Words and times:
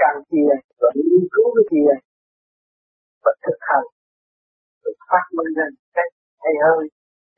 càng 0.00 0.18
kia 0.30 0.52
và 0.80 0.88
nghiên 0.94 1.24
cứu 1.34 1.46
cái 1.54 1.66
kia 1.72 1.92
và 3.24 3.32
thực 3.44 3.58
hành 3.70 3.88
rồi 4.82 4.94
phát 5.10 5.24
minh 5.36 5.50
ra 5.58 5.66
cách 5.96 6.12
hay 6.42 6.54
hơn 6.64 6.80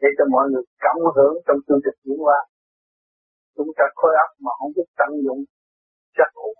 để 0.00 0.08
cho 0.18 0.24
mọi 0.34 0.44
người 0.50 0.64
cộng 0.84 1.02
hưởng 1.16 1.34
trong 1.46 1.58
chương 1.66 1.82
trình 1.84 1.98
diễn 2.04 2.18
hóa. 2.26 2.38
Chúng 3.56 3.70
ta 3.78 3.84
khối 3.98 4.12
óc 4.24 4.30
mà 4.44 4.52
không 4.58 4.72
biết 4.76 4.88
tận 4.98 5.10
dụng 5.24 5.40
chắc 6.16 6.30
ổn 6.34 6.54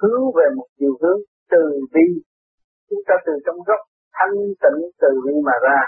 hướng 0.00 0.22
về 0.36 0.46
một 0.56 0.68
chiều 0.78 0.94
hướng 1.02 1.20
từ 1.52 1.62
bi. 1.94 2.06
Chúng 2.88 3.02
ta 3.08 3.14
từ 3.26 3.32
trong 3.44 3.58
gốc 3.68 3.80
thanh 4.16 4.36
tịnh 4.62 4.80
từ 5.02 5.10
bi 5.24 5.34
mà 5.48 5.56
ra. 5.66 5.80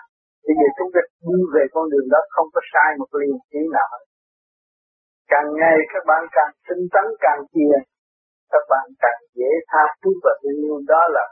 Bây 0.44 0.54
giờ 0.58 0.68
chúng 0.78 0.90
ta 0.94 1.00
đi 1.28 1.38
về 1.54 1.64
con 1.74 1.84
đường 1.92 2.08
đó 2.12 2.20
không 2.34 2.48
có 2.54 2.60
sai 2.72 2.90
một 2.98 3.10
liền 3.18 3.34
chỉ 3.50 3.62
nào 3.76 3.92
càng 5.32 5.48
ngày 5.60 5.76
các 5.92 6.02
bạn 6.10 6.22
càng 6.36 6.52
tinh 6.66 6.84
tấn, 6.94 7.06
càng 7.24 7.40
chia 7.52 7.74
các 8.52 8.64
bạn 8.70 8.86
càng 9.02 9.20
dễ 9.38 9.50
tha 9.70 9.82
thứ 10.00 10.11
và 10.24 10.32
thương 10.40 10.58
yêu. 10.66 10.76
Đó 10.93 11.02
là 11.16 11.24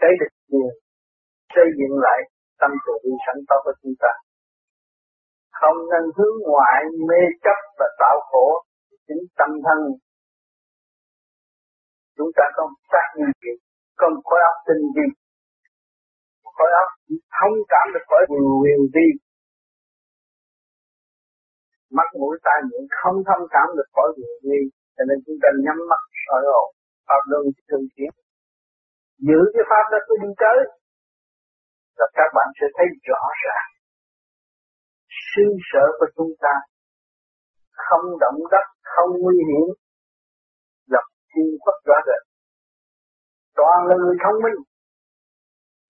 cái 0.00 0.10
được 0.20 0.32
nhiều 0.52 0.70
xây 1.54 1.66
dựng 1.78 1.94
lại 2.06 2.18
tâm 2.60 2.70
từ 2.84 2.92
bi 3.02 3.12
sẵn 3.26 3.36
có 3.48 3.56
của 3.64 3.74
chúng 3.82 3.96
ta. 4.02 4.12
Không 5.60 5.78
nên 5.90 6.04
hướng 6.16 6.36
ngoại 6.48 6.82
mê 7.08 7.20
chấp 7.44 7.58
và 7.78 7.86
tạo 8.00 8.16
khổ 8.30 8.46
chính 9.06 9.22
tâm 9.38 9.50
thân. 9.66 9.78
Chúng 12.16 12.30
ta 12.36 12.44
có 12.56 12.62
xác 12.92 13.06
nhiên 13.16 13.30
gì? 13.42 13.52
Có 13.98 14.06
một 14.14 14.22
khối 14.24 14.40
óc 14.50 14.56
tinh 14.66 14.82
vi. 14.96 15.06
Khối 16.56 16.70
óc 16.82 16.88
thông 17.36 17.56
cảm 17.72 17.86
được 17.94 18.04
khỏi 18.10 18.22
quyền 18.60 18.80
vi. 18.94 19.08
Mắt 21.96 22.08
mũi 22.20 22.34
tai 22.44 22.58
miệng 22.68 22.86
không 22.98 23.16
thông 23.28 23.44
cảm 23.54 23.66
được 23.76 23.88
khỏi 23.94 24.08
quyền 24.16 24.36
vi. 24.46 24.60
Cho 24.96 25.02
nên 25.08 25.18
chúng 25.26 25.38
ta 25.42 25.48
nhắm 25.64 25.78
mắt 25.90 26.02
soi 26.24 26.42
hồn 26.52 26.68
pháp 27.08 27.22
luân 27.30 27.44
thường 27.68 27.84
chuyển 27.94 28.12
giữ 29.28 29.40
cái 29.54 29.64
pháp 29.70 29.84
đó 29.92 29.98
cứ 30.06 30.14
đi 30.22 30.30
tới. 30.42 30.58
Là 31.98 32.06
các 32.18 32.28
bạn 32.36 32.48
sẽ 32.58 32.66
thấy 32.76 32.86
rõ 33.10 33.22
ràng. 33.44 33.68
Sư 35.28 35.46
sở 35.70 35.84
của 35.98 36.08
chúng 36.16 36.32
ta 36.44 36.54
không 37.86 38.06
động 38.24 38.38
đất, 38.54 38.66
không 38.94 39.10
nguy 39.22 39.38
hiểm. 39.48 39.66
Lập 40.94 41.06
thiên 41.30 41.48
quốc 41.62 41.78
rõ 41.88 41.98
rệt. 42.06 42.22
Toàn 43.58 43.78
là 43.88 43.96
người 44.02 44.16
thông 44.24 44.38
minh. 44.44 44.58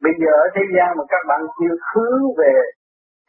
Bây 0.05 0.13
giờ 0.21 0.33
ở 0.45 0.47
thế 0.55 0.65
gian 0.75 0.89
mà 0.99 1.05
các 1.13 1.23
bạn 1.31 1.41
chưa 1.57 1.75
hướng 1.91 2.23
về 2.41 2.55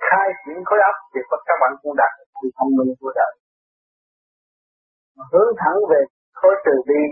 khai 0.08 0.28
triển 0.42 0.60
khối 0.68 0.80
óc 0.92 0.98
thì 1.12 1.20
các 1.48 1.58
bạn 1.62 1.72
cũng 1.82 1.96
đạt 2.02 2.12
được 2.18 2.30
sự 2.40 2.48
thông 2.58 2.72
minh 2.78 2.92
của 3.00 3.12
đời. 3.20 3.34
Hướng 5.32 5.52
thẳng 5.62 5.80
về 5.92 6.02
khối 6.34 6.54
từ 6.66 6.74
bi 6.88 7.04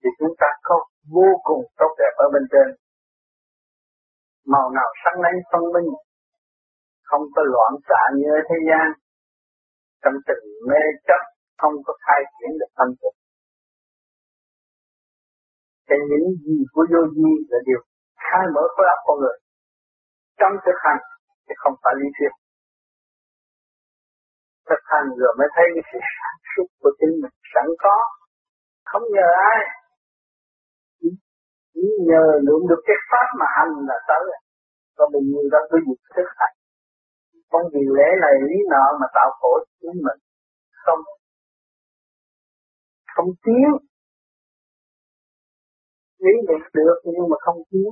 thì 0.00 0.08
chúng 0.18 0.34
ta 0.40 0.46
có 0.62 0.76
vô 1.14 1.28
cùng 1.42 1.62
tốt 1.78 1.92
đẹp 1.98 2.14
ở 2.24 2.26
bên 2.32 2.44
trên. 2.52 2.68
Màu 4.52 4.70
nào 4.76 4.88
sáng 5.04 5.20
lánh 5.24 5.38
phân 5.52 5.62
minh, 5.74 5.90
không 7.08 7.24
có 7.34 7.42
loạn 7.52 7.72
xạ 7.88 8.02
như 8.16 8.28
ở 8.38 8.40
thế 8.48 8.58
gian. 8.68 8.86
Trong 10.02 10.16
tình 10.26 10.44
mê 10.68 10.82
chấp, 11.06 11.22
không 11.60 11.74
có 11.86 11.92
khai 12.04 12.20
triển 12.34 12.50
được 12.60 12.70
tâm 12.78 12.88
thức. 13.00 13.14
Thì 15.88 15.96
những 16.10 16.26
gì 16.44 16.56
của 16.72 16.84
vô 16.92 17.02
vi 17.16 17.32
là 17.50 17.58
điều 17.66 17.80
khai 18.24 18.44
mở 18.54 18.62
khối 18.74 18.86
óc 18.94 19.00
con 19.06 19.16
người. 19.20 19.38
Trong 20.40 20.52
thực 20.64 20.78
hành 20.84 21.02
thì 21.44 21.54
không 21.62 21.74
phải 21.82 21.94
lý 22.00 22.08
thuyết. 22.16 22.32
Thực 24.68 24.82
hành 24.92 25.08
rồi 25.20 25.32
mới 25.38 25.48
thấy 25.54 25.66
cái 25.74 25.84
sự 25.90 25.98
sản 26.16 26.34
xuất 26.50 26.66
của 26.80 26.92
chính 26.98 27.14
mình 27.22 27.34
sẵn 27.54 27.66
có 27.84 27.96
không 28.90 29.02
nhờ 29.16 29.28
ai. 29.52 29.60
Chỉ 31.74 31.86
nhờ 32.08 32.22
lượng 32.46 32.64
được 32.70 32.82
cái 32.86 32.98
pháp 33.10 33.26
mà 33.40 33.46
hành 33.56 33.72
là 33.88 33.98
tới. 34.08 34.24
Còn 34.96 35.12
mình 35.12 35.26
người 35.32 35.48
đó 35.52 35.58
cứ 35.70 35.76
việc 35.86 36.00
thức 36.14 36.28
hành. 36.40 36.56
Con 37.52 37.62
vì 37.72 37.82
lễ 37.96 38.08
này 38.24 38.34
lý 38.48 38.56
nọ 38.72 38.84
mà 39.00 39.06
tạo 39.16 39.30
khổ 39.38 39.52
cho 39.64 39.72
chính 39.80 39.98
mình. 40.06 40.20
Không. 40.84 41.02
Không 43.14 43.30
tiến 43.44 43.68
lý 46.24 46.32
niệm 46.48 46.62
được 46.74 46.96
nhưng 47.04 47.26
mà 47.30 47.36
không 47.40 47.58
tiến 47.70 47.90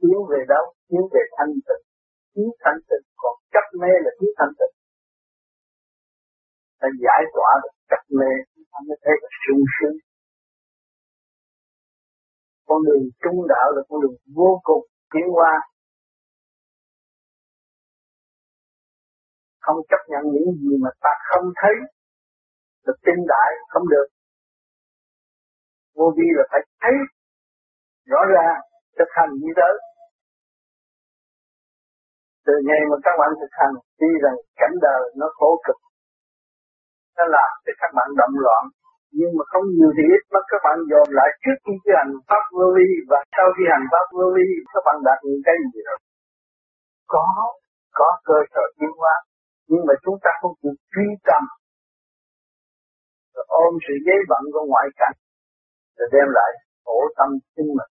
tiến 0.00 0.18
về 0.30 0.40
đâu? 0.48 0.64
Tiến 0.88 1.02
về 1.12 1.22
thanh 1.36 1.54
tịnh. 1.66 1.84
Tiến 2.34 2.48
thanh 2.62 2.80
tịnh. 2.88 3.04
Còn 3.16 3.34
chấp 3.52 3.66
mê 3.80 3.92
là 4.04 4.10
tiến 4.18 4.30
thanh 4.38 4.52
tịnh. 4.58 4.74
Ta 6.80 6.88
giải 7.04 7.22
tỏa 7.34 7.50
được 7.62 7.74
chấp 7.90 8.02
mê 8.18 8.32
ta 8.70 8.78
mới 8.88 8.98
thấy 9.04 9.14
là 9.22 9.28
sung 9.42 9.64
sướng. 9.74 9.96
Con 12.68 12.78
đường 12.86 13.04
trung 13.22 13.40
đạo 13.48 13.68
là 13.76 13.82
con 13.88 14.00
đường 14.02 14.16
vô 14.38 14.60
cùng 14.62 14.84
tiến 15.12 15.26
hóa. 15.36 15.52
Không 19.60 19.76
chấp 19.90 20.02
nhận 20.08 20.22
những 20.32 20.48
gì 20.60 20.72
mà 20.84 20.90
ta 21.00 21.12
không 21.30 21.46
thấy 21.62 21.74
là 22.84 22.92
tin 23.04 23.18
đại 23.28 23.50
không 23.68 23.88
được. 23.88 24.06
Vô 25.94 26.12
vi 26.16 26.26
là 26.36 26.44
phải 26.50 26.60
thấy 26.80 26.94
rõ 28.04 28.20
ràng 28.34 28.60
thực 28.98 29.10
hành 29.16 29.30
như 29.42 29.52
tới 29.56 29.74
từ 32.46 32.54
ngày 32.66 32.80
mà 32.90 32.96
các 33.04 33.14
bạn 33.20 33.30
thực 33.40 33.52
hành, 33.60 33.74
tuy 33.98 34.10
rằng 34.22 34.36
cảnh 34.60 34.74
đời 34.86 35.02
nó 35.20 35.26
khổ 35.38 35.50
cực 35.66 35.76
nó 37.16 37.24
làm 37.36 37.50
cho 37.64 37.72
các 37.80 37.90
bạn 37.96 38.08
động 38.20 38.36
loạn. 38.44 38.62
Nhưng 39.18 39.32
mà 39.36 39.44
không 39.52 39.66
nhiều 39.76 39.90
thì 39.96 40.04
ít 40.16 40.22
mà 40.32 40.40
các 40.50 40.60
bạn 40.64 40.76
dồn 40.90 41.06
lại 41.18 41.28
trước 41.42 41.56
khi 41.64 41.74
thi 41.82 41.92
hành 42.00 42.14
pháp 42.28 42.44
vô 42.56 42.66
vi 42.76 42.88
và 43.10 43.18
sau 43.36 43.46
khi 43.54 43.64
hành 43.74 43.86
pháp 43.92 44.06
vô 44.18 44.26
vi, 44.36 44.48
các 44.72 44.82
bạn 44.86 44.96
đạt 45.06 45.18
những 45.26 45.42
cái 45.46 45.54
gì 45.72 45.80
rồi? 45.88 45.98
Có 47.14 47.26
có 47.98 48.08
cơ 48.28 48.38
sở 48.52 48.64
tiến 48.78 48.92
hóa. 49.00 49.14
Nhưng 49.70 49.82
mà 49.88 49.94
chúng 50.04 50.16
ta 50.24 50.30
không 50.40 50.54
chịu 50.60 50.74
truy 50.92 51.06
tâm 51.28 51.42
rồi 53.34 53.46
ôm 53.64 53.72
sự 53.84 53.94
giấy 54.06 54.18
bận 54.30 54.42
của 54.52 54.64
ngoại 54.70 54.88
cảnh, 55.00 55.16
rồi 55.96 56.08
đem 56.14 56.28
lại 56.38 56.50
khổ 56.84 56.98
tâm 57.18 57.28
chính 57.56 57.70
mình 57.78 57.90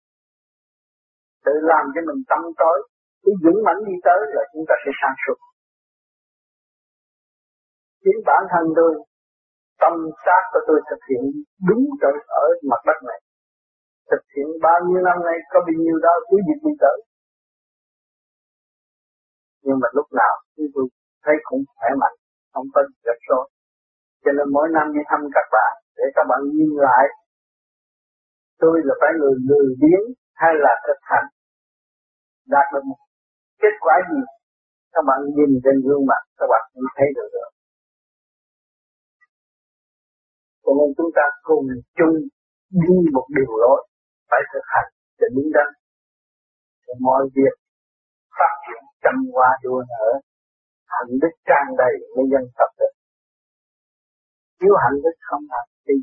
tự 1.45 1.55
làm 1.71 1.85
cho 1.95 2.01
mình 2.09 2.21
tâm 2.31 2.41
tối. 2.61 2.79
Cứ 3.23 3.31
dũng 3.45 3.61
mãnh 3.67 3.81
đi 3.89 3.95
tới 4.07 4.21
là 4.35 4.43
chúng 4.53 4.65
ta 4.69 4.75
sẽ 4.83 4.91
sang 5.01 5.17
suốt. 5.23 5.39
Chính 8.05 8.19
bản 8.29 8.43
thân 8.53 8.65
tôi 8.77 8.91
tâm 9.83 9.95
sát 10.25 10.43
của 10.53 10.63
tôi 10.67 10.79
thực 10.91 11.01
hiện 11.09 11.25
đúng 11.69 11.85
rồi 12.03 12.15
ở 12.43 12.47
mặt 12.71 12.81
đất 12.89 12.99
này. 13.11 13.21
Thực 14.11 14.23
hiện 14.35 14.49
bao 14.67 14.79
nhiêu 14.87 15.01
năm 15.09 15.19
nay, 15.27 15.39
có 15.53 15.59
bao 15.67 15.77
nhiêu 15.83 15.97
đó 16.07 16.15
cứ 16.29 16.37
việc 16.47 16.61
đi 16.67 16.73
tới. 16.83 16.97
Nhưng 19.65 19.79
mà 19.83 19.89
lúc 19.97 20.07
nào 20.21 20.35
chúng 20.57 20.71
tôi 20.75 20.85
thấy 21.25 21.37
cũng 21.49 21.63
khỏe 21.79 21.91
mạnh, 22.03 22.17
không 22.53 22.67
có 22.75 22.81
gặp 23.07 23.19
rối. 23.29 23.47
Cho 24.25 24.31
nên 24.37 24.47
mỗi 24.55 24.69
năm 24.77 24.87
đi 24.95 25.01
thăm 25.11 25.21
các 25.37 25.47
bạn, 25.55 25.73
để 25.97 26.05
các 26.17 26.25
bạn 26.31 26.41
nhìn 26.57 26.73
lại. 26.87 27.05
Tôi 28.63 28.75
là 28.85 28.95
phải 29.01 29.11
người 29.19 29.35
lười 29.49 29.69
biếng 29.81 30.05
hay 30.35 30.53
là 30.65 30.73
thực 30.87 31.01
hành? 31.11 31.27
Đạt 32.55 32.67
được 32.73 32.85
một 32.89 33.01
kết 33.63 33.75
quả 33.81 33.95
gì? 34.11 34.21
Các 34.93 35.03
bạn 35.09 35.21
nhìn 35.37 35.51
trên 35.65 35.77
gương 35.87 36.07
mặt, 36.11 36.23
các 36.39 36.47
bạn 36.53 36.63
cũng 36.75 36.85
thấy 36.97 37.09
được 37.17 37.29
được 37.33 37.51
cho 40.63 40.73
nên 40.79 40.89
chúng 40.97 41.11
ta 41.17 41.25
cùng 41.49 41.67
chung 41.99 42.17
đi 42.85 42.97
một 43.17 43.27
điều 43.37 43.53
lối 43.63 43.81
phải 44.31 44.43
thực 44.53 44.67
hành 44.75 44.91
để 45.19 45.27
đúng 45.35 45.51
đắn. 45.57 45.69
Để 46.87 46.95
mọi 47.01 47.23
việc 47.37 47.55
phát 48.39 48.55
triển 48.65 48.83
trăm 49.03 49.17
hoa 49.33 49.51
đua 49.65 49.81
nở 49.91 50.09
hạnh 50.95 51.13
đức 51.23 51.35
tràn 51.49 51.67
đầy 51.81 51.95
mới 52.15 52.27
dân 52.33 52.45
tập 52.59 52.71
được 52.79 52.93
thiếu 54.61 54.75
hạnh 54.83 54.99
đức 55.05 55.17
không 55.29 55.45
làm 55.53 55.67
gì 55.87 55.97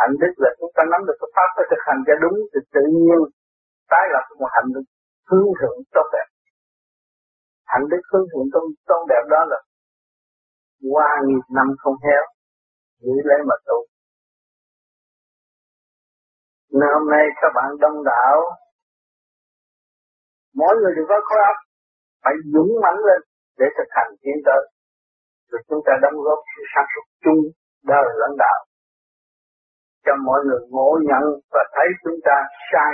hạnh 0.00 0.14
đức 0.22 0.32
là 0.42 0.50
chúng 0.58 0.72
ta 0.76 0.82
nắm 0.90 1.00
được 1.06 1.16
cái 1.20 1.30
pháp 1.36 1.50
để 1.56 1.64
thực 1.70 1.82
hành 1.86 2.00
cho 2.06 2.14
đúng 2.22 2.38
thì 2.50 2.60
tự 2.74 2.82
nhiên 2.94 3.20
tái 3.90 4.04
lập 4.14 4.24
một 4.40 4.50
hạnh 4.56 4.70
đức 4.74 4.84
hướng 5.28 5.48
thượng 5.58 5.78
tốt 5.94 6.06
đẹp. 6.14 6.28
Hạnh 7.72 7.86
đức 7.90 8.02
hướng 8.10 8.26
thượng 8.30 8.48
tốt, 8.52 8.64
tốt 8.88 9.02
đẹp 9.08 9.24
đó 9.34 9.40
là 9.52 9.58
qua 10.92 11.10
nghìn 11.26 11.40
năm 11.56 11.68
không 11.78 11.96
héo 12.04 12.24
giữ 13.02 13.14
lấy 13.28 13.40
mà 13.48 13.56
tu. 13.66 13.78
Nên 16.78 16.88
hôm 16.94 17.10
nay 17.14 17.24
các 17.40 17.50
bạn 17.56 17.68
đông 17.80 17.98
đảo. 18.04 18.36
Mỗi 20.54 20.74
người 20.76 20.92
đều 20.96 21.06
có 21.08 21.18
khối 21.28 21.40
óc. 21.52 21.58
Phải 22.22 22.34
dũng 22.52 22.72
mãnh 22.82 23.00
lên 23.08 23.20
để 23.58 23.66
thực 23.76 23.88
hành 23.96 24.10
tiến 24.22 24.36
tới. 24.46 24.62
Rồi 25.50 25.60
chúng 25.68 25.82
ta 25.86 25.92
đóng 26.02 26.18
góp 26.26 26.38
sự 26.52 26.62
sản 26.74 26.84
xuất 26.92 27.04
chung 27.24 27.42
đời 27.92 28.06
lãnh 28.20 28.36
đạo. 28.44 28.60
Cho 30.04 30.12
mọi 30.26 30.40
người 30.46 30.62
ngộ 30.72 30.90
nhận 31.08 31.24
và 31.52 31.62
thấy 31.74 31.88
chúng 32.02 32.18
ta 32.26 32.36
sai. 32.70 32.92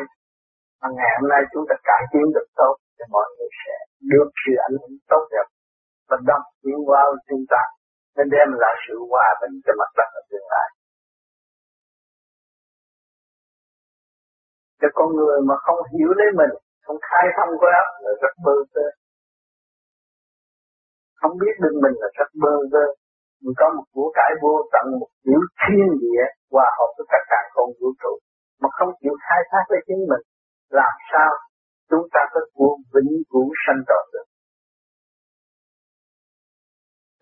Mà 0.80 0.88
ngày 0.96 1.10
hôm 1.16 1.28
nay 1.32 1.40
chúng 1.52 1.64
ta 1.68 1.74
cải 1.88 2.02
tiến 2.12 2.26
được 2.34 2.48
tốt, 2.60 2.74
thì 2.96 3.04
mọi 3.10 3.26
người 3.34 3.50
sẽ 3.62 3.76
được 4.12 4.28
sự 4.42 4.52
ảnh 4.68 4.76
hưởng 4.80 4.96
tốt 5.10 5.22
đẹp 5.32 5.46
và 6.08 6.16
đọc 6.30 6.42
tiến 6.62 6.78
vào 6.92 7.08
chúng 7.28 7.44
ta 7.52 7.62
nên 8.16 8.26
đem 8.34 8.48
lại 8.62 8.74
sự 8.84 8.94
hòa 9.10 9.28
bình 9.40 9.54
cho 9.64 9.72
mặt 9.80 9.90
đất 9.98 10.08
ở 10.20 10.22
tương 10.30 10.48
lai. 10.52 10.68
Cho 14.80 14.88
con 14.96 15.08
người 15.16 15.38
mà 15.48 15.54
không 15.64 15.80
hiểu 15.92 16.10
lấy 16.20 16.28
mình, 16.40 16.52
không 16.84 16.98
khai 17.08 17.26
thông 17.36 17.52
quá, 17.62 17.76
là 18.02 18.10
rất 18.22 18.34
bơ 18.44 18.56
vơ. 18.74 18.86
Không 21.20 21.34
biết 21.40 21.54
được 21.62 21.74
mình 21.84 21.96
là 22.02 22.08
rất 22.18 22.28
bơ 22.42 22.54
vơ. 22.72 22.84
Mình 23.42 23.54
có 23.60 23.66
một 23.76 23.86
của 23.94 24.08
cải 24.18 24.30
vô 24.42 24.54
tận, 24.72 24.86
một 25.00 25.10
kiểu 25.24 25.40
thiên 25.60 25.86
địa 26.02 26.24
hòa 26.52 26.68
hợp 26.78 26.90
với 26.96 27.06
tất 27.12 27.22
cả 27.32 27.40
con 27.54 27.68
vũ 27.78 27.88
trụ. 28.02 28.12
Mà 28.60 28.68
không 28.76 28.90
chịu 29.00 29.14
khai 29.24 29.40
thác 29.50 29.64
lấy 29.68 29.80
chính 29.86 30.02
mình, 30.10 30.24
làm 30.70 30.94
sao 31.10 31.30
chúng 31.90 32.06
ta 32.12 32.20
có 32.32 32.40
của 32.54 32.76
vĩnh 32.94 33.12
cửu 33.30 33.48
sanh 33.66 33.80
tồn 33.88 34.04
được? 34.12 34.26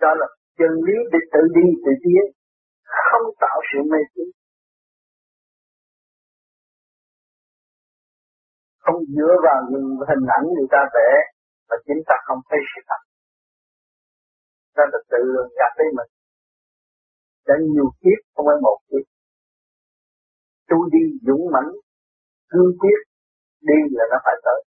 Đó 0.01 0.15
là 0.21 0.27
chân 0.59 0.73
lý 0.87 0.97
để 1.13 1.19
tự 1.33 1.43
đi 1.57 1.67
tự 1.85 1.93
tiến, 2.05 2.25
không 3.07 3.27
tạo 3.43 3.59
sự 3.69 3.79
mê 3.91 4.01
tín. 4.15 4.29
Không 8.85 9.01
dựa 9.17 9.35
vào 9.47 9.59
những 9.71 9.89
hình 10.09 10.25
ảnh 10.39 10.47
người 10.55 10.69
ta 10.75 10.83
vẽ, 10.95 11.11
mà 11.69 11.77
chính 11.87 12.01
ta 12.09 12.17
không 12.27 12.41
thấy 12.49 12.61
sự 12.71 12.81
thật. 12.89 13.03
Đó 14.77 14.85
là 14.93 14.99
tự 15.11 15.21
lường 15.35 15.51
gạt 15.59 15.73
lấy 15.79 15.89
mình. 15.99 16.11
Đã 17.47 17.55
nhiều 17.73 17.89
kiếp, 18.01 18.19
không 18.35 18.47
phải 18.49 18.59
một 18.67 18.79
kiếp. 18.89 19.05
Tu 20.69 20.79
đi 20.93 21.03
dũng 21.27 21.45
mãnh, 21.55 21.71
cương 22.51 22.73
quyết, 22.81 23.01
đi 23.69 23.79
là 23.91 24.05
nó 24.11 24.19
phải 24.25 24.37
tới. 24.45 24.61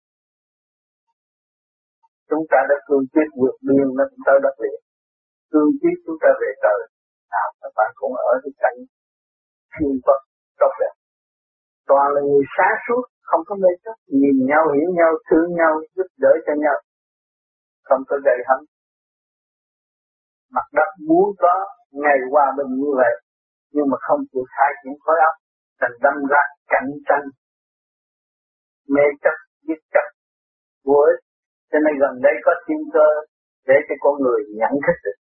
Chúng 2.29 2.43
ta 2.51 2.57
đã 2.69 2.75
cương 2.87 3.05
quyết 3.13 3.27
vượt 3.39 3.55
biên, 3.67 3.87
nó 3.97 4.03
cũng 4.09 4.23
tới 4.25 4.37
đất 4.43 4.55
liền 4.63 4.84
cương 5.55 5.71
quyết 5.81 5.97
chúng 6.05 6.19
ta 6.21 6.29
về 6.41 6.51
trời. 6.63 6.79
Nào, 7.33 7.47
các 7.61 7.71
bạn 7.77 7.89
cũng 7.99 8.13
ở 8.31 8.31
cái 8.43 8.53
cảnh 8.63 8.77
thiên 9.73 9.93
vật 10.05 10.21
tốt 10.59 10.73
đẹp 10.81 10.93
toàn 11.89 12.07
là 12.13 12.21
người 12.21 12.45
sáng 12.55 12.77
suốt, 12.85 13.03
không 13.29 13.41
có 13.47 13.55
mê 13.55 13.71
chấp, 13.83 13.97
nhìn 14.19 14.37
nhau, 14.49 14.63
hiểu 14.75 14.89
nhau, 14.99 15.11
thương 15.27 15.49
nhau, 15.59 15.73
giúp 15.95 16.09
đỡ 16.23 16.33
cho 16.45 16.53
nhau. 16.63 16.77
Không 17.83 18.01
có 18.09 18.15
gây 18.25 18.39
hấn 18.47 18.59
mặt 20.55 20.67
đất 20.73 20.89
muốn 21.07 21.27
có, 21.37 21.53
ngày 21.91 22.17
hòa 22.31 22.45
bình 22.57 22.71
như 22.81 22.91
vậy 23.01 23.13
nhưng 23.73 23.87
mà 23.91 23.97
không 24.07 24.21
chịu 24.31 24.43
khai 24.53 24.71
triển 24.79 24.93
khối 25.03 25.17
óc, 25.29 25.35
thành 25.79 25.95
đâm 26.05 26.17
ra 26.31 26.43
cạnh 26.73 26.89
tranh. 27.07 27.25
Mê 28.93 29.05
chấp, 29.23 29.37
giết 29.67 29.81
chấp, 29.93 30.07
vô 30.85 30.99
ích. 31.11 31.21
Cho 31.71 31.77
nên 31.85 31.93
gần 32.03 32.13
đây 32.25 32.35
có 32.45 32.51
thiên 32.67 32.81
cơ 32.93 33.07
để 33.67 33.77
cho 33.87 33.95
con 33.99 34.15
người 34.23 34.41
nhận 34.59 34.73
thức 34.85 34.97
được 35.05 35.17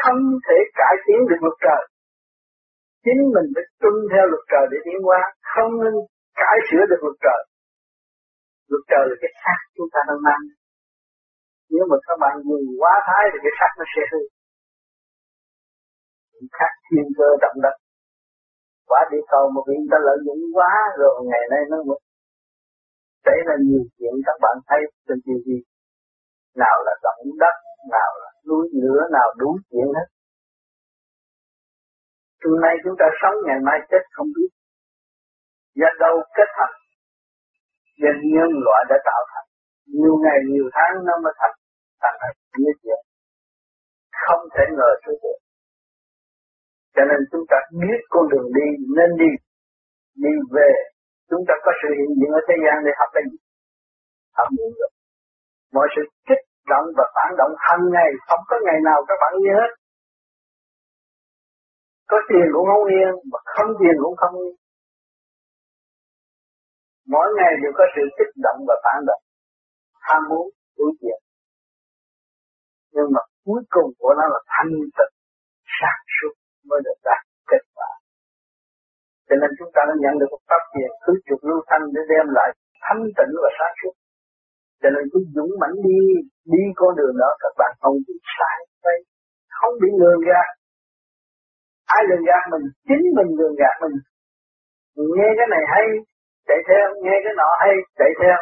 không 0.00 0.20
thể 0.46 0.58
cải 0.80 0.94
tiến 1.04 1.20
được 1.28 1.40
luật 1.44 1.56
trời. 1.66 1.82
Chính 3.04 3.20
mình 3.34 3.48
phải 3.54 3.66
tuân 3.80 3.94
theo 4.12 4.24
luật 4.32 4.44
trời 4.52 4.64
để 4.72 4.78
tiến 4.86 4.98
hóa, 5.06 5.20
không 5.52 5.72
nên 5.82 5.94
cải 6.42 6.56
sửa 6.66 6.84
được 6.90 7.00
luật 7.04 7.16
trời. 7.24 7.40
Luật 8.70 8.84
trời 8.90 9.04
là 9.10 9.16
cái 9.22 9.32
xác 9.42 9.60
chúng 9.76 9.90
ta 9.94 10.00
đang 10.08 10.20
mang. 10.26 10.44
Nếu 11.72 11.84
mà 11.90 11.96
các 12.06 12.16
bạn 12.22 12.34
dùng 12.48 12.64
quá 12.80 12.94
thái 13.06 13.22
thì 13.30 13.38
cái 13.44 13.54
xác 13.58 13.70
nó 13.78 13.84
sẽ 13.94 14.02
hư. 14.10 14.22
Khác 16.58 16.72
thiên 16.86 17.06
cơ 17.18 17.28
động 17.44 17.58
đất. 17.64 17.76
Quả 18.90 19.00
địa 19.10 19.24
cầu 19.32 19.44
mà 19.54 19.60
bị 19.66 19.74
người 19.78 19.92
ta 19.92 19.98
lợi 20.08 20.18
dụng 20.26 20.40
quá 20.56 20.72
rồi 21.00 21.12
ngày 21.30 21.44
nay 21.52 21.62
nó 21.70 21.78
mới 21.88 21.98
Đấy 23.28 23.38
là 23.48 23.56
nhiều 23.66 23.82
chuyện 23.96 24.14
các 24.26 24.36
bạn 24.44 24.56
thấy 24.68 24.80
trên 25.06 25.18
TV 25.26 25.48
nào 26.62 26.76
là 26.86 26.94
động 27.06 27.22
đất, 27.42 27.56
nào 27.94 28.12
là 28.22 28.25
núi 28.48 28.64
lửa 28.82 29.02
nào 29.12 29.28
đủ 29.40 29.50
chuyện 29.70 29.88
hết. 29.96 30.08
Hôm 32.44 32.60
nay 32.60 32.74
chúng 32.84 32.96
ta 33.00 33.06
sống 33.20 33.36
ngày 33.46 33.58
mai 33.66 33.78
chết 33.90 34.02
không 34.14 34.26
biết. 34.36 34.50
Do 35.74 35.88
đâu 36.00 36.14
kết 36.36 36.48
thành 36.56 36.76
do 38.02 38.10
nhân 38.34 38.50
loại 38.64 38.82
đã 38.90 38.96
tạo 39.08 39.22
thành. 39.30 39.48
Nhiều 39.98 40.14
ngày 40.24 40.38
nhiều 40.52 40.66
tháng 40.76 40.92
nó 41.06 41.14
mới 41.24 41.32
thành 41.40 41.56
thành 42.00 42.34
như 42.64 42.72
vậy. 42.84 43.02
Không 44.24 44.42
thể 44.54 44.64
ngờ 44.76 44.90
sự 45.04 45.12
được. 45.22 45.38
Cho 46.94 47.02
nên 47.10 47.20
chúng 47.30 47.44
ta 47.50 47.56
biết 47.80 47.98
con 48.08 48.24
đường 48.32 48.48
đi 48.58 48.66
nên 48.96 49.10
đi. 49.22 49.32
Đi 50.24 50.34
về, 50.54 50.70
chúng 51.30 51.42
ta 51.48 51.54
có 51.64 51.72
sự 51.80 51.88
hiện 51.98 52.10
diện 52.18 52.30
ở 52.38 52.40
thế 52.48 52.54
gian 52.64 52.76
để 52.86 52.92
học 53.00 53.10
cái 53.14 53.22
gì? 53.30 53.38
Học 54.38 54.48
nhiều 54.56 54.70
rồi, 54.78 54.90
Mọi 55.74 55.86
sự 55.94 56.02
kích 56.28 56.42
động 56.72 56.86
và 56.96 57.04
phản 57.14 57.30
động 57.40 57.52
hàng 57.66 57.84
ngày, 57.94 58.10
không 58.28 58.42
có 58.48 58.56
ngày 58.66 58.78
nào 58.88 58.98
các 59.08 59.16
bạn 59.22 59.32
yên 59.42 59.54
hết. 59.60 59.70
Có 62.10 62.18
tiền 62.28 62.46
cũng 62.54 62.66
không 62.70 62.86
yên, 62.96 63.10
mà 63.32 63.38
không 63.54 63.70
tiền 63.80 63.96
cũng 64.02 64.16
không 64.20 64.34
yên. 64.44 64.54
Mỗi 67.12 67.26
ngày 67.36 67.52
đều 67.62 67.72
có 67.78 67.84
sự 67.94 68.02
kích 68.18 68.32
động 68.46 68.58
và 68.68 68.74
phản 68.84 68.98
động, 69.08 69.22
ham 70.06 70.22
muốn, 70.30 70.46
đối 70.78 70.90
chuyện. 71.00 71.20
Nhưng 72.94 73.08
mà 73.14 73.20
cuối 73.44 73.62
cùng 73.74 73.90
của 73.98 74.12
nó 74.18 74.24
là 74.34 74.40
thanh 74.54 74.72
tịnh, 74.96 75.14
sáng 75.78 76.02
suốt 76.16 76.34
mới 76.68 76.80
được 76.84 76.98
đạt 77.08 77.22
kết 77.50 77.62
quả. 77.76 77.90
Cho 79.28 79.36
nên 79.40 79.50
chúng 79.58 79.70
ta 79.74 79.80
đã 79.88 79.94
nhận 80.02 80.14
được 80.20 80.30
một 80.30 80.42
pháp 80.48 80.62
tiền 80.72 80.90
cứ 81.04 81.12
trục 81.26 81.40
lưu 81.48 81.60
thanh 81.68 81.84
để 81.94 82.02
đem 82.12 82.26
lại 82.36 82.48
thanh 82.84 83.02
tịnh 83.16 83.32
và 83.42 83.50
sáng 83.58 83.74
suốt. 83.80 83.94
Cho 84.80 84.88
nên 84.94 85.04
cứ 85.12 85.18
dũng 85.34 85.52
mãnh 85.60 85.76
đi, 85.86 86.00
đi 86.52 86.62
con 86.80 86.90
đường 86.98 87.14
đó 87.22 87.30
các 87.42 87.52
bạn 87.60 87.72
không 87.80 87.96
bị 88.06 88.14
sai 88.36 88.58
đây, 88.86 88.98
không 89.58 89.74
bị 89.82 89.88
lường 90.00 90.20
gạt. 90.28 90.48
Ai 91.96 92.02
lường 92.08 92.24
gạt 92.30 92.42
mình, 92.52 92.64
chính 92.88 93.04
mình 93.16 93.30
lường 93.38 93.54
gạt 93.62 93.76
mình. 93.82 93.96
Nghe 95.16 95.28
cái 95.38 95.48
này 95.54 95.64
hay, 95.72 95.86
chạy 96.48 96.60
theo, 96.68 96.84
nghe 97.04 97.16
cái 97.24 97.34
nọ 97.40 97.50
hay, 97.62 97.74
chạy 97.98 98.10
theo. 98.20 98.38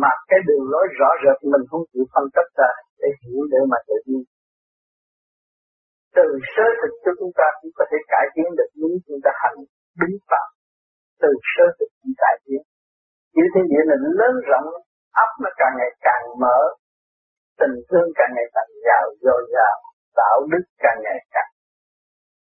Mà 0.00 0.10
cái 0.30 0.40
đường 0.46 0.64
lối 0.72 0.86
rõ 0.98 1.10
rệt 1.22 1.38
mình 1.52 1.64
không 1.70 1.84
chịu 1.92 2.04
phân 2.14 2.24
tích 2.34 2.50
ra 2.58 2.70
để 3.00 3.08
hiểu 3.22 3.40
để 3.52 3.58
mà 3.70 3.78
tự 3.88 3.96
nhiên 4.06 4.24
từ 6.16 6.26
sơ 6.52 6.66
thực 6.80 6.92
cho 7.04 7.12
chúng 7.18 7.32
ta 7.38 7.46
cũng 7.58 7.72
có 7.78 7.84
thể 7.90 7.98
cải 8.12 8.26
tiến 8.34 8.48
được 8.58 8.70
những 8.80 8.96
chúng 9.06 9.20
ta 9.24 9.30
hành 9.42 9.58
đúng 10.00 10.16
pháp 10.28 10.46
từ 11.22 11.30
sơ 11.52 11.66
thực 11.76 11.90
cũng 12.00 12.14
cải 12.22 12.34
tiến 12.44 12.62
chữ 13.34 13.44
thiên 13.52 13.66
địa 13.70 13.84
là 13.90 13.96
lớn 14.20 14.34
rộng 14.50 14.68
ấp 15.24 15.30
nó 15.42 15.50
càng 15.60 15.74
ngày 15.78 15.92
càng 16.06 16.24
mở, 16.42 16.58
tình 17.58 17.74
thương 17.88 18.08
càng 18.18 18.32
ngày 18.36 18.48
càng 18.54 18.70
giàu 18.86 19.04
dồi 19.24 19.42
dào, 19.54 19.76
đạo 20.20 20.38
đức 20.52 20.64
càng 20.84 20.98
ngày 21.04 21.18
càng 21.34 21.50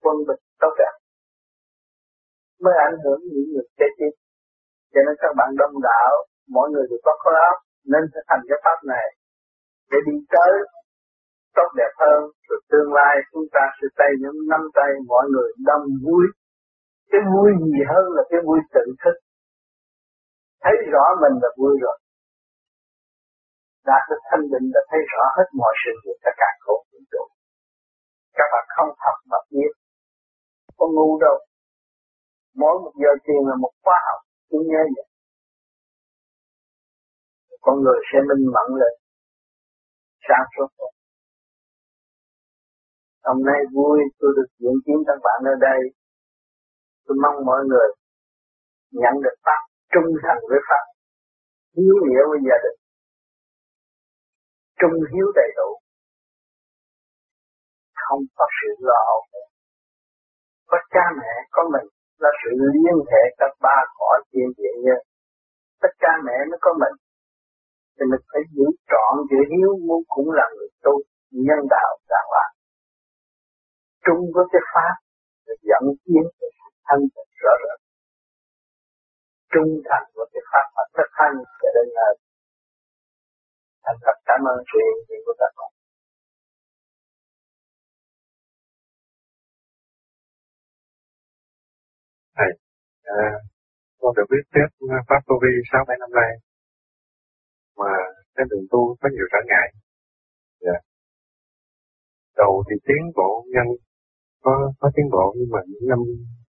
quân 0.03 0.17
bình, 0.29 0.43
tốt 0.61 0.73
đẹp. 0.79 0.95
Mới 2.63 2.75
ảnh 2.89 2.97
hưởng 3.05 3.21
những 3.33 3.49
người 3.53 3.67
kế 3.79 3.87
tiếp 3.99 4.13
cho 4.97 5.01
nên 5.07 5.15
các 5.23 5.33
bạn 5.39 5.51
đông 5.61 5.77
đạo 5.91 6.13
mỗi 6.55 6.67
người 6.71 6.87
đều 6.91 7.01
có 7.07 7.13
khối 7.23 7.35
óc, 7.51 7.59
nên 7.93 8.03
sẽ 8.13 8.21
thành 8.29 8.43
cái 8.49 8.59
pháp 8.65 8.79
này 8.93 9.07
để 9.91 9.99
đi 10.07 10.17
tới 10.35 10.53
tốt 11.57 11.69
đẹp 11.81 11.93
hơn. 12.03 12.21
Rồi 12.49 12.61
tương 12.71 12.91
lai 12.99 13.15
chúng 13.33 13.47
ta 13.55 13.65
sẽ 13.77 13.87
tay 13.99 14.11
những 14.23 14.39
năm 14.51 14.63
tay 14.79 14.91
mọi 15.13 15.25
người 15.33 15.51
đông 15.69 15.87
vui. 16.05 16.25
Cái 17.11 17.21
vui 17.33 17.51
gì 17.65 17.81
hơn 17.91 18.05
là 18.17 18.23
cái 18.31 18.41
vui 18.47 18.59
tự 18.75 18.85
thức. 19.03 19.17
Thấy 20.65 20.75
rõ 20.93 21.05
mình 21.23 21.35
là 21.43 21.51
vui 21.61 21.75
rồi 21.85 21.99
đạt 23.91 24.03
được 24.11 24.21
thanh 24.29 24.45
định 24.53 24.67
là 24.75 24.83
thấy 24.91 25.01
rõ 25.13 25.25
hết 25.37 25.49
mọi 25.61 25.73
sự 25.83 25.93
việc 26.05 26.19
tất 26.25 26.35
cả 26.41 26.51
khổ 26.65 26.77
vũ 26.91 26.99
trụ 27.13 27.23
các 28.39 28.49
bạn 28.53 28.65
không 28.77 28.91
thật 29.03 29.17
mà 29.31 29.39
biết. 29.51 29.73
Không 30.77 30.93
ngu 30.95 31.19
đâu. 31.25 31.37
Mỗi 32.61 32.75
một 32.83 32.93
giờ 33.03 33.11
tiền 33.25 33.43
là 33.49 33.55
một 33.63 33.73
khóa 33.83 33.99
học 34.07 34.21
cứ 34.51 34.59
nhớ 34.71 34.83
vậy. 34.97 35.07
Con 37.61 37.75
người 37.83 38.01
sẽ 38.09 38.19
minh 38.29 38.45
mẫn 38.55 38.69
lên. 38.81 38.95
Sáng 40.27 40.45
suốt 40.53 40.69
hơn 40.79 40.93
Hôm 43.27 43.39
nay 43.49 43.61
vui 43.75 43.99
tôi 44.19 44.31
được 44.37 44.49
diễn 44.61 44.77
kiến 44.85 44.99
các 45.07 45.19
bạn 45.27 45.41
ở 45.53 45.55
đây. 45.69 45.81
Tôi 47.05 47.17
mong 47.23 47.45
mọi 47.47 47.61
người 47.69 47.89
nhận 49.03 49.15
được 49.25 49.37
Pháp, 49.45 49.61
trung 49.93 50.09
thành 50.23 50.41
với 50.49 50.61
Pháp, 50.69 50.85
hiếu 51.77 51.95
nghĩa 52.05 52.23
với 52.31 52.39
gia 52.49 52.57
đình, 52.65 52.79
trung 54.81 54.97
hiếu 55.13 55.27
đầy 55.35 55.51
đủ, 55.57 55.69
không 58.05 58.23
có 58.37 58.47
sự 58.57 58.69
lo 58.89 58.99
âu. 59.15 59.21
Có 60.67 60.79
cha 60.91 61.05
mẹ, 61.19 61.33
có 61.51 61.63
mình 61.73 61.89
là 62.19 62.31
sự 62.41 62.51
liên 62.73 62.99
hệ 63.11 63.23
các 63.39 63.53
ba 63.61 63.77
khỏi 63.97 64.23
thiên 64.33 64.49
địa 64.57 64.75
như 64.85 64.97
tất 65.83 65.93
cha 66.01 66.13
mẹ 66.27 66.37
mới 66.51 66.59
có 66.61 66.71
mình. 66.83 66.97
Thì 67.95 68.05
mình 68.11 68.23
phải 68.33 68.43
giữ 68.55 68.67
trọn 68.91 69.15
chữ 69.31 69.37
hiếu 69.53 69.71
muốn 69.87 70.03
cũng 70.09 70.31
là 70.39 70.47
người 70.57 70.69
tu 70.85 70.93
nhân 71.31 71.61
đạo 71.71 71.91
đàng 72.09 72.29
hoàng 72.33 72.57
trung 74.07 74.23
với 74.35 74.45
cái 74.53 74.63
pháp 74.73 74.95
để 75.47 75.55
dẫn 75.69 75.85
tiến 76.05 76.25
cái 76.39 76.51
thanh 76.87 77.03
tịnh 77.15 77.33
rõ 77.43 77.53
rệt. 77.63 77.79
Trung 79.53 79.71
thành 79.89 80.07
với 80.15 80.27
cái 80.33 80.43
pháp 80.51 80.67
và 80.77 80.85
thực 80.97 81.11
hành 81.21 81.37
sẽ 81.59 81.69
đến 81.77 81.89
nơi 81.99 82.13
thành 83.87 83.99
thật 84.05 84.17
cảm 84.29 84.41
ơn 84.53 84.59
sự 84.71 84.79
hiện 84.87 85.01
diện 85.09 85.21
của 85.27 85.35
các 85.41 85.53
bạn 85.59 85.71
Thầy, 92.37 92.51
à, 93.03 93.27
con 94.01 94.15
được 94.17 94.27
biết 94.33 94.45
tiếp 94.55 94.69
à, 94.97 94.99
Pháp 95.09 95.21
tu 95.27 95.35
Vi 95.43 95.53
6-7 95.71 95.99
năm 95.99 96.11
nay 96.21 96.31
mà 97.77 97.93
cái 98.35 98.47
đường 98.51 98.67
tu 98.71 98.97
có 99.01 99.09
nhiều 99.13 99.27
trở 99.33 99.41
ngại. 99.49 99.69
Dạ. 100.61 100.79
Đầu 102.37 102.65
thì 102.71 102.77
tiến 102.87 103.03
bộ 103.17 103.47
nhanh, 103.55 103.71
có 104.43 104.73
có 104.81 104.91
tiến 104.95 105.07
bộ 105.13 105.35
nhưng 105.39 105.51
mà 105.55 105.59
những 105.67 105.89
năm 105.89 105.99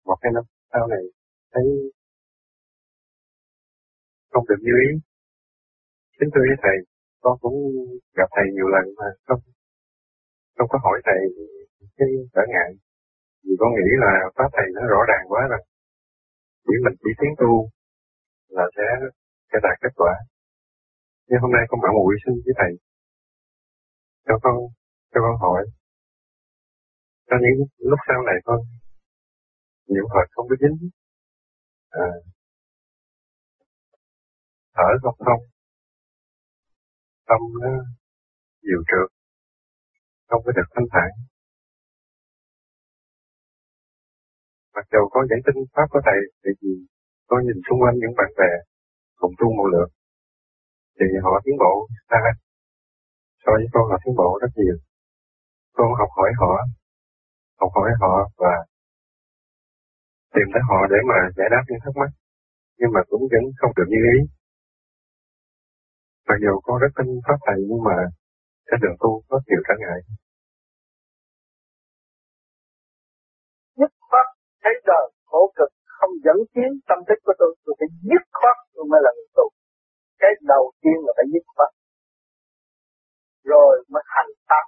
một 0.06 0.18
hai 0.22 0.32
năm 0.36 0.44
sau 0.74 0.88
này 0.88 1.04
thấy 1.54 1.64
không 4.32 4.46
được 4.50 4.62
như 4.62 4.72
ý. 4.88 4.90
Chính 6.20 6.30
tôi 6.34 6.44
với 6.48 6.58
thầy, 6.64 6.78
con 7.28 7.38
cũng 7.44 7.58
gặp 8.20 8.30
thầy 8.36 8.46
nhiều 8.56 8.68
lần 8.76 8.86
mà 9.00 9.08
không 9.28 9.42
không 10.58 10.70
có 10.72 10.78
hỏi 10.86 10.98
thầy 11.08 11.20
cái 11.98 12.08
trở 12.34 12.44
ngại. 12.52 12.70
Vì 13.44 13.54
con 13.60 13.70
nghĩ 13.74 13.92
là 14.04 14.14
pháp 14.36 14.50
thầy 14.58 14.68
nó 14.76 14.82
rõ 14.94 15.02
ràng 15.12 15.26
quá 15.32 15.42
rồi. 15.52 15.62
Chỉ 16.66 16.76
mình 16.84 16.96
chỉ 17.04 17.12
tiến 17.20 17.32
tu 17.42 17.52
là 18.56 18.66
sẽ 18.76 18.86
sẽ 19.50 19.58
đạt 19.64 19.76
kết 19.82 19.94
quả. 19.96 20.14
Nhưng 21.28 21.40
hôm 21.42 21.52
nay 21.52 21.64
con 21.70 21.80
bảo 21.84 21.94
muội 21.98 22.16
xin 22.24 22.34
với 22.46 22.54
thầy 22.60 22.72
cho 24.28 24.36
con 24.44 24.56
cho 25.12 25.20
con 25.26 25.36
hỏi 25.44 25.62
cho 27.28 27.36
những 27.44 27.68
lúc 27.90 28.00
sau 28.08 28.20
này 28.30 28.38
con 28.44 28.60
nhiều 29.88 30.06
hồi 30.10 30.26
không 30.32 30.48
có 30.50 30.56
dính 30.62 30.90
à, 31.90 32.08
thở 34.76 34.90
không 35.04 35.16
thông 35.26 35.57
tâm 37.30 37.42
nó 37.62 37.72
nhiều 38.66 38.82
trượt 38.90 39.10
không 40.30 40.42
có 40.46 40.52
được 40.58 40.68
thanh 40.74 40.88
thản. 40.94 41.10
Mặc 44.76 44.86
dù 44.92 45.02
có 45.14 45.20
giải 45.30 45.40
tinh 45.46 45.60
pháp 45.74 45.88
của 45.92 46.02
thầy 46.06 46.20
thì 46.42 46.52
gì 46.62 46.74
tôi 47.28 47.40
nhìn 47.46 47.60
xung 47.70 47.80
quanh 47.82 47.96
những 48.02 48.16
bạn 48.18 48.32
bè 48.40 48.52
cùng 49.20 49.34
tu 49.40 49.48
một 49.58 49.68
lượt 49.74 49.90
thì 51.00 51.06
họ 51.24 51.42
tiến 51.44 51.56
bộ 51.64 51.88
xa 52.10 52.18
so 53.44 53.52
với 53.56 53.68
con 53.74 53.84
họ 53.90 53.98
tiến 54.04 54.16
bộ 54.22 54.40
rất 54.42 54.52
nhiều. 54.56 54.78
Con 55.78 55.88
học 56.00 56.10
hỏi 56.18 56.32
họ, 56.42 56.54
học 57.60 57.72
hỏi 57.76 57.92
họ 58.02 58.14
và 58.38 58.54
tìm 60.34 60.48
tới 60.54 60.62
họ 60.70 60.80
để 60.92 61.00
mà 61.10 61.18
giải 61.38 61.48
đáp 61.54 61.64
những 61.68 61.80
thắc 61.84 61.94
mắc, 62.00 62.10
nhưng 62.80 62.92
mà 62.96 63.02
cũng 63.10 63.22
vẫn 63.32 63.44
không 63.60 63.72
được 63.78 63.88
như 63.94 64.02
ý 64.16 64.37
mặc 66.28 66.38
dù 66.44 66.54
con 66.66 66.76
rất 66.84 66.92
tin 66.98 67.08
pháp 67.26 67.40
thầy, 67.46 67.60
nhưng 67.70 67.82
mà 67.88 67.98
cái 68.68 68.78
đường 68.82 68.98
tu 69.02 69.12
có 69.30 69.38
nhiều 69.48 69.62
trở 69.68 69.76
ngại. 69.82 70.00
Nhất 73.80 73.92
pháp 74.12 74.28
thấy 74.64 74.74
đời 74.92 75.06
khổ 75.30 75.42
cực, 75.58 75.72
không 75.98 76.14
dẫn 76.26 76.38
tiến 76.54 76.70
tâm 76.90 77.00
thức 77.08 77.20
của 77.26 77.36
tôi 77.40 77.52
tôi 77.64 77.74
phải 77.80 77.90
dứt 78.10 78.24
khoát 78.40 78.58
tôi 78.74 78.86
mới 78.92 79.00
là 79.06 79.12
người 79.16 79.30
tu. 79.38 79.46
Cái 80.22 80.32
đầu 80.54 80.64
tiên 80.82 80.98
là 81.06 81.12
phải 81.18 81.28
dứt 81.34 81.46
khoát 81.56 81.70
rồi 83.54 83.72
mới 83.94 84.04
hành 84.16 84.32
pháp. 84.48 84.66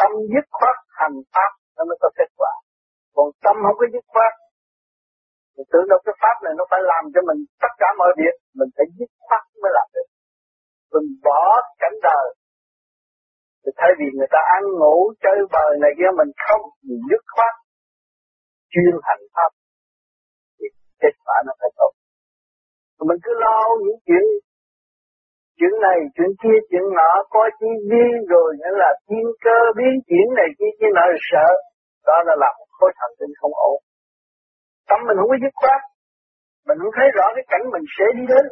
Tâm 0.00 0.10
dứt 0.32 0.46
khoát 0.58 0.76
hành 1.00 1.16
pháp, 1.34 1.50
nó 1.76 1.82
mới 1.88 1.96
có 2.02 2.08
kết 2.18 2.30
quả. 2.40 2.52
Còn 3.14 3.26
tâm 3.44 3.56
không 3.64 3.78
có 3.80 3.86
dứt 3.92 4.04
khoát 4.12 4.32
thì 5.54 5.62
tưởng 5.72 5.86
đâu 5.90 6.00
cái 6.04 6.14
pháp 6.22 6.36
này 6.44 6.52
nó 6.58 6.64
phải 6.70 6.80
làm 6.92 7.02
cho 7.14 7.20
mình 7.28 7.40
tất 7.62 7.72
cả 7.80 7.88
mọi 8.00 8.10
việc, 8.20 8.34
mình 8.58 8.70
phải 8.76 8.86
dứt 8.98 9.10
khoát 9.26 9.42
mới 9.62 9.70
làm 9.78 9.86
được 9.94 10.08
mình 10.92 11.06
bỏ 11.26 11.44
cảnh 11.82 11.96
đời. 12.08 12.26
Thì 13.62 13.70
thay 13.78 13.90
vì 13.98 14.06
người 14.16 14.30
ta 14.34 14.40
ăn, 14.56 14.62
ngủ, 14.80 14.96
chơi 15.24 15.38
bời 15.54 15.70
này 15.82 15.92
kia, 15.98 16.10
mình 16.20 16.30
không 16.46 16.62
mình 16.86 17.00
dứt 17.10 17.22
khoát 17.34 17.54
chuyên 18.72 18.94
hành 19.06 19.24
pháp, 19.34 19.50
thì 20.56 20.66
kết 21.02 21.14
quả 21.24 21.36
nó 21.46 21.52
phải 21.60 21.70
tốt. 21.78 21.92
Mình 23.08 23.20
cứ 23.24 23.32
lo 23.44 23.58
những 23.84 24.00
chuyện 24.06 24.24
chuyện 25.58 25.74
này, 25.86 25.98
chuyện 26.14 26.32
kia, 26.42 26.58
chuyện 26.70 26.84
nọ, 26.98 27.12
có 27.34 27.42
chi 27.58 27.70
vi 27.90 28.06
rồi 28.32 28.48
nữa 28.60 28.72
là 28.82 28.90
thiên 29.06 29.26
cơ 29.44 29.58
biến 29.76 29.94
chuyển 30.08 30.26
này 30.38 30.48
kia 30.58 30.72
kia 30.78 30.90
nọ 30.94 31.04
sợ, 31.30 31.48
đó 32.08 32.16
là 32.26 32.34
làm 32.42 32.54
khối 32.76 32.90
thần 32.98 33.10
kinh 33.18 33.32
không 33.40 33.54
ổn. 33.70 33.78
Tâm 34.88 34.98
mình 35.06 35.16
không 35.18 35.30
có 35.32 35.38
dứt 35.42 35.54
khoát. 35.60 35.80
Mình 36.66 36.78
không 36.80 36.94
thấy 36.96 37.08
rõ 37.16 37.26
cái 37.34 37.44
cảnh 37.52 37.64
mình 37.74 37.86
sẽ 37.96 38.06
đi 38.16 38.24
đến. 38.32 38.44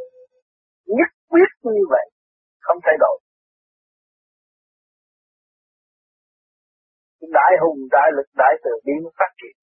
Nhất 0.97 1.11
quyết 1.31 1.51
như 1.63 1.85
vậy 1.95 2.07
không 2.61 2.79
thay 2.85 2.97
đổi. 3.01 3.17
Đại 7.39 7.53
hùng, 7.63 7.79
đại 7.91 8.09
lực, 8.17 8.29
đại 8.43 8.55
từ 8.65 8.71
bi 8.85 8.93
phát 9.19 9.33
triển. 9.41 9.57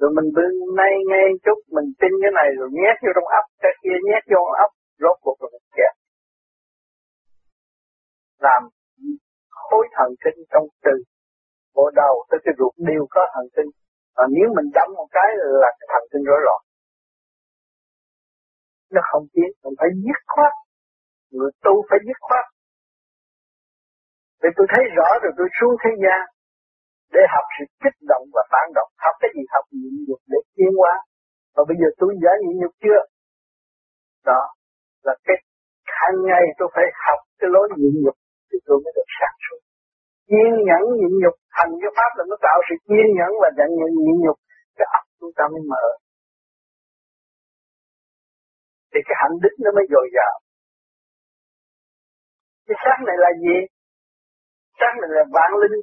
Rồi 0.00 0.10
mình 0.16 0.28
bưng 0.36 0.56
nay 0.80 0.92
ngay 1.10 1.28
chút, 1.44 1.58
mình 1.76 1.88
tin 2.00 2.12
cái 2.22 2.32
này 2.38 2.48
rồi 2.58 2.68
nhét 2.78 2.96
vô 3.02 3.10
trong 3.14 3.28
ấp 3.40 3.46
cái 3.62 3.72
kia 3.82 3.96
nhét 4.08 4.22
vô 4.30 4.40
trong 4.44 4.58
ấp 4.64 4.70
rốt 5.02 5.16
cuộc 5.24 5.36
rồi 5.40 5.50
mình 5.54 5.68
kẹt 5.76 5.94
làm 8.46 8.62
khối 9.50 9.84
thần 9.96 10.10
kinh 10.24 10.38
trong 10.52 10.66
từ, 10.84 10.94
bộ 11.74 11.90
đầu 11.94 12.14
tới 12.28 12.38
cái 12.44 12.54
ruột 12.58 12.74
đều 12.76 13.06
có 13.10 13.22
thần 13.34 13.46
kinh. 13.56 13.70
Và 14.16 14.24
nếu 14.36 14.48
mình 14.56 14.68
đấm 14.74 14.88
một 14.98 15.08
cái 15.16 15.28
là 15.62 15.70
cái 15.78 15.86
thần 15.92 16.02
kinh 16.12 16.24
rối 16.28 16.40
loạn. 16.46 16.60
Nó 18.94 19.00
không 19.10 19.24
tiến, 19.32 19.50
mình 19.64 19.74
phải 19.78 19.88
dứt 20.04 20.20
khoát 20.26 20.52
người 21.36 21.52
tu 21.64 21.74
phải 21.88 21.98
dứt 22.06 22.18
khoát. 22.26 22.46
Vì 24.40 24.48
tôi 24.56 24.66
thấy 24.72 24.82
rõ 24.96 25.08
rồi, 25.22 25.32
tôi 25.38 25.48
xuống 25.58 25.74
thế 25.82 25.92
gian 26.02 26.20
để 27.14 27.22
học 27.34 27.46
sự 27.56 27.64
kích 27.82 27.98
động 28.10 28.24
và 28.34 28.42
phản 28.52 28.66
động. 28.76 28.90
Học 29.04 29.14
cái 29.20 29.30
gì? 29.34 29.42
Học 29.54 29.64
nhịn 29.80 29.94
nhục 30.06 30.20
để 30.32 30.38
tiến 30.56 30.72
hóa. 30.80 30.94
Và 31.54 31.62
bây 31.68 31.76
giờ 31.80 31.88
tôi 32.00 32.10
đã 32.24 32.32
nhịn 32.42 32.56
nhục 32.60 32.74
chưa? 32.84 33.00
Đó 34.30 34.40
là 35.06 35.14
cái 35.26 35.36
hàng 36.00 36.18
ngày 36.28 36.44
tôi 36.58 36.68
phải 36.74 36.86
học 37.06 37.20
cái 37.38 37.48
lối 37.54 37.66
nhịn 37.80 37.94
nhục 38.04 38.16
thì 38.48 38.56
tôi 38.66 38.76
mới 38.82 38.92
được 38.96 39.08
sáng 39.18 39.36
suốt. 39.44 39.60
Kiên 40.28 40.52
nhẫn 40.68 40.84
nhịn 40.98 41.14
nhục, 41.22 41.34
thành 41.56 41.72
cái 41.82 41.90
pháp 41.96 42.10
là 42.18 42.24
nó 42.30 42.36
tạo 42.46 42.58
sự 42.68 42.74
kiên 42.88 43.06
nhẫn 43.18 43.30
và 43.42 43.48
nhận 43.58 43.70
nhịn 43.78 43.92
nhịn 44.04 44.16
nhục. 44.24 44.38
Cái 44.76 44.86
óc 44.98 45.04
chúng 45.20 45.32
ta 45.36 45.44
mới 45.52 45.62
mở. 45.72 45.84
Thì 48.90 49.00
cái 49.06 49.16
hạnh 49.20 49.36
đức 49.42 49.54
nó 49.64 49.70
mới 49.76 49.86
dồi 49.92 50.06
dào 50.16 50.34
cái 52.66 52.76
xác 52.84 52.98
này 53.06 53.16
là 53.24 53.30
gì? 53.44 53.56
Xác 54.78 54.92
này 55.00 55.10
là 55.16 55.24
vạn 55.34 55.50
linh 55.60 55.78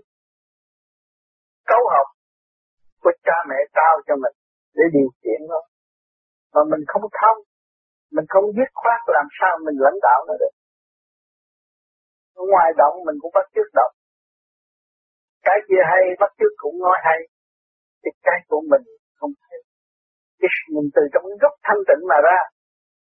cấu 1.69 1.83
học 1.95 2.07
của 3.03 3.13
cha 3.25 3.37
mẹ 3.49 3.59
trao 3.75 3.93
cho 4.07 4.15
mình 4.23 4.35
để 4.77 4.83
điều 4.95 5.09
khiển 5.19 5.39
nó. 5.51 5.61
Mà 6.53 6.61
mình 6.71 6.83
không 6.87 7.05
thông, 7.19 7.39
mình 8.15 8.25
không 8.29 8.45
dứt 8.57 8.69
khoát 8.73 9.01
làm 9.07 9.27
sao 9.39 9.51
mình 9.65 9.77
lãnh 9.85 9.99
đạo 10.01 10.19
nó 10.27 10.33
được. 10.41 10.53
Ngoài 12.49 12.69
động 12.77 12.95
mình 13.05 13.17
cũng 13.21 13.31
bắt 13.33 13.45
chước 13.55 13.69
động. 13.73 13.93
Cái 15.43 15.57
kia 15.67 15.83
hay, 15.91 16.03
bắt 16.19 16.31
chước 16.39 16.53
cũng 16.57 16.77
nói 16.85 16.97
hay, 17.03 17.19
thì 18.01 18.11
cái 18.23 18.39
của 18.49 18.61
mình 18.71 18.83
không 19.19 19.31
thấy 19.41 19.59
cái 20.43 20.49
mình 20.75 20.87
từ 20.95 21.03
trong 21.13 21.25
gốc 21.41 21.53
thanh 21.67 21.81
tịnh 21.87 22.03
mà 22.11 22.17
ra, 22.27 22.39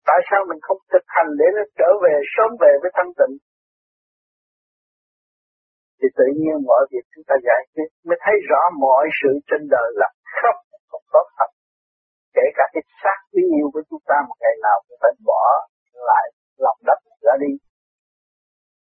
tại 0.08 0.20
sao 0.28 0.40
mình 0.50 0.60
không 0.66 0.80
thực 0.92 1.04
hành 1.16 1.30
để 1.38 1.46
nó 1.56 1.62
trở 1.78 1.90
về, 2.04 2.14
sớm 2.34 2.50
về 2.62 2.72
với 2.82 2.90
thanh 2.96 3.12
tịnh? 3.18 3.34
Thì 5.98 6.06
tự 6.18 6.26
nhiên 6.38 6.56
mọi 6.70 6.82
việc 6.92 7.04
chúng 7.12 7.24
ta 7.28 7.34
giải 7.48 7.62
quyết, 7.72 7.88
mới 8.06 8.18
thấy 8.24 8.36
rõ 8.50 8.62
mọi 8.84 9.04
sự 9.20 9.32
trên 9.48 9.62
đời 9.74 9.88
là 10.00 10.08
không 10.38 10.60
không 10.90 11.04
có 11.12 11.20
thật. 11.36 11.50
Kể 12.36 12.46
cả 12.58 12.64
cái 12.72 12.82
xác 13.02 13.18
quý 13.32 13.42
yêu 13.56 13.66
của 13.72 13.82
chúng 13.90 14.02
ta 14.10 14.16
một 14.28 14.36
ngày 14.42 14.56
nào 14.66 14.76
cũng 14.86 14.98
phải 15.02 15.12
bỏ 15.28 15.44
lại 16.08 16.24
lòng 16.64 16.78
đất 16.88 16.98
ra 17.26 17.34
đi. 17.44 17.52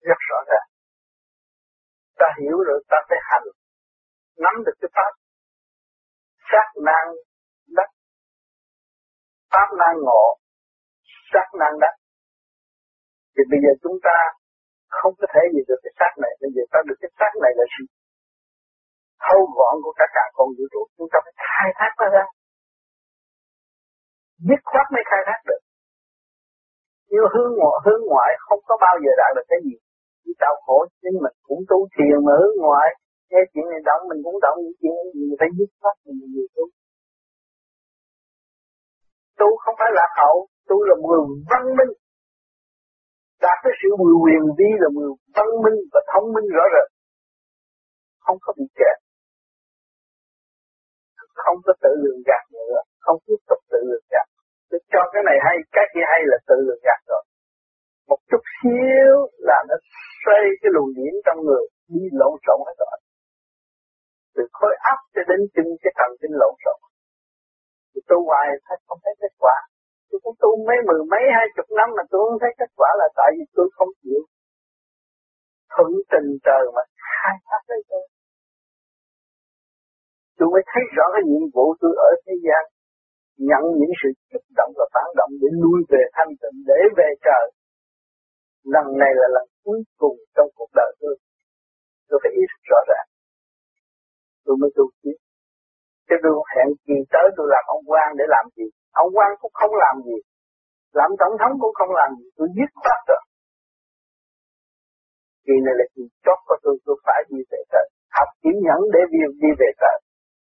Rất 0.10 0.20
rõ 0.30 0.39
ràng. 0.51 0.68
Ta 2.20 2.28
hiểu 2.39 2.58
rồi 2.68 2.80
ta 2.89 2.98
phải 3.10 3.20
hành, 3.30 3.48
nắm 4.44 4.54
được 4.66 4.78
cái 4.82 4.89
pháp. 4.96 5.12
Xác 6.51 6.68
năng 6.88 7.08
đất. 7.78 7.89
Pháp 9.51 9.70
năng 9.80 9.96
ngộ. 10.06 10.25
Xác 11.34 11.48
năng 11.60 11.80
đất. 11.80 11.94
Thì 13.36 13.44
bây 13.51 13.60
giờ 13.63 13.72
chúng 13.84 13.98
ta 14.04 14.38
không 14.98 15.13
có 15.19 15.25
thể 15.34 15.43
gì 15.53 15.62
được 15.69 15.79
cái 15.84 15.93
xác 16.00 16.13
này 16.24 16.34
bây 16.41 16.50
giờ 16.55 16.63
ta 16.74 16.79
được 16.88 16.98
cái 17.01 17.12
xác 17.19 17.31
này 17.43 17.51
là 17.60 17.65
gì? 17.74 17.84
Thâu 19.25 19.41
gọn 19.58 19.75
của 19.84 19.93
cả 20.00 20.05
cả 20.15 20.25
con 20.36 20.48
vũ 20.55 20.65
trụ. 20.74 20.81
Chúng 20.98 21.10
ta 21.12 21.17
phải 21.25 21.36
khai 21.48 21.69
thác 21.79 21.91
nó 22.00 22.08
ra. 22.15 22.25
Dứt 24.48 24.62
khoát 24.69 24.86
mới 24.93 25.03
khai 25.10 25.22
thác 25.27 25.39
được. 25.50 25.62
Nhưng 27.12 27.25
hướng 27.34 27.51
ngoại, 27.58 27.77
hướng 27.86 28.01
ngoại 28.10 28.31
không 28.46 28.62
có 28.69 28.75
bao 28.86 28.96
giờ 29.03 29.12
đạt 29.22 29.31
được 29.36 29.48
cái 29.51 29.60
gì. 29.65 29.75
Chỉ 30.24 30.31
đau 30.43 30.55
khổ 30.65 30.77
nhưng 31.03 31.15
mình 31.24 31.36
cũng 31.48 31.62
tu 31.69 31.79
thiền 31.93 32.17
mà 32.25 32.34
hướng 32.39 32.55
ngoại. 32.63 32.89
Nghe 33.29 33.41
chuyện 33.51 33.65
này 33.72 33.81
động 33.89 34.01
mình 34.10 34.19
cũng 34.25 34.38
động 34.46 34.58
những 34.63 34.77
chuyện 34.79 34.96
gì 35.13 35.22
mình 35.29 35.39
phải 35.41 35.50
dứt 35.58 35.69
khoát 35.79 35.96
mình 36.05 36.17
nhiều 36.34 36.48
tu. 36.55 36.63
Tu 39.39 39.50
không 39.63 39.75
phải 39.79 39.91
lạc 39.98 40.12
hậu 40.22 40.38
tu 40.69 40.77
là 40.89 40.96
người 41.03 41.22
văn 41.50 41.63
minh 41.77 41.91
đạt 43.46 43.58
tới 43.63 43.74
sự 43.79 43.89
mười 44.01 44.15
quyền 44.24 44.43
vi 44.58 44.69
là 44.81 44.89
mười 44.98 45.10
văn 45.36 45.50
minh 45.63 45.79
và 45.93 46.01
thông 46.12 46.27
minh 46.36 46.48
rõ 46.55 46.65
rệt. 46.74 46.88
Không 48.25 48.38
có 48.43 48.50
bị 48.58 48.65
kẹt. 48.79 48.98
Không 51.43 51.58
có 51.65 51.74
tự 51.84 51.91
lường 52.03 52.22
gạt 52.29 52.43
nữa. 52.58 52.75
Không 53.05 53.17
tiếp 53.25 53.39
tục 53.50 53.62
tự 53.72 53.79
lường 53.89 54.08
gạt. 54.13 54.27
Để 54.72 54.77
cho 54.93 55.01
cái 55.13 55.22
này 55.29 55.38
hay, 55.46 55.55
cái 55.75 55.86
kia 55.93 56.05
hay 56.12 56.22
là 56.31 56.38
tự 56.50 56.58
lường 56.67 56.84
gạt 56.88 57.01
rồi. 57.12 57.24
Một 58.10 58.19
chút 58.29 58.43
xíu 58.58 59.15
là 59.50 59.58
nó 59.69 59.75
xoay 60.22 60.43
cái 60.62 60.69
luồng 60.75 60.91
điển 60.98 61.13
trong 61.25 61.39
người, 61.46 61.63
đi 61.93 62.03
lộn 62.19 62.34
xộn 62.46 62.60
hết 62.67 62.75
rồi. 62.84 62.98
Từ 64.36 64.43
khối 64.58 64.74
áp 64.91 65.00
cho 65.13 65.22
đến 65.29 65.39
chân, 65.53 65.65
cái 65.84 65.93
thần 65.98 66.12
kinh 66.22 66.36
lộn 66.41 66.53
xộn. 66.63 66.79
Thì 67.91 68.00
tôi 68.10 68.19
hoài 68.27 68.48
thấy 68.65 68.77
không 68.88 69.00
thấy 69.03 69.13
kết 69.22 69.34
quả 69.43 69.58
tôi 70.20 70.24
cũng 70.24 70.38
tu 70.44 70.52
mấy 70.68 70.78
mười 70.90 71.02
mấy, 71.12 71.24
hai 71.36 71.46
chục 71.56 71.68
năm 71.78 71.90
mà 71.98 72.04
tôi 72.12 72.22
không 72.26 72.40
thấy 72.42 72.52
kết 72.60 72.72
quả 72.80 72.90
là 73.02 73.08
tại 73.20 73.30
vì 73.36 73.44
tôi 73.56 73.68
không 73.78 73.92
chịu. 74.02 74.22
Thuận 75.74 75.92
tình 76.12 76.30
trời 76.46 76.64
mà 76.76 76.84
khai 77.10 77.36
thác 77.48 77.62
lấy 77.70 77.82
tôi. 77.90 78.04
Tôi 80.38 80.48
mới 80.54 80.64
thấy 80.72 80.84
rõ 80.96 81.06
cái 81.14 81.24
nhiệm 81.30 81.46
vụ 81.56 81.66
tôi 81.82 81.94
ở 82.10 82.12
thế 82.26 82.34
gian, 82.46 82.64
nhận 83.50 83.64
những 83.80 83.94
sự 84.02 84.10
kích 84.32 84.48
động 84.60 84.72
và 84.80 84.86
phản 84.94 85.10
động 85.20 85.32
để 85.42 85.50
lui 85.64 85.80
về 85.92 86.04
thanh 86.16 86.32
tịnh, 86.42 86.58
để 86.70 86.80
về 86.98 87.10
trời. 87.26 87.46
Lần 88.74 88.86
này 89.02 89.12
là 89.22 89.28
lần 89.36 89.48
cuối 89.64 89.80
cùng 90.02 90.18
trong 90.36 90.50
cuộc 90.58 90.72
đời 90.80 90.92
tôi. 91.02 91.16
Tôi 92.10 92.20
phải 92.24 92.32
ý 92.42 92.44
thức 92.52 92.62
rõ 92.72 92.80
ràng. 92.90 93.08
Tôi 94.46 94.56
mới 94.62 94.70
tu 94.76 94.86
tiếp 95.02 95.18
chứ 96.10 96.16
tôi 96.24 96.34
hẹn 96.54 96.68
kỳ 96.86 96.98
tới 97.14 97.26
tôi 97.38 97.48
làm 97.54 97.64
ông 97.76 97.84
quan 97.90 98.08
để 98.20 98.26
làm 98.36 98.46
gì? 98.56 98.68
Ông 98.91 99.10
quan 99.15 99.29
cũng 99.41 99.51
không 99.60 99.74
làm 99.84 99.96
gì. 100.08 100.17
Làm 101.00 101.10
tổng 101.19 101.36
thống 101.39 101.53
cũng 101.62 101.74
không 101.79 101.91
làm 102.00 102.10
gì. 102.17 102.25
Tôi 102.38 102.48
giết 102.55 102.69
khoát 102.81 103.00
rồi. 103.08 103.22
Kỳ 105.46 105.55
này 105.65 105.75
là 105.79 105.86
kỳ 105.96 106.03
chót 106.25 106.39
của 106.48 106.58
tôi 106.63 106.75
tôi 106.86 106.96
phải 107.05 107.19
đi 107.29 107.39
về 107.51 107.62
trời. 107.72 107.86
Học 108.17 108.29
chỉ 108.41 108.51
nhẫn 108.65 108.79
để 108.93 109.01
đi, 109.13 109.19
đi 109.43 109.50
về 109.62 109.69
trời. 109.81 109.98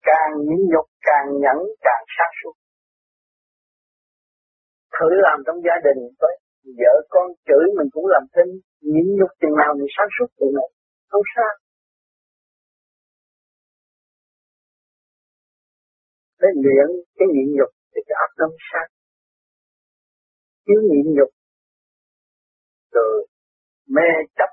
Càng 0.09 0.31
nhẫn 0.47 0.61
nhục 0.71 0.87
càng 1.07 1.27
nhẫn 1.43 1.59
càng 1.85 2.03
sáng 2.15 2.33
suốt. 2.39 2.55
Thử 4.95 5.09
làm 5.25 5.37
trong 5.45 5.57
gia 5.65 5.77
đình 5.85 6.01
với 6.21 6.35
vợ 6.79 6.93
con 7.09 7.25
chửi 7.47 7.65
mình 7.77 7.89
cũng 7.93 8.07
làm 8.13 8.23
thêm 8.33 8.47
nhẫn 8.93 9.07
nhục 9.17 9.31
chừng 9.41 9.55
nào 9.61 9.71
mình 9.77 9.91
sáng 9.97 10.09
suốt 10.15 10.29
chừng 10.39 10.53
này 10.59 10.69
không 11.11 11.25
sao. 11.35 11.51
Để 16.41 16.49
luyện 16.63 16.87
cái 17.17 17.27
nhịn 17.33 17.47
nhục 17.57 17.71
thì 17.91 17.99
cái 18.07 18.15
óc 18.23 18.31
nó 18.39 18.47
sáng 18.69 18.89
thiếu 20.65 20.79
nhịn 20.89 21.05
nhục 21.15 21.31
rồi 22.91 23.27
mê 23.95 24.09
chấp 24.37 24.51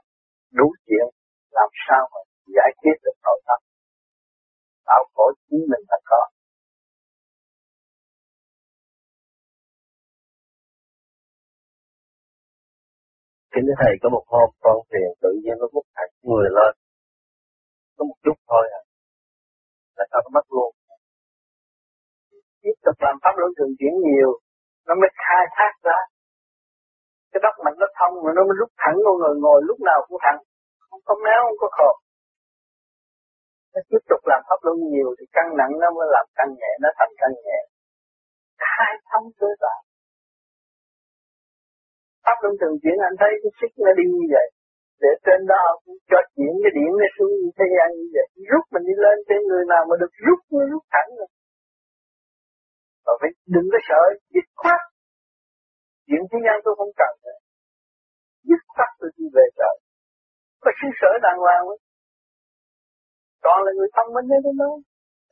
đủ 0.59 0.66
chuyện 0.87 1.07
làm 1.50 1.71
sao 1.85 2.02
mà 2.12 2.21
giải 2.57 2.71
quyết 2.80 2.97
được 3.04 3.16
nội 3.25 3.40
tâm 3.47 3.61
tạo 4.87 5.04
khổ 5.14 5.26
chính 5.50 5.61
mình 5.71 5.85
phải 5.90 6.00
có 6.04 6.21
Kính 13.52 13.64
thưa 13.66 13.78
Thầy, 13.83 13.92
có 14.02 14.09
một 14.09 14.25
hôm 14.26 14.50
con 14.61 14.76
thiền 14.90 15.09
tự 15.23 15.30
nhiên 15.42 15.54
nó 15.61 15.66
bút 15.73 15.87
hẳn 15.95 16.09
người 16.23 16.49
lên. 16.57 16.73
Có 17.97 18.04
một 18.04 18.14
chút 18.25 18.37
thôi 18.49 18.64
à. 18.78 18.80
Là 19.97 20.04
sao 20.11 20.21
nó 20.25 20.30
mất 20.35 20.47
luôn. 20.50 20.78
Tiếp 22.69 22.79
tục 22.87 22.97
làm 23.07 23.17
pháp 23.23 23.35
luân 23.41 23.51
thường 23.57 23.73
chuyển 23.79 23.95
nhiều, 24.07 24.31
nó 24.87 24.93
mới 25.01 25.11
khai 25.25 25.45
thác 25.57 25.73
ra. 25.87 25.99
Cái 27.31 27.41
đất 27.45 27.55
mạnh 27.65 27.77
nó 27.83 27.89
thông 27.99 28.15
mà 28.25 28.31
nó 28.37 28.43
mới 28.49 28.57
lúc 28.61 28.71
thẳng 28.83 28.97
con 29.05 29.15
người 29.21 29.35
ngồi 29.45 29.59
lúc 29.69 29.79
nào 29.89 29.99
cũng 30.07 30.21
thẳng. 30.25 30.39
Không 30.89 31.03
có 31.09 31.15
méo, 31.25 31.41
không 31.47 31.61
có 31.63 31.69
khổ. 31.77 31.93
Nó 33.73 33.81
tiếp 33.91 34.03
tục 34.11 34.21
làm 34.31 34.41
pháp 34.49 34.61
luân 34.65 34.77
nhiều 34.93 35.09
thì 35.19 35.25
căng 35.37 35.51
nặng 35.59 35.73
nó 35.83 35.89
mới 35.97 36.07
làm 36.15 36.27
căng 36.39 36.53
nhẹ, 36.61 36.73
nó 36.83 36.89
thành 36.99 37.13
căng 37.21 37.37
nhẹ. 37.45 37.59
Khai 38.69 38.93
thông 39.11 39.27
cơ 39.41 39.51
bản 39.63 39.81
pháp 42.29 42.38
luân 42.42 42.55
thường 42.61 42.77
chuyển 42.83 42.97
anh 43.09 43.16
thấy 43.21 43.33
cái 43.42 43.53
xích 43.59 43.75
nó 43.85 43.90
đi 43.99 44.05
như 44.14 44.25
vậy 44.35 44.47
để 45.03 45.11
trên 45.25 45.40
đó 45.53 45.64
cho 46.11 46.19
chuyển 46.35 46.53
cái 46.62 46.73
điện 46.77 46.90
nó 47.01 47.07
xuống 47.16 47.33
thế 47.59 47.66
gian 47.75 47.88
như 47.99 48.09
vậy 48.16 48.27
rút 48.51 48.64
mình 48.73 48.85
đi 48.88 48.95
lên 49.05 49.16
trên 49.29 49.40
người 49.49 49.64
nào 49.73 49.83
mà 49.88 49.95
được 50.03 50.12
rút 50.25 50.40
nó 50.55 50.64
rút 50.73 50.85
thẳng 50.95 51.11
rồi 51.19 51.29
và 53.09 53.14
phải 53.21 53.31
đừng 53.55 53.66
có 53.73 53.79
sợ 53.88 54.03
dứt 54.35 54.47
khoát 54.61 54.81
chuyện 56.07 56.23
thế 56.31 56.38
gian 56.44 56.57
tôi 56.64 56.75
không 56.79 56.92
cần 57.01 57.12
nữa 57.25 57.38
dứt 58.49 58.62
khoát 58.75 58.90
tôi 59.01 59.11
đi 59.16 59.25
về 59.37 59.47
trời 59.59 59.77
có 60.62 60.71
xứ 60.79 60.88
sở 61.01 61.11
đàng 61.25 61.38
hoàng 61.44 61.64
ấy. 61.73 61.79
còn 63.44 63.59
là 63.64 63.71
người 63.77 63.90
thông 63.97 64.11
minh 64.14 64.27
đấy, 64.31 64.40
tôi 64.44 64.55
nói 64.61 64.77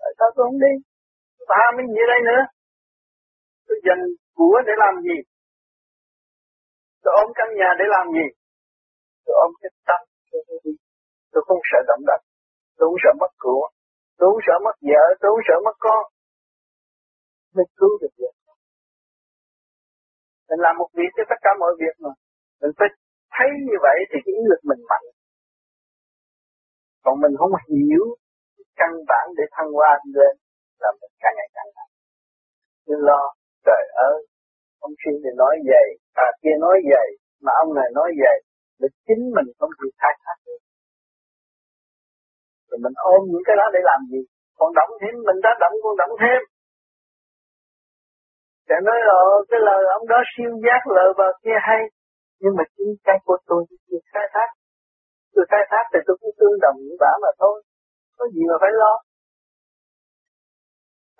tại 0.01 0.13
sao 0.19 0.29
tôi 0.35 0.43
không 0.47 0.61
đi 0.67 0.75
ba 1.51 1.65
mình 1.77 1.89
như 1.97 2.05
đây 2.13 2.21
nữa 2.29 2.43
tôi 3.67 3.77
dành 3.87 4.03
của 4.39 4.59
để 4.67 4.75
làm 4.85 4.95
gì 5.09 5.19
Tôi 7.07 7.15
ôm 7.23 7.29
căn 7.39 7.49
nhà 7.59 7.71
để 7.79 7.85
làm 7.95 8.07
gì? 8.17 8.27
Tôi 9.25 9.35
ôm 9.45 9.51
cái 9.61 9.71
tâm. 9.89 10.01
Tôi 11.33 11.43
không 11.47 11.63
sợ 11.71 11.81
động 11.91 12.05
đất. 12.11 12.21
Tôi 12.77 12.85
không 12.89 13.01
sợ 13.05 13.13
mất 13.21 13.33
của. 13.45 13.65
Tôi 14.19 14.27
không 14.31 14.43
sợ 14.47 14.57
mất 14.67 14.77
vợ. 14.89 15.05
Tôi 15.21 15.29
không 15.33 15.45
sợ 15.49 15.57
mất 15.67 15.77
con. 15.87 16.03
Mình 17.57 17.71
cứu 17.79 17.93
được 18.01 18.13
việc. 18.19 18.35
Mình 20.49 20.61
làm 20.67 20.75
một 20.81 20.91
việc 20.99 21.11
cho 21.17 21.25
tất 21.31 21.39
cả 21.45 21.51
mọi 21.63 21.73
việc 21.83 21.95
mà. 22.05 22.13
Mình 22.61 22.73
phải 22.79 22.89
thấy 23.35 23.49
như 23.69 23.77
vậy 23.87 23.99
thì 24.11 24.17
cái 24.25 24.33
ý 24.41 24.43
lực 24.51 24.61
mình 24.71 24.83
mạnh. 24.91 25.07
Còn 27.05 27.15
mình 27.23 27.35
không 27.39 27.53
hiểu 27.71 28.05
căn 28.81 28.91
bản 29.11 29.27
để 29.37 29.45
thăng 29.55 29.71
hoa 29.77 29.93
lên 30.17 30.35
là 30.83 30.91
mình 31.01 31.13
càng 31.23 31.35
ngày 31.37 31.49
càng 31.57 31.71
nặng. 31.77 31.93
Nên 32.87 32.99
lo, 33.09 33.23
trời 33.67 33.83
ơi, 34.11 34.19
ông 34.87 34.95
xin 35.03 35.15
thì 35.23 35.31
nói 35.43 35.55
vậy 35.73 35.87
bà 36.17 36.29
kia 36.43 36.57
nói 36.65 36.77
vậy 36.93 37.09
mà 37.45 37.53
ông 37.63 37.71
này 37.79 37.89
nói 37.99 38.11
vậy 38.23 38.39
để 38.81 38.89
chính 39.07 39.23
mình 39.37 39.49
không 39.59 39.73
chịu 39.79 39.93
khai 40.01 40.15
thác 40.23 40.39
được 40.47 40.61
rồi 42.69 42.79
mình 42.85 42.97
ôm 43.13 43.21
những 43.31 43.45
cái 43.47 43.57
đó 43.61 43.67
để 43.75 43.81
làm 43.91 44.01
gì 44.13 44.21
còn 44.59 44.71
động 44.79 44.93
thêm 45.01 45.15
mình 45.29 45.39
đã 45.47 45.53
động 45.63 45.75
còn 45.83 45.95
động 46.03 46.15
thêm 46.23 46.41
Chẳng 48.69 48.85
nói 48.89 48.99
là 49.09 49.17
ờ, 49.33 49.37
cái 49.51 49.61
lời 49.69 49.83
ông 49.99 50.07
đó 50.13 50.19
siêu 50.33 50.53
giác 50.65 50.81
lời 50.97 51.09
vào 51.19 51.33
kia 51.43 51.59
hay 51.69 51.83
nhưng 52.41 52.55
mà 52.59 52.65
chính 52.77 52.93
cái 53.05 53.19
của 53.25 53.39
tôi 53.47 53.61
chưa 53.89 54.03
khai 54.13 54.27
thác 54.35 54.49
tôi 55.35 55.45
khai 55.51 55.65
thác 55.71 55.85
thì 55.93 55.99
tôi 56.07 56.17
cũng 56.21 56.35
tương 56.39 56.57
đồng 56.65 56.77
với 56.77 56.97
bà 57.01 57.13
mà 57.23 57.31
thôi 57.41 57.63
có 58.19 58.25
gì 58.35 58.43
mà 58.51 58.57
phải 58.61 58.73
lo 58.81 58.93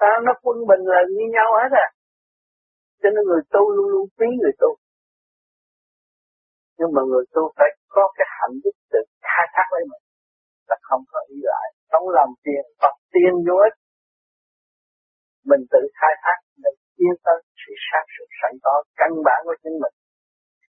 ta 0.01 0.11
nó 0.27 0.33
quân 0.43 0.57
bình 0.69 0.83
là 0.93 1.01
như 1.15 1.25
nhau 1.37 1.49
hết 1.63 1.73
à 1.85 1.87
cho 3.03 3.09
nên 3.15 3.23
người 3.29 3.43
tu 3.55 3.63
luôn 3.77 3.89
luôn 3.93 4.07
quý 4.19 4.29
người 4.41 4.55
tu. 4.63 4.71
Nhưng 6.79 6.91
mà 6.95 7.03
người 7.11 7.25
tu 7.35 7.43
phải 7.57 7.71
có 7.89 8.05
cái 8.17 8.27
hạnh 8.39 8.57
đức 8.65 8.77
tự 8.93 9.01
khai 9.23 9.47
thác 9.55 9.67
lấy 9.73 9.83
mình. 9.91 10.05
Là 10.69 10.77
không 10.89 11.03
có 11.13 11.19
ý 11.29 11.39
lại. 11.51 11.67
Không 11.91 12.09
làm 12.09 12.29
tiền, 12.45 12.65
tập 12.83 12.95
tiền 13.13 13.33
vô 13.47 13.57
ích. 13.69 13.77
Mình 15.51 15.63
tự 15.73 15.83
khai 15.99 16.15
thác, 16.23 16.39
mình 16.63 16.77
tiến 17.07 17.17
tới 17.25 17.39
sự 17.63 17.73
sáng 17.89 18.07
suốt 18.15 18.29
sẵn 18.41 18.53
có, 18.65 18.75
căn 19.01 19.11
bản 19.27 19.41
của 19.47 19.57
chính 19.63 19.77
mình. 19.83 19.95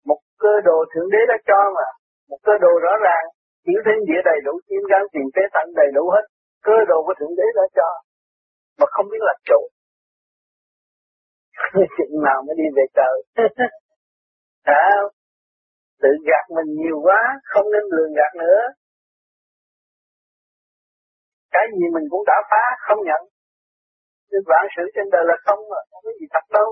Một 0.09 0.21
cơ 0.43 0.55
đồ 0.69 0.79
Thượng 0.93 1.11
Đế 1.15 1.21
đã 1.29 1.37
cho 1.49 1.61
mà. 1.77 1.89
Một 2.31 2.41
cơ 2.47 2.53
đồ 2.65 2.73
rõ 2.85 2.93
ràng, 3.07 3.25
hiểu 3.67 3.81
thiên 3.85 4.01
địa 4.09 4.21
đầy 4.31 4.39
đủ, 4.47 4.53
kim 4.69 4.83
gan 4.91 5.03
tiền 5.13 5.27
tế 5.35 5.43
tận 5.55 5.67
đầy 5.81 5.89
đủ 5.97 6.05
hết. 6.15 6.25
Cơ 6.67 6.77
đồ 6.91 6.99
của 7.07 7.15
Thượng 7.19 7.35
Đế 7.39 7.47
đã 7.59 7.65
cho. 7.79 7.89
Mà 8.79 8.87
không 8.95 9.07
biết 9.13 9.23
là 9.29 9.35
chủ 9.49 9.61
chuyện 11.97 12.11
nào 12.27 12.39
mới 12.47 12.55
đi 12.61 12.67
về 12.77 12.85
trời 12.99 13.17
à, 14.63 14.91
tự 16.03 16.09
gạt 16.29 16.45
mình 16.57 16.69
nhiều 16.83 16.99
quá 17.03 17.21
không 17.45 17.67
nên 17.73 17.83
lường 17.97 18.13
gạt 18.19 18.33
nữa 18.39 18.61
cái 21.51 21.67
gì 21.73 21.87
mình 21.95 22.05
cũng 22.11 22.25
đã 22.27 22.35
phá 22.51 22.65
không 22.87 22.99
nhận 23.05 23.23
nhưng 24.31 24.45
vạn 24.51 24.65
sự 24.75 24.85
trên 24.95 25.07
đời 25.15 25.25
là 25.31 25.37
không 25.45 25.61
mà 25.71 25.81
không 25.89 26.03
có 26.05 26.11
gì 26.21 26.27
thật 26.35 26.47
đâu 26.57 26.69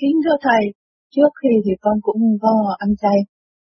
Kính 0.00 0.16
thưa 0.24 0.38
Thầy, 0.46 0.62
trước 1.14 1.30
khi 1.40 1.52
thì 1.64 1.72
con 1.84 1.96
cũng 2.06 2.20
có 2.44 2.52
ăn 2.78 2.90
chay, 3.02 3.18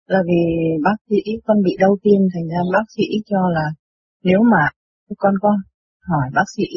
là 0.08 0.20
vì 0.30 0.42
bác 0.86 0.98
sĩ 1.10 1.20
con 1.46 1.58
bị 1.66 1.74
đau 1.80 1.94
tim 2.04 2.20
thành 2.34 2.48
ra 2.52 2.62
bác 2.74 2.88
sĩ 2.96 3.06
cho 3.30 3.42
là 3.58 3.68
nếu 4.24 4.40
mà 4.52 4.64
con 5.18 5.34
có 5.42 5.52
hỏi 6.10 6.28
bác 6.34 6.48
sĩ, 6.56 6.68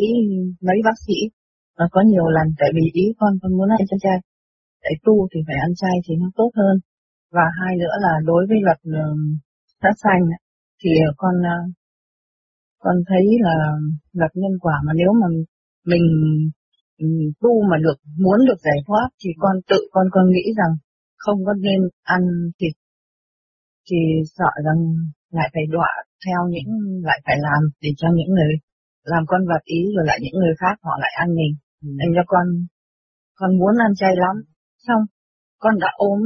mấy 0.66 0.79
bác 0.85 0.99
sĩ, 1.07 1.14
nó 1.79 1.87
có 1.90 2.01
nhiều 2.07 2.29
lần, 2.37 2.46
tại 2.59 2.70
vì 2.75 2.85
ý 2.92 3.05
con 3.18 3.33
con 3.42 3.53
muốn 3.57 3.68
ăn 3.68 3.87
chay 3.88 3.99
chay. 4.03 4.18
Để 4.83 4.90
tu 5.05 5.29
thì 5.31 5.40
phải 5.46 5.57
ăn 5.66 5.72
chay 5.81 5.96
thì 6.05 6.14
nó 6.22 6.29
tốt 6.37 6.51
hơn. 6.57 6.77
Và 7.33 7.46
hai 7.59 7.77
nữa 7.77 7.94
là 8.01 8.14
đối 8.25 8.46
với 8.49 8.59
luật 8.66 8.81
sát 9.83 9.95
xanh 10.03 10.23
thì 10.83 10.91
con 11.17 11.35
con 12.79 12.97
thấy 13.09 13.25
là 13.41 13.55
luật 14.12 14.31
nhân 14.35 14.59
quả 14.61 14.75
mà 14.87 14.93
nếu 14.97 15.12
mà 15.21 15.27
mình 15.87 16.07
tu 17.41 17.62
mà 17.71 17.77
được 17.77 17.99
muốn 18.19 18.39
được 18.49 18.61
giải 18.65 18.79
thoát 18.87 19.09
thì 19.25 19.31
con 19.39 19.57
tự 19.69 19.81
con 19.91 20.07
con 20.12 20.25
nghĩ 20.31 20.53
rằng 20.57 20.73
không 21.17 21.45
có 21.47 21.53
nên 21.53 21.81
ăn 22.03 22.23
thịt 22.61 22.75
thì 23.91 23.97
sợ 24.37 24.51
rằng 24.65 24.81
lại 25.31 25.49
phải 25.55 25.62
đọa 25.71 25.93
theo 26.27 26.41
những 26.55 26.71
lại 27.03 27.21
phải 27.27 27.37
làm 27.41 27.62
để 27.81 27.91
cho 27.97 28.09
những 28.15 28.35
người 28.35 28.53
làm 29.12 29.23
con 29.27 29.43
vật 29.51 29.62
ý 29.65 29.81
rồi 29.97 30.05
lại 30.07 30.19
những 30.23 30.37
người 30.41 30.55
khác 30.61 30.75
họ 30.83 30.95
lại 31.01 31.12
ăn 31.23 31.29
mình. 31.35 31.53
Ừ. 31.83 31.89
Nên 31.99 32.09
cho 32.17 32.23
con 32.27 32.47
con 33.39 33.51
muốn 33.59 33.75
ăn 33.87 33.93
chay 34.01 34.12
lắm. 34.17 34.37
Xong 34.87 35.03
con 35.59 35.75
đã 35.79 35.91
ốm 35.97 36.21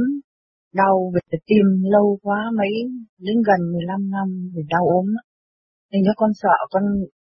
đau 0.73 1.11
về 1.13 1.37
tim 1.47 1.65
lâu 1.93 2.19
quá 2.21 2.39
mấy, 2.57 2.73
đến 3.17 3.37
gần 3.47 3.61
15 3.73 4.09
năm 4.09 4.27
về 4.55 4.61
đau 4.69 4.83
ốm. 4.99 5.05
Nên 5.91 6.01
cho 6.05 6.13
con 6.15 6.31
sợ 6.41 6.57
con 6.69 6.83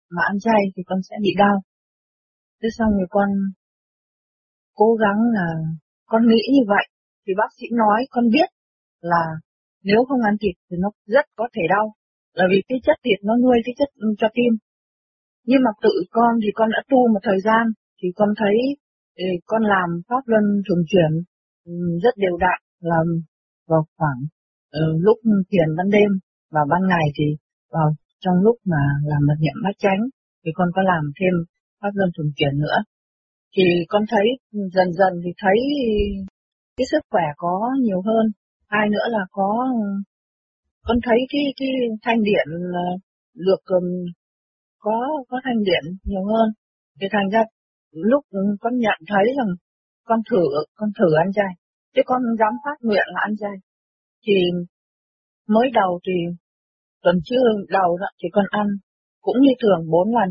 mà 0.09 0.21
ăn 0.31 0.39
chay 0.39 0.61
thì 0.75 0.83
con 0.85 0.99
sẽ 1.09 1.15
bị 1.21 1.31
đau. 1.37 1.61
Thế 2.61 2.69
xong 2.77 2.91
rồi 2.97 3.07
con 3.09 3.29
cố 4.75 4.93
gắng 4.93 5.19
là, 5.33 5.47
con 6.05 6.21
nghĩ 6.27 6.43
như 6.53 6.63
vậy, 6.67 6.85
thì 7.27 7.33
bác 7.37 7.49
sĩ 7.57 7.65
nói 7.71 7.99
con 8.09 8.29
biết 8.29 8.49
là 9.01 9.23
nếu 9.83 9.99
không 10.07 10.21
ăn 10.21 10.35
thịt 10.41 10.55
thì 10.69 10.77
nó 10.79 10.89
rất 11.05 11.25
có 11.35 11.47
thể 11.53 11.61
đau, 11.69 11.93
là 12.33 12.45
vì 12.51 12.59
cái 12.67 12.79
chất 12.83 12.97
thịt 13.03 13.19
nó 13.23 13.33
nuôi 13.43 13.57
cái 13.65 13.73
chất 13.77 13.89
cho 14.19 14.27
tim 14.33 14.53
nhưng 15.49 15.61
mà 15.65 15.71
tự 15.83 15.93
con 16.17 16.31
thì 16.43 16.49
con 16.53 16.69
đã 16.75 16.81
tu 16.89 16.99
một 17.13 17.19
thời 17.23 17.39
gian, 17.47 17.63
thì 17.99 18.07
con 18.15 18.29
thấy 18.39 18.57
thì 19.17 19.25
con 19.45 19.61
làm 19.73 19.89
pháp 20.07 20.23
luân 20.25 20.43
thường 20.65 20.83
chuyển 20.91 21.11
ừ, 21.65 21.73
rất 22.03 22.13
đều 22.17 22.35
đặn, 22.45 22.59
là 22.79 22.99
vào 23.67 23.83
khoảng 23.97 24.19
uh, 24.77 24.95
lúc 25.05 25.17
thiền 25.51 25.69
ban 25.77 25.89
đêm 25.89 26.09
và 26.51 26.61
ban 26.69 26.81
ngày 26.87 27.07
thì 27.17 27.25
vào 27.71 27.89
trong 28.19 28.35
lúc 28.45 28.55
mà 28.65 28.83
làm 29.03 29.21
mật 29.27 29.37
niệm 29.39 29.57
bát 29.63 29.75
chánh 29.77 30.01
thì 30.45 30.51
con 30.55 30.69
có 30.75 30.81
làm 30.81 31.03
thêm 31.19 31.33
pháp 31.81 31.89
luân 31.93 32.09
thường 32.17 32.31
chuyển 32.35 32.53
nữa. 32.59 32.77
Thì 33.55 33.63
con 33.89 34.03
thấy 34.09 34.27
dần 34.51 34.93
dần 34.93 35.13
thì 35.23 35.31
thấy 35.37 35.57
cái 36.77 36.85
sức 36.91 36.99
khỏe 37.11 37.23
có 37.37 37.71
nhiều 37.81 38.01
hơn. 38.01 38.25
Hai 38.67 38.89
nữa 38.89 39.05
là 39.09 39.23
có 39.31 39.67
con 40.83 40.97
thấy 41.05 41.17
cái 41.29 41.41
cái 41.59 41.69
thanh 42.01 42.23
điện 42.23 42.47
ờ, 42.73 42.87
được 43.33 43.61
có 44.79 44.97
có 45.29 45.37
thanh 45.43 45.63
điện 45.63 45.83
nhiều 46.03 46.23
hơn. 46.25 46.49
Thì 47.01 47.07
thành 47.11 47.29
ra 47.29 47.43
lúc 47.91 48.25
con 48.61 48.77
nhận 48.77 48.99
thấy 49.07 49.25
rằng 49.37 49.55
con 50.05 50.19
thử 50.29 50.43
con 50.75 50.89
thử 50.99 51.15
ăn 51.23 51.33
chay 51.33 51.51
chứ 51.93 52.01
con 52.05 52.21
dám 52.39 52.53
phát 52.63 52.77
nguyện 52.81 53.07
là 53.13 53.19
ăn 53.27 53.33
chay. 53.39 53.55
Thì 54.23 54.33
mới 55.47 55.67
đầu 55.73 55.99
thì 56.05 56.13
tuần 57.03 57.15
trước 57.25 57.41
đầu 57.69 57.97
đó 57.97 58.07
thì 58.19 58.27
con 58.31 58.45
ăn 58.49 58.67
cũng 59.21 59.35
như 59.41 59.51
thường 59.61 59.91
bốn 59.91 60.07
lần. 60.17 60.29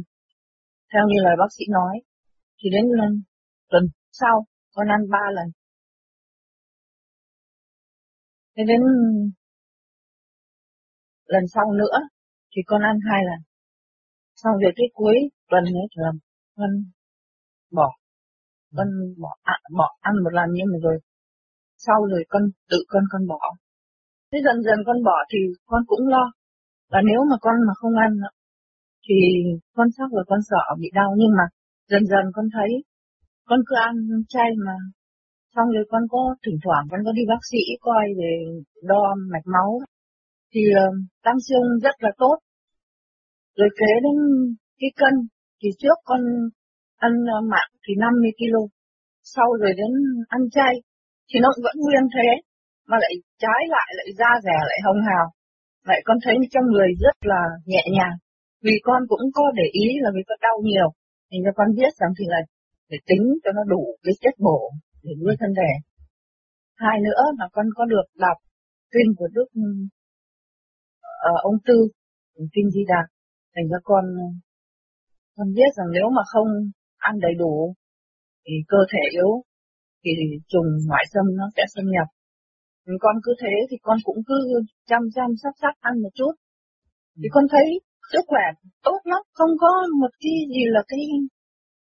Theo 0.92 1.02
như 1.08 1.18
lời 1.24 1.34
bác 1.38 1.50
sĩ 1.58 1.64
nói 1.70 1.94
thì 2.58 2.70
đến 2.70 2.84
lần 2.98 3.22
tuần 3.70 3.82
sau 4.12 4.46
con 4.74 4.88
ăn 4.88 5.00
ba 5.10 5.24
lần. 5.34 5.48
Thế 8.56 8.62
đến 8.68 8.80
lần 11.26 11.44
sau 11.54 11.72
nữa 11.72 11.98
thì 12.52 12.62
con 12.66 12.82
ăn 12.82 12.96
hai 13.10 13.22
lần. 13.24 13.40
Sau 14.34 14.52
rồi 14.62 14.72
cái 14.76 14.86
cuối 14.94 15.16
tuần 15.48 15.64
ấy 15.64 15.86
thì 15.90 15.96
làm 16.04 16.18
con 16.56 16.70
bỏ 17.70 17.88
con 18.76 18.88
bỏ 19.22 19.36
à, 19.42 19.54
bỏ 19.76 19.96
ăn 20.00 20.14
một 20.24 20.30
lần 20.32 20.48
nhưng 20.52 20.66
mà 20.72 20.78
rồi 20.82 20.98
sau 21.84 21.98
rồi 22.10 22.24
con 22.28 22.42
tự 22.70 22.78
con 22.88 23.04
con 23.12 23.26
bỏ. 23.26 23.40
Thế 24.32 24.38
dần 24.44 24.62
dần 24.62 24.78
con 24.86 24.98
bỏ 25.04 25.18
thì 25.30 25.38
con 25.66 25.82
cũng 25.86 26.08
lo. 26.08 26.24
Và 26.90 27.00
nếu 27.08 27.20
mà 27.30 27.36
con 27.40 27.54
mà 27.66 27.74
không 27.80 27.94
ăn 28.06 28.12
thì 29.08 29.14
con 29.76 29.88
sắp 29.96 30.08
rồi 30.12 30.24
con 30.26 30.40
sợ 30.50 30.64
bị 30.80 30.88
đau. 30.94 31.10
Nhưng 31.16 31.32
mà 31.38 31.44
dần 31.90 32.02
dần 32.06 32.24
con 32.34 32.46
thấy 32.54 32.70
con 33.48 33.60
cứ 33.66 33.74
ăn 33.76 33.96
chay 34.28 34.50
mà. 34.66 34.76
Xong 35.54 35.68
rồi 35.74 35.84
con 35.90 36.02
có 36.10 36.34
thỉnh 36.46 36.58
thoảng 36.64 36.84
con 36.90 37.00
có 37.04 37.12
đi 37.12 37.22
bác 37.28 37.42
sĩ 37.50 37.58
coi 37.80 38.04
về 38.18 38.32
đo 38.82 39.14
mạch 39.32 39.46
máu. 39.54 39.80
Thì 40.54 40.60
uh, 40.70 40.94
tăng 41.24 41.40
xương 41.48 41.78
rất 41.82 41.96
là 41.98 42.10
tốt. 42.18 42.36
Rồi 43.56 43.68
kế 43.78 43.92
đến 44.04 44.16
cái 44.78 44.90
cân 44.96 45.14
thì 45.62 45.68
trước 45.78 45.98
con 46.04 46.20
ăn 46.96 47.12
ờ, 47.36 47.40
mặn 47.40 47.68
thì 47.84 47.94
50 47.98 48.30
kg 48.38 48.56
sau 49.22 49.48
rồi 49.60 49.72
đến 49.76 49.92
ăn 50.28 50.40
chay 50.50 50.74
thì 51.28 51.36
nó 51.44 51.48
vẫn 51.64 51.76
nguyên 51.80 52.04
thế 52.14 52.28
mà 52.90 52.96
lại 53.04 53.14
trái 53.42 53.60
lại 53.74 53.88
lại 53.98 54.08
da 54.20 54.30
rẻ 54.46 54.58
lại 54.70 54.80
hồng 54.86 55.00
hào 55.08 55.26
lại 55.88 56.00
con 56.04 56.18
thấy 56.24 56.36
trong 56.52 56.66
người 56.72 56.88
rất 57.04 57.16
là 57.32 57.42
nhẹ 57.72 57.84
nhàng 57.96 58.16
vì 58.64 58.74
con 58.82 59.00
cũng 59.08 59.24
có 59.34 59.44
để 59.58 59.66
ý 59.84 59.86
là 60.04 60.10
vì 60.14 60.22
con 60.28 60.38
đau 60.46 60.56
nhiều 60.68 60.88
thì 61.28 61.36
cho 61.44 61.52
con 61.58 61.68
biết 61.76 61.92
rằng 62.00 62.12
thì 62.18 62.24
là 62.28 62.40
để 62.90 62.98
tính 63.06 63.24
cho 63.44 63.50
nó 63.56 63.62
đủ 63.72 63.82
cái 64.04 64.14
chất 64.22 64.34
bổ 64.38 64.60
để 65.02 65.12
nuôi 65.20 65.34
thân 65.40 65.50
thể. 65.58 65.70
Hai 66.76 66.96
nữa 67.06 67.22
là 67.38 67.46
con 67.52 67.66
có 67.76 67.84
được 67.84 68.06
đọc 68.14 68.38
kinh 68.92 69.10
của 69.18 69.28
Đức 69.32 69.48
uh, 71.28 71.40
ông 71.42 71.58
Tư, 71.66 71.78
kinh 72.54 72.70
Di 72.70 72.82
Đà, 72.88 73.02
thành 73.54 73.68
ra 73.70 73.78
con 73.84 74.04
con 75.36 75.48
biết 75.54 75.70
rằng 75.76 75.86
nếu 75.92 76.06
mà 76.16 76.22
không 76.32 76.48
ăn 76.98 77.14
đầy 77.20 77.34
đủ 77.38 77.74
thì 78.46 78.54
cơ 78.68 78.78
thể 78.92 79.02
yếu 79.12 79.42
thì 80.18 80.26
trùng 80.52 80.68
ngoại 80.88 81.04
xâm 81.12 81.26
nó 81.38 81.46
sẽ 81.56 81.62
xâm 81.74 81.84
nhập. 81.94 82.08
Con 83.04 83.16
cứ 83.24 83.32
thế 83.42 83.54
thì 83.70 83.76
con 83.82 83.98
cũng 84.04 84.20
cứ 84.28 84.38
chăm 84.90 85.02
chăm 85.14 85.28
sắp 85.42 85.54
sắp 85.62 85.74
ăn 85.80 85.94
một 86.02 86.12
chút. 86.18 86.32
Thì 87.20 87.28
con 87.34 87.44
thấy 87.52 87.66
sức 88.12 88.24
khỏe 88.30 88.46
tốt 88.86 89.00
lắm, 89.04 89.22
không 89.38 89.52
có 89.62 89.70
một 90.00 90.12
cái 90.22 90.34
gì 90.54 90.62
là 90.74 90.82
cái 90.88 91.00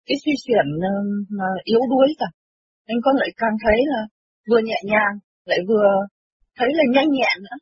cái 0.07 0.17
suy 0.25 0.33
chuyển 0.45 0.67
ờ, 0.91 0.95
mà 1.39 1.49
yếu 1.65 1.81
đuối 1.91 2.09
cả. 2.21 2.29
Nên 2.87 2.99
con 3.05 3.15
lại 3.17 3.31
càng 3.37 3.57
thấy 3.65 3.79
là 3.93 4.01
vừa 4.49 4.61
nhẹ 4.69 4.81
nhàng, 4.91 5.15
lại 5.45 5.59
vừa 5.69 5.89
thấy 6.59 6.69
là 6.79 6.85
nhanh 6.95 7.11
nhẹn 7.19 7.37
nữa. 7.47 7.59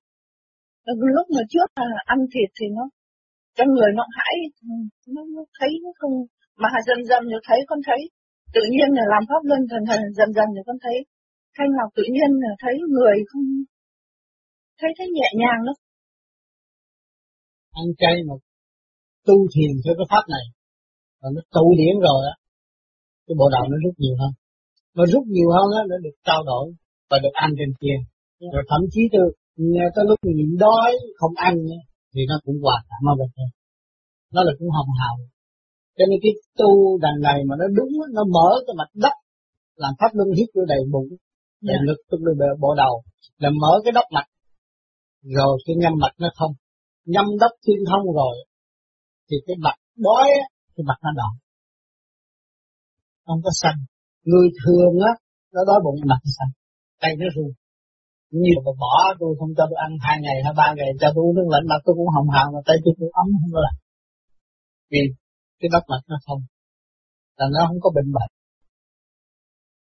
Ờ, 0.84 0.92
lúc 1.16 1.26
mà 1.34 1.42
trước 1.52 1.68
là 1.76 1.98
ăn 2.04 2.18
thịt 2.32 2.50
thì 2.60 2.66
nó, 2.76 2.84
trong 3.56 3.68
người 3.74 3.90
nó 3.98 4.04
hãi, 4.16 4.34
ừ, 4.62 4.74
nó, 5.14 5.22
nó 5.34 5.42
thấy 5.58 5.70
nó 5.84 5.90
không, 5.98 6.14
mà 6.56 6.68
dần 6.86 7.04
dần 7.10 7.22
nó 7.32 7.38
thấy 7.48 7.58
con 7.66 7.78
thấy, 7.86 8.00
tự 8.56 8.62
nhiên 8.72 8.88
là 8.98 9.04
làm 9.12 9.22
pháp 9.28 9.42
luân 9.48 9.60
dần 9.70 9.82
dần 9.88 10.00
dần 10.18 10.30
dần 10.36 10.48
rồi 10.54 10.64
con 10.68 10.78
thấy, 10.84 10.96
thanh 11.56 11.70
lọc 11.78 11.88
tự 11.98 12.04
nhiên 12.14 12.30
là 12.44 12.52
thấy 12.62 12.74
người 12.94 13.16
không, 13.30 13.46
thấy 14.80 14.90
thấy 14.96 15.06
nhẹ 15.16 15.28
nhàng 15.40 15.60
lắm. 15.66 15.76
Ăn 17.80 17.86
chay 18.00 18.16
mà 18.28 18.34
tu 19.26 19.36
thiền 19.52 19.72
theo 19.82 19.94
cái 19.98 20.06
pháp 20.12 20.24
này, 20.34 20.44
và 21.20 21.28
nó 21.34 21.40
tụ 21.56 21.66
điển 21.80 21.94
rồi 22.06 22.20
á, 22.32 22.34
cái 23.26 23.34
bộ 23.40 23.46
đạo 23.54 23.64
nó 23.70 23.76
rút 23.84 23.94
nhiều 24.02 24.16
hơn 24.20 24.32
mà 24.96 25.04
rút 25.12 25.24
nhiều 25.34 25.50
hơn 25.56 25.68
á 25.78 25.80
nó 25.90 25.96
được 26.04 26.16
trao 26.26 26.40
đổi 26.50 26.66
và 27.10 27.16
được 27.24 27.34
ăn 27.44 27.50
trên 27.58 27.70
kia 27.80 27.96
yeah. 28.42 28.52
rồi 28.54 28.64
thậm 28.70 28.82
chí 28.92 29.02
từ 29.14 29.22
tới 29.94 30.04
lúc 30.08 30.18
mình 30.26 30.56
đói 30.64 30.90
không 31.18 31.34
ăn 31.48 31.54
thì 32.12 32.20
nó 32.30 32.36
cũng 32.44 32.56
hòa 32.62 32.78
cảm 32.88 33.00
mà 33.06 33.12
vậy 33.18 33.28
nó 34.34 34.40
là 34.46 34.52
cũng 34.58 34.70
hồng 34.76 34.92
hào 35.00 35.14
cho 35.96 36.04
nên 36.10 36.18
cái 36.22 36.32
tu 36.58 36.98
đằng 37.04 37.18
này 37.28 37.38
mà 37.48 37.54
nó 37.60 37.66
đúng 37.78 37.92
nó 38.16 38.22
mở 38.24 38.48
cái 38.66 38.74
mạch 38.78 38.92
đất 38.94 39.14
làm 39.76 39.92
pháp 39.98 40.10
luân 40.12 40.28
hít 40.38 40.48
vô 40.54 40.62
đầy 40.72 40.82
bụng 40.92 41.08
đầy 41.68 41.76
yeah. 41.76 41.86
lực 41.88 41.98
tức 42.10 42.18
là 42.22 42.46
bộ 42.60 42.74
đầu 42.82 42.94
là 43.38 43.50
mở 43.60 43.72
cái 43.84 43.92
đốc 43.92 44.04
mạch. 44.10 44.28
Rồi 45.22 45.58
cái 45.66 45.76
nhâm 45.82 45.92
mạch 46.02 46.16
nó 46.18 46.28
thông 46.38 46.52
nhâm 47.04 47.26
đốc 47.40 47.52
thiên 47.66 47.80
thông 47.90 48.04
rồi 48.14 48.34
thì 49.30 49.36
cái 49.46 49.56
mạch 49.64 49.78
đói 49.96 50.28
cái 50.74 50.84
mạch 50.88 51.00
nó 51.02 51.10
đỏ. 51.16 51.30
Không 53.26 53.40
có 53.44 53.50
xanh. 53.62 53.78
Người 54.24 54.48
thường 54.60 54.94
á 55.10 55.12
nó 55.54 55.60
đói 55.68 55.80
bụng 55.84 55.96
mặt 56.04 56.22
xanh 56.36 56.52
tay 57.02 57.12
nó 57.20 57.26
run. 57.34 57.50
Như 58.42 58.52
mà 58.64 58.72
bỏ 58.82 58.94
tôi 59.20 59.30
không 59.38 59.52
cho 59.56 59.64
tôi 59.70 59.78
ăn 59.86 59.92
hai 60.06 60.16
ngày 60.24 60.36
hay 60.44 60.52
ba 60.60 60.66
ngày 60.76 60.90
cho 61.00 61.08
tôi 61.14 61.24
nước 61.36 61.46
lạnh 61.52 61.66
mặt 61.70 61.80
tôi 61.84 61.94
cũng 61.98 62.10
hồng 62.16 62.30
hào 62.34 62.46
mà 62.54 62.60
tay 62.66 62.76
tôi 62.84 62.92
cũng 62.98 63.12
ấm 63.22 63.26
không 63.40 63.52
có 63.54 63.60
làm. 63.66 63.74
Vì 64.90 65.02
cái 65.62 65.70
đất 65.74 65.84
mạch 65.90 66.04
nó 66.12 66.18
không, 66.26 66.42
là 67.38 67.46
nó 67.54 67.60
không 67.68 67.80
có 67.84 67.90
bệnh 67.96 68.10
bệnh. 68.16 68.32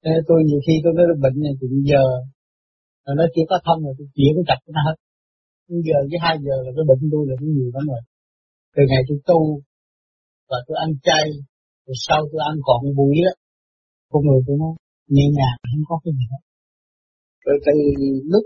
Nên 0.04 0.18
tôi 0.28 0.40
nhiều 0.48 0.62
khi 0.66 0.74
tôi 0.84 0.92
nói 0.98 1.06
bệnh 1.24 1.38
này 1.46 1.54
thì 1.60 1.66
giờ, 1.92 2.06
rồi 3.06 3.14
nó 3.20 3.26
chưa 3.34 3.46
có 3.52 3.58
thông 3.66 3.80
rồi, 3.86 3.94
tôi 3.98 4.08
chuyển 4.16 4.32
cái 4.38 4.46
chặt 4.50 4.60
nó 4.76 4.82
hết. 4.88 4.98
Giờ 5.88 5.98
với 6.10 6.20
hai 6.26 6.36
giờ 6.46 6.56
là 6.66 6.72
cái 6.78 6.86
bệnh 6.90 7.04
tôi 7.14 7.24
là 7.30 7.36
cũng 7.40 7.52
nhiều 7.56 7.70
lắm 7.76 7.84
rồi. 7.92 8.04
Từ 8.76 8.82
ngày 8.90 9.02
tôi 9.08 9.18
tu 9.30 9.40
và 10.50 10.58
tôi 10.68 10.76
ăn 10.86 10.90
chay, 11.08 11.26
rồi 11.86 11.98
sau 12.06 12.20
tôi 12.32 12.42
ăn 12.50 12.56
còn 12.68 12.80
bụi 13.00 13.16
đó, 13.26 13.34
con 14.12 14.22
người 14.28 14.42
tôi 14.48 14.56
nó 14.62 14.70
nhẹ 15.16 15.26
nhàng, 15.38 15.58
không 15.70 15.84
có 15.90 15.96
cái 16.04 16.12
gì 16.18 16.26
hết. 16.32 16.42
Rồi 17.46 17.58
từ 17.66 17.74
lúc 18.34 18.46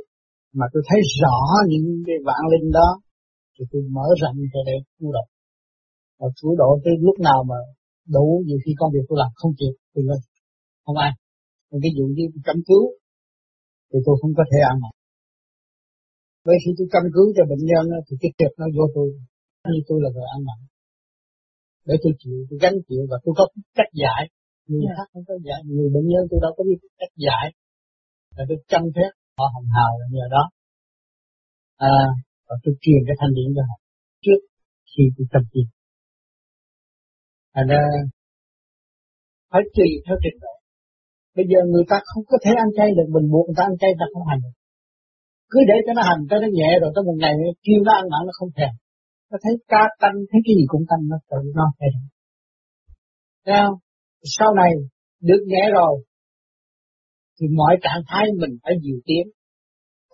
mà 0.60 0.66
tôi 0.74 0.82
thấy 0.90 1.00
rõ 1.22 1.38
những 1.72 1.88
cái 2.08 2.18
vạn 2.28 2.44
linh 2.54 2.68
đó, 2.80 2.90
thì 3.54 3.62
tôi 3.72 3.82
mở 3.96 4.08
rộng 4.22 4.38
cho 4.54 4.60
để 4.70 4.76
cứu 4.98 5.10
độ 5.16 5.26
và 6.20 6.28
cứu 6.42 6.52
độ 6.62 6.70
tới 6.84 6.94
lúc 7.08 7.18
nào 7.20 7.40
mà 7.50 7.60
đủ 8.16 8.44
nhiều 8.46 8.60
khi 8.64 8.72
công 8.80 8.92
việc 8.94 9.06
tôi 9.10 9.18
làm 9.22 9.32
không 9.36 9.54
kịp 9.60 9.74
tôi 9.94 10.04
lên 10.10 10.20
không 10.86 10.98
ai. 11.08 11.12
Còn 11.70 11.78
ví 11.84 11.90
dụ 11.98 12.06
như 12.16 12.26
cấp 12.48 12.58
cứu 12.70 12.84
thì 13.90 13.98
tôi 14.06 14.16
không 14.22 14.34
có 14.38 14.44
thể 14.52 14.60
ăn 14.72 14.76
mà. 14.84 14.90
Bởi 16.46 16.58
khi 16.62 16.72
tôi 16.78 16.88
cấp 16.94 17.04
cứu 17.16 17.28
cho 17.36 17.44
bệnh 17.52 17.64
nhân 17.72 17.84
thì 18.06 18.14
cái 18.22 18.32
việc 18.40 18.54
nó 18.60 18.66
vô 18.76 18.86
tôi. 18.96 19.08
Như 19.74 19.82
tôi 19.88 19.98
là 20.04 20.10
người 20.14 20.28
ăn 20.36 20.40
mặn. 20.48 20.60
Để 21.88 21.96
tôi 22.04 22.14
chịu 22.22 22.38
tôi 22.48 22.58
gánh 22.64 22.78
chịu 22.88 23.02
và 23.12 23.18
tôi 23.24 23.34
có 23.38 23.46
cách 23.78 23.92
giải. 24.04 24.22
Người 24.68 24.82
yeah. 24.82 24.90
Dạ. 24.90 24.96
khác 24.98 25.08
không 25.14 25.26
có 25.30 25.36
giải 25.48 25.60
người 25.76 25.90
bệnh 25.96 26.08
nhân 26.12 26.24
tôi 26.30 26.40
đâu 26.46 26.52
có 26.58 26.62
biết 26.68 26.80
cách 27.02 27.14
giải. 27.26 27.46
Là 28.36 28.44
tôi 28.50 28.58
chăm 28.72 28.84
phép 28.96 29.12
họ 29.38 29.46
hồng 29.56 29.70
hào 29.76 29.92
là 30.00 30.06
nhờ 30.16 30.26
đó. 30.36 30.44
À, 31.94 31.98
và 32.48 32.56
tôi 32.64 32.74
truyền 32.84 33.02
cái 33.08 33.16
thanh 33.20 33.34
điển 33.38 33.50
cho 33.56 33.64
họ. 33.70 33.78
Trước 34.26 34.40
khi 34.92 35.04
tôi 35.16 35.26
tâm 35.34 35.44
tiền. 35.52 35.68
Thành 37.56 37.68
ra 37.72 37.82
phải 39.52 39.62
tùy 39.76 39.90
theo 40.06 40.16
trình 40.24 40.38
độ. 40.44 40.54
Bây 41.36 41.46
giờ 41.52 41.60
người 41.72 41.86
ta 41.92 41.98
không 42.10 42.24
có 42.32 42.38
thể 42.44 42.52
ăn 42.64 42.70
chay 42.78 42.90
được, 42.98 43.08
mình 43.16 43.26
buộc 43.32 43.46
người 43.48 43.58
ta 43.60 43.64
ăn 43.72 43.76
chay 43.82 43.92
ta 44.00 44.06
không 44.14 44.26
hành 44.30 44.42
được. 44.46 44.56
Cứ 45.52 45.60
để 45.70 45.78
cho 45.86 45.92
nó 45.98 46.02
hành 46.10 46.22
cho 46.30 46.36
nó 46.44 46.48
nhẹ 46.58 46.70
rồi 46.82 46.92
tới 46.96 47.04
một 47.08 47.18
ngày 47.22 47.34
kêu 47.66 47.80
nó 47.88 47.92
ăn 48.02 48.06
mặn 48.12 48.22
nó 48.28 48.34
không 48.40 48.52
thèm. 48.58 48.74
Nó 49.30 49.38
thấy 49.44 49.54
cá 49.72 49.84
tanh, 50.02 50.18
thấy 50.30 50.40
cái 50.46 50.54
gì 50.58 50.66
cũng 50.72 50.84
tanh 50.90 51.04
nó 51.12 51.18
tự 51.30 51.40
nó 51.58 51.66
thèm. 51.80 51.94
Thấy 53.46 53.56
không? 53.64 53.78
Sau 54.38 54.50
này 54.62 54.72
được 55.30 55.42
nhẹ 55.52 55.64
rồi 55.78 55.94
thì 57.38 57.46
mọi 57.60 57.74
trạng 57.84 58.04
thái 58.10 58.26
mình 58.42 58.54
phải 58.64 58.74
dịu 58.84 58.98
tiến. 59.08 59.24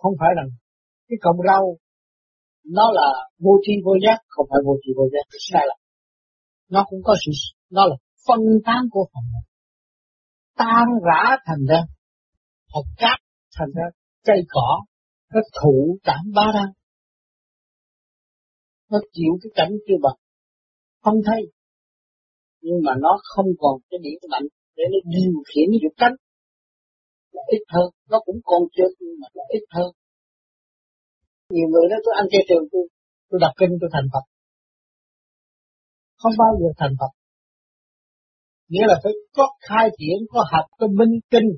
Không 0.00 0.14
phải 0.20 0.30
rằng 0.38 0.48
cái 1.08 1.16
cọng 1.24 1.40
rau 1.48 1.64
nó 2.78 2.86
là 2.98 3.08
vô 3.44 3.54
tri 3.64 3.72
vô 3.86 3.94
giác, 4.04 4.18
không 4.28 4.46
phải 4.50 4.60
vô 4.66 4.74
tri 4.82 4.90
vô 4.98 5.04
giác, 5.12 5.24
sai 5.50 5.64
lầm. 5.68 5.78
Nó 6.74 6.80
cũng 6.88 7.00
có 7.04 7.14
sự, 7.26 7.32
nó 7.70 7.82
là 7.86 7.96
phân 8.26 8.40
tán 8.66 8.82
của 8.90 9.04
phần 9.12 9.24
hồn 9.32 9.44
tan 10.60 10.86
rã 11.06 11.36
thành 11.46 11.64
ra 11.68 11.80
hoặc 12.72 12.86
cát 12.96 13.18
thành 13.58 13.68
ra 13.76 13.84
cây 14.24 14.40
cỏ 14.48 14.84
nó 15.34 15.40
thụ 15.62 15.98
cảm 16.02 16.24
ba 16.34 16.46
đăng 16.54 16.72
nó 18.90 18.98
chịu 19.12 19.32
cái 19.42 19.50
cảnh 19.54 19.72
chưa 19.86 19.98
bằng 20.02 20.16
không 21.02 21.18
thấy 21.26 21.52
nhưng 22.62 22.78
mà 22.86 22.92
nó 23.00 23.12
không 23.22 23.46
còn 23.58 23.74
cái 23.90 23.98
điểm 24.02 24.18
mạnh 24.30 24.46
để 24.76 24.84
nó 24.92 24.98
điều 25.14 25.34
khiển 25.48 25.68
được 25.82 25.94
cánh. 25.96 26.16
Nó 27.34 27.40
ít 27.56 27.62
hơn 27.74 27.88
nó 28.10 28.18
cũng 28.26 28.40
còn 28.44 28.62
chưa 28.76 28.88
nhưng 29.00 29.16
mà 29.20 29.28
nó 29.34 29.42
ít 29.48 29.64
hơn. 29.70 29.90
Nhiều 31.50 31.68
người 31.72 31.86
nói 31.90 32.00
tôi 32.04 32.14
ăn 32.20 32.26
chay 32.32 32.42
trường 32.48 32.64
tôi 32.72 32.84
tôi 33.28 33.38
đọc 33.44 33.52
kinh 33.60 33.72
tôi 33.80 33.90
thành 33.92 34.06
Phật 34.12 34.24
không 36.22 36.34
bao 36.42 36.52
giờ 36.60 36.68
thành 36.78 36.94
Phật. 37.00 37.12
Nghĩa 38.70 38.86
là 38.90 38.96
phải 39.02 39.12
có 39.36 39.46
khai 39.68 39.86
triển, 39.98 40.16
có 40.32 40.40
học, 40.52 40.66
có 40.78 40.86
minh 40.98 41.14
kinh. 41.30 41.50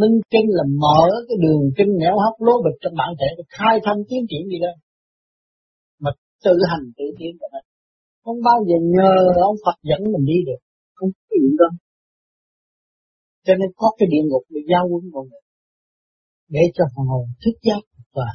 Minh 0.00 0.16
kinh 0.32 0.46
là 0.58 0.64
mở 0.82 1.02
cái 1.28 1.36
đường 1.44 1.62
kinh 1.76 1.90
nẻo 2.00 2.14
hấp 2.24 2.34
lố 2.46 2.54
bịch 2.64 2.78
trong 2.80 2.94
bản 3.00 3.10
thể 3.20 3.28
khai 3.48 3.74
thông 3.84 3.98
tiến 4.08 4.22
triển 4.30 4.42
gì 4.52 4.58
đó 4.64 4.72
mà 6.02 6.10
tự 6.44 6.54
hành 6.70 6.84
tự 6.96 7.04
tiến 7.18 7.32
cho 7.40 7.46
mình 7.52 7.66
không 8.24 8.38
bao 8.48 8.58
giờ 8.68 8.76
nhờ 8.96 9.12
ông 9.50 9.56
Phật 9.64 9.76
dẫn 9.82 10.00
mình 10.12 10.24
đi 10.32 10.38
được. 10.46 10.60
Không 10.94 11.10
chịu 11.28 11.48
đâu. 11.58 11.72
Cho 13.46 13.54
nên 13.60 13.68
có 13.76 13.88
cái 13.98 14.06
địa 14.12 14.24
ngục 14.28 14.44
để 14.48 14.60
giao 14.70 14.84
quân 14.90 15.02
mọi 15.12 15.24
người. 15.30 15.44
Để 16.48 16.60
cho 16.74 16.84
phần 16.96 17.06
hồn 17.06 17.24
thức 17.44 17.56
giác 17.62 17.82
và 18.12 18.28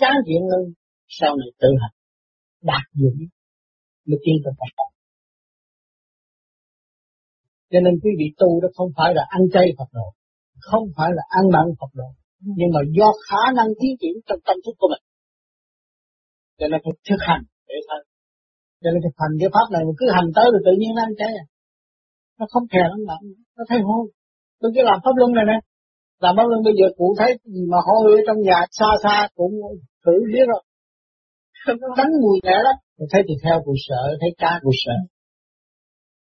tráng 0.00 0.18
diện 0.26 0.42
hơn 0.52 0.64
sau 1.08 1.36
này 1.36 1.50
tự 1.60 1.68
hành. 1.82 1.96
Đạt 2.62 2.84
dụng 3.00 3.18
mới 4.08 4.18
tiến 4.24 4.36
tới 4.44 4.52
Phật 4.60 4.86
cho 7.70 7.78
nên 7.84 7.94
quý 8.02 8.10
vị 8.18 8.26
tu 8.40 8.48
đó 8.62 8.68
không 8.76 8.90
phải 8.96 9.10
là 9.18 9.24
ăn 9.36 9.42
chay 9.54 9.66
Phật 9.78 9.90
độ, 9.98 10.08
không 10.68 10.84
phải 10.96 11.10
là 11.16 11.24
ăn 11.38 11.44
mặn 11.54 11.66
Phật 11.80 11.92
độ, 12.00 12.08
nhưng 12.58 12.70
mà 12.74 12.80
do 12.98 13.08
khả 13.28 13.42
năng 13.58 13.68
tiến 13.80 13.92
triển 14.00 14.14
trong 14.26 14.40
tâm 14.46 14.56
thức 14.64 14.74
của 14.80 14.88
mình. 14.92 15.04
Cho 16.58 16.66
nên 16.70 16.78
phải 16.84 16.94
thực 17.08 17.20
hành 17.28 17.42
để 17.68 17.76
thôi. 17.88 18.00
Cho 18.82 18.88
nên 18.92 19.00
thực 19.04 19.16
hành 19.22 19.32
cái 19.40 19.50
pháp 19.54 19.66
này 19.74 19.82
mà 19.86 19.92
cứ 19.98 20.06
hành 20.16 20.28
tới 20.36 20.46
rồi 20.52 20.62
tự 20.66 20.72
nhiên 20.80 20.90
nó 20.96 21.02
ăn 21.08 21.12
chay 21.20 21.32
à. 21.42 21.44
Nó 22.38 22.44
không 22.52 22.66
thèm 22.72 22.88
ăn 22.96 23.02
mặn, 23.10 23.20
nó 23.56 23.62
thấy 23.68 23.78
hôi. 23.88 24.04
Tôi 24.60 24.68
cứ 24.74 24.80
làm 24.88 24.98
pháp 25.04 25.14
luân 25.18 25.30
này 25.38 25.44
nè. 25.50 25.58
Làm 26.24 26.32
pháp 26.36 26.46
luân 26.50 26.60
bây 26.66 26.74
giờ 26.78 26.86
cụ 26.98 27.08
thấy 27.18 27.30
gì 27.54 27.62
mà 27.72 27.78
hôi 27.86 28.02
ở 28.16 28.20
trong 28.26 28.38
nhà 28.48 28.58
xa 28.78 28.90
xa 29.04 29.16
cũng 29.38 29.54
thử 30.04 30.14
biết 30.34 30.46
rồi. 30.52 30.62
Đánh 31.98 32.12
mùi 32.22 32.36
nhẹ 32.44 32.56
lắm. 32.66 32.76
Thấy 32.98 33.22
thì 33.28 33.34
theo 33.44 33.56
cụ 33.64 33.74
sợ, 33.88 34.02
thấy 34.20 34.30
ca 34.38 34.52
cụ 34.62 34.70
sợ. 34.84 34.96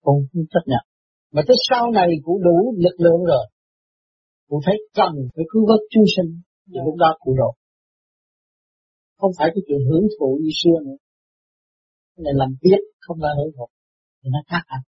Cũng 0.03 0.21
không 0.33 0.45
chấp 0.53 0.65
nhận. 0.67 0.85
Mà 1.35 1.43
tới 1.49 1.57
sau 1.69 1.91
này 1.91 2.09
cũng 2.25 2.43
đủ 2.43 2.75
lực 2.85 2.97
lượng 3.05 3.23
rồi. 3.33 3.45
Cũng 4.49 4.61
thấy 4.67 4.77
cần 4.95 5.13
phải 5.35 5.45
cứu 5.53 5.63
vớt 5.69 5.81
chúng 5.91 6.05
sinh. 6.17 6.31
Thì 6.67 6.79
lúc 6.87 6.97
đó 6.97 7.11
cụ 7.21 7.35
độ. 7.39 7.51
Không 9.19 9.33
phải 9.39 9.49
cái 9.55 9.63
chuyện 9.67 9.83
hưởng 9.89 10.07
thụ 10.15 10.31
như 10.43 10.53
xưa 10.61 10.77
nữa. 10.87 10.99
Cái 12.13 12.23
này 12.25 12.35
làm 12.41 12.51
biết 12.63 12.81
không 13.05 13.17
phải 13.23 13.33
hưởng 13.39 13.53
thụ. 13.57 13.67
Thì 14.21 14.29
nó 14.35 14.41
khác 14.51 14.65
hẳn. 14.71 14.83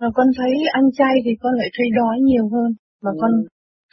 Mà 0.00 0.08
con 0.16 0.28
thấy 0.38 0.52
ăn 0.78 0.84
chay 0.98 1.14
thì 1.24 1.32
con 1.42 1.52
lại 1.60 1.70
thấy 1.76 1.86
đói 1.98 2.16
nhiều 2.28 2.46
hơn. 2.54 2.70
Mà 3.04 3.10
ừ. 3.14 3.18
con 3.20 3.32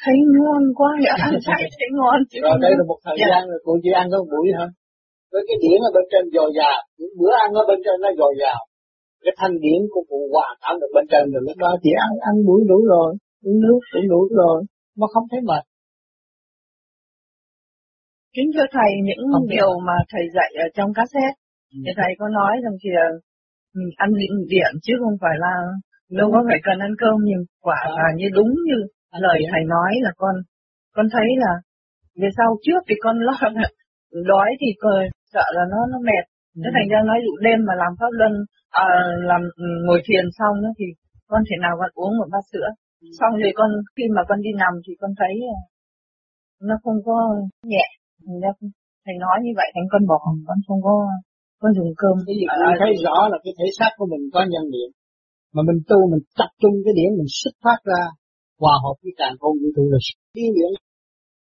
thấy 0.04 0.18
ngon 0.36 0.64
quá 0.80 0.92
ăn 1.26 1.34
chay 1.48 1.62
thấy 1.78 1.90
ngon. 1.98 2.18
Chứ 2.30 2.40
rồi 2.46 2.58
đây 2.66 2.74
là 2.80 2.84
một 2.92 3.00
thời 3.06 3.16
dạ. 3.20 3.28
gian 3.32 3.42
rồi 3.50 3.60
cô 3.66 3.72
chỉ 3.84 3.90
ăn 4.02 4.06
có 4.12 4.18
buổi 4.32 4.48
thôi. 4.58 4.70
Với 5.34 5.44
cái 5.48 5.58
điển 5.64 5.80
ở 5.88 5.90
bên 5.96 6.06
trên 6.12 6.24
dồi 6.36 6.50
dào, 6.58 6.78
những 7.00 7.14
bữa 7.20 7.34
ăn 7.44 7.50
ở 7.62 7.64
bên 7.70 7.80
trên 7.86 7.98
nó 8.04 8.10
dồi 8.22 8.34
dào 8.42 8.60
cái 9.24 9.34
thanh 9.40 9.56
điển 9.64 9.82
của 9.92 10.04
cụ 10.10 10.20
hòa 10.34 10.48
cảm 10.62 10.74
được 10.82 10.92
bên 10.96 11.06
trên 11.12 11.24
rồi 11.34 11.42
lúc 11.48 11.58
đó 11.64 11.72
chỉ 11.84 11.92
ăn 12.06 12.12
ăn 12.30 12.36
buổi 12.48 12.62
đủ 12.72 12.80
rồi 12.94 13.10
uống 13.48 13.60
nước 13.64 13.80
cũng 13.92 14.08
đủ 14.14 14.22
rồi 14.40 14.58
mà 15.00 15.08
không 15.14 15.26
thấy 15.32 15.42
mệt 15.50 15.64
kính 18.36 18.50
thưa 18.54 18.68
thầy 18.76 18.92
những 19.08 19.24
không 19.34 19.48
điều 19.54 19.72
biết. 19.74 19.84
mà 19.88 19.98
thầy 20.12 20.24
dạy 20.36 20.52
ở 20.66 20.68
trong 20.76 20.90
cassette 20.98 21.38
ừ. 21.74 21.78
thì 21.86 21.92
thầy 22.00 22.12
có 22.20 22.26
nói 22.40 22.54
rằng 22.64 22.76
thì 22.82 22.90
ừ, 23.78 23.82
ăn 24.04 24.10
điện 24.20 24.34
điện 24.54 24.72
chứ 24.86 24.94
không 25.02 25.16
phải 25.24 25.36
là 25.46 25.54
đâu 26.20 26.28
có 26.34 26.40
phải 26.50 26.60
cần 26.68 26.78
ăn 26.88 26.94
cơm 27.02 27.18
nhưng 27.30 27.42
quả 27.66 27.82
à. 27.84 27.96
là 27.98 28.08
như 28.20 28.28
đúng 28.38 28.52
như 28.68 28.78
lời 29.26 29.40
thầy 29.52 29.64
nói 29.76 29.92
là 30.06 30.12
con 30.22 30.36
con 30.96 31.06
thấy 31.14 31.28
là 31.44 31.54
về 32.22 32.30
sau 32.38 32.50
trước 32.66 32.82
thì 32.88 32.96
con 33.04 33.16
lo 33.28 33.38
đói 34.32 34.50
thì 34.62 34.68
sợ 35.34 35.46
là 35.58 35.64
nó 35.74 35.80
nó 35.92 35.98
mệt. 36.10 36.26
Ừ. 36.56 36.60
thế 36.64 36.70
thành 36.76 36.90
ra 36.92 37.00
nói 37.10 37.20
dụ 37.26 37.34
đêm 37.46 37.60
mà 37.68 37.74
làm 37.82 37.92
pháp 38.00 38.12
luân 38.20 38.34
à, 38.84 38.86
làm 39.30 39.42
ừ, 39.66 39.68
ngồi 39.86 40.00
thiền 40.06 40.26
xong 40.38 40.56
đó 40.64 40.70
thì 40.78 40.86
con 41.32 41.42
thể 41.48 41.56
nào 41.66 41.74
con 41.80 41.90
uống 42.02 42.14
một 42.20 42.30
bát 42.34 42.44
sữa. 42.52 42.68
Ừ. 43.04 43.08
xong 43.20 43.34
rồi 43.42 43.52
con 43.60 43.70
khi 43.96 44.06
mà 44.16 44.22
con 44.30 44.40
đi 44.46 44.52
nằm 44.62 44.74
thì 44.86 44.92
con 45.02 45.12
thấy 45.20 45.34
ờ, 45.56 45.58
nó 46.68 46.76
không 46.84 46.98
có 47.08 47.18
nhẹ. 47.72 47.86
Thầy 49.06 49.16
nói 49.26 49.38
như 49.46 49.54
vậy 49.60 49.70
thành 49.74 49.88
con 49.92 50.04
bỏ 50.12 50.20
con 50.48 50.58
không 50.68 50.82
có 50.88 50.96
có 51.62 51.68
dùng 51.78 51.92
cơm. 52.02 52.16
Cái 52.28 52.36
gì 52.40 52.46
à, 52.68 52.70
thấy 52.82 52.92
rõ 53.06 53.18
là 53.32 53.38
cái 53.44 53.54
thể 53.58 53.68
xác 53.78 53.92
của 53.98 54.08
mình 54.12 54.24
có 54.34 54.42
nhân 54.54 54.66
điện 54.76 54.90
mà 55.54 55.62
mình 55.68 55.80
tu 55.90 56.00
mình 56.12 56.24
tập 56.40 56.52
trung 56.62 56.76
cái 56.86 56.94
điểm 57.00 57.10
mình 57.20 57.32
xuất 57.42 57.56
phát 57.64 57.80
ra 57.90 58.02
hòa 58.62 58.76
hợp 58.84 58.96
với 59.04 59.14
càng 59.20 59.36
không 59.40 59.56
vũ 59.62 59.70
trụ 59.76 59.84
là 59.94 60.00
điên 60.36 60.50
luyện 60.56 60.72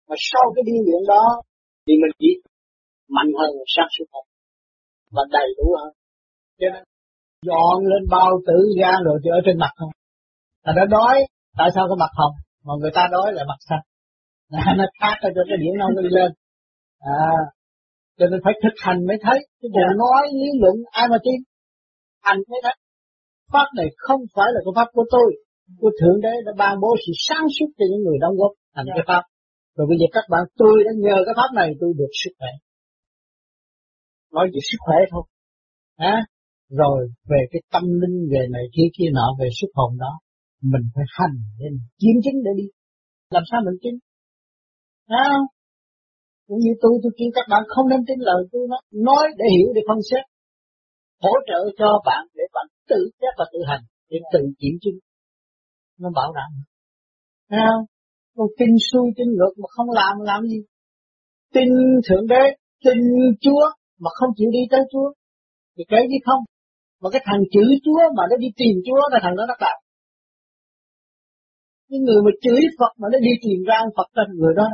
mà 0.08 0.16
sau 0.30 0.44
cái 0.54 0.62
điên 0.68 0.80
luyện 0.86 1.02
đó 1.14 1.24
thì 1.84 1.92
mình 2.02 2.12
chỉ 2.20 2.30
mạnh 3.16 3.30
hơn 3.38 3.50
sáng 3.74 3.90
suốt 3.94 4.08
hơn 4.14 4.24
và 5.14 5.22
đầy 5.36 5.48
đủ 5.58 5.66
hơn. 5.78 5.92
Cho 6.60 6.68
nên 6.74 6.82
dọn 7.48 7.76
lên 7.90 8.02
bao 8.10 8.30
tử 8.46 8.58
gan 8.80 8.98
rồi 9.06 9.16
thì 9.22 9.28
ở 9.38 9.40
trên 9.44 9.58
mặt 9.58 9.72
không? 9.78 9.92
Ta 10.64 10.72
đã 10.76 10.84
đói 10.96 11.16
tại 11.58 11.68
sao 11.74 11.84
có 11.88 11.96
mặt 12.02 12.12
hồng 12.20 12.34
mà 12.66 12.72
người 12.80 12.90
ta 12.94 13.08
đói 13.14 13.32
là 13.32 13.42
mặt 13.50 13.60
xanh. 13.68 13.84
Nó 14.78 14.84
khác 15.00 15.14
cho 15.22 15.42
cái 15.48 15.56
điểm 15.62 15.74
nó 15.78 15.86
đi 16.02 16.08
lên. 16.18 16.30
À 17.00 17.36
cho 18.20 18.26
nên 18.30 18.40
phải 18.44 18.54
thực 18.62 18.76
hành 18.84 18.98
mới 19.08 19.18
thấy. 19.24 19.38
Cái 19.60 19.70
bộ 19.74 19.84
yeah. 19.86 19.98
nói 20.02 20.22
lý 20.40 20.48
luận 20.62 20.76
ai 21.00 21.06
mà 21.12 21.18
tin. 21.26 21.38
Hành 22.26 22.40
mới 22.50 22.60
thấy 22.64 22.74
pháp 23.52 23.68
này 23.78 23.88
không 24.04 24.20
phải 24.34 24.48
là 24.54 24.60
cái 24.64 24.72
pháp 24.76 24.88
của 24.96 25.06
tôi. 25.14 25.28
Của 25.80 25.92
thượng 25.98 26.18
đế 26.24 26.34
đã 26.46 26.52
ban 26.62 26.74
bố 26.82 26.90
sự 27.04 27.12
sáng 27.26 27.46
suốt 27.56 27.70
cho 27.76 27.84
những 27.90 28.02
người 28.04 28.18
đóng 28.24 28.34
góp 28.40 28.52
thành 28.74 28.86
yeah. 28.86 28.96
cái 28.96 29.04
pháp. 29.10 29.22
Rồi 29.76 29.86
bây 29.90 29.96
giờ 30.00 30.06
các 30.16 30.24
bạn 30.32 30.42
tôi 30.60 30.74
đã 30.86 30.92
nhờ 31.04 31.16
cái 31.26 31.34
pháp 31.38 31.50
này 31.60 31.68
tôi 31.80 31.90
được 32.00 32.12
sức 32.20 32.32
khỏe 32.38 32.52
nói 34.34 34.46
về 34.52 34.60
sức 34.70 34.78
khỏe 34.86 34.96
thôi. 35.10 35.24
À, 35.96 36.16
rồi 36.80 37.00
về 37.30 37.40
cái 37.52 37.62
tâm 37.72 37.82
linh 38.00 38.16
về 38.32 38.42
này 38.54 38.64
kia 38.74 38.88
kia 38.96 39.10
nọ 39.12 39.26
về 39.40 39.48
xuất 39.60 39.70
hồn 39.74 39.98
đó 39.98 40.12
mình 40.62 40.86
phải 40.94 41.04
hành 41.18 41.36
để 41.58 41.66
mình 41.74 41.88
chiếm 42.00 42.16
chính 42.24 42.38
để 42.44 42.52
đi. 42.60 42.66
Làm 43.30 43.42
sao 43.50 43.60
mình 43.66 43.78
chính 43.82 43.98
Thấy 45.08 45.28
cũng 46.46 46.60
như 46.64 46.72
tôi 46.82 46.92
tôi 47.02 47.12
kêu 47.18 47.30
các 47.34 47.46
bạn 47.50 47.62
không 47.72 47.86
nên 47.88 48.00
tin 48.08 48.18
lời 48.28 48.40
tôi 48.52 48.62
nói. 48.70 48.82
Nói 49.08 49.24
để 49.38 49.44
hiểu 49.54 49.68
để 49.74 49.82
phân 49.88 49.98
xét. 50.10 50.24
Hỗ 51.24 51.32
trợ 51.48 51.60
cho 51.78 51.88
bạn 52.08 52.22
để 52.34 52.44
bạn 52.54 52.66
tự 52.90 53.00
giác 53.20 53.34
và 53.38 53.44
tự 53.52 53.58
hành 53.70 53.82
để 54.10 54.18
tự 54.32 54.42
kiểm 54.60 54.74
chứng 54.82 54.98
nó 56.00 56.08
bảo 56.14 56.32
đảm. 56.38 56.50
Thấy 57.50 57.60
không 57.68 57.84
Còn 58.36 58.48
tin 58.58 58.68
xuôi 58.92 59.06
tin 59.16 59.28
ngược 59.36 59.54
mà 59.62 59.68
không 59.76 59.90
làm 59.90 60.14
làm 60.20 60.42
gì? 60.42 60.60
Tin 61.54 61.68
thượng 62.06 62.26
đế 62.26 62.44
tin 62.84 62.98
chúa 63.40 63.64
mà 64.02 64.10
không 64.18 64.30
chịu 64.36 64.50
đi 64.56 64.62
tới 64.72 64.82
chúa 64.92 65.08
thì 65.74 65.82
cái 65.92 66.02
gì 66.10 66.18
không 66.26 66.42
mà 67.00 67.08
cái 67.12 67.22
thằng 67.28 67.42
chửi 67.52 67.72
Chúa 67.84 68.00
mà 68.16 68.22
nó 68.30 68.36
đi 68.44 68.48
tìm 68.60 68.74
Chúa 68.86 69.02
là 69.12 69.18
thằng 69.24 69.36
đó 69.38 69.44
đắc 69.50 69.58
đạo. 69.66 69.78
Cái 71.88 71.98
người 72.04 72.20
mà 72.26 72.32
chửi 72.44 72.60
Phật 72.78 72.92
mà 73.00 73.06
nó 73.12 73.18
đi 73.26 73.32
tìm 73.44 73.58
ra 73.68 73.74
ông 73.84 73.92
Phật 73.96 74.08
là 74.16 74.24
người 74.38 74.54
đó. 74.60 74.66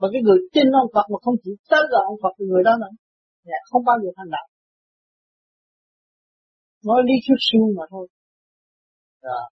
Mà 0.00 0.06
cái 0.12 0.20
người 0.26 0.38
tin 0.54 0.66
ông 0.82 0.90
Phật 0.94 1.06
mà 1.12 1.18
không 1.24 1.36
chịu 1.42 1.56
tới 1.70 1.82
gần 1.92 2.02
ông 2.12 2.18
Phật 2.22 2.34
là 2.38 2.44
người 2.50 2.62
đó 2.68 2.72
nữa. 2.82 2.92
Dạ, 3.48 3.58
không 3.70 3.82
bao 3.88 3.96
giờ 4.02 4.10
thành 4.16 4.30
đạo. 4.34 4.46
Nói 6.88 7.00
lý 7.08 7.14
thuyết 7.24 7.40
suông 7.48 7.70
mà 7.78 7.84
thôi. 7.90 8.06
À. 9.38 9.42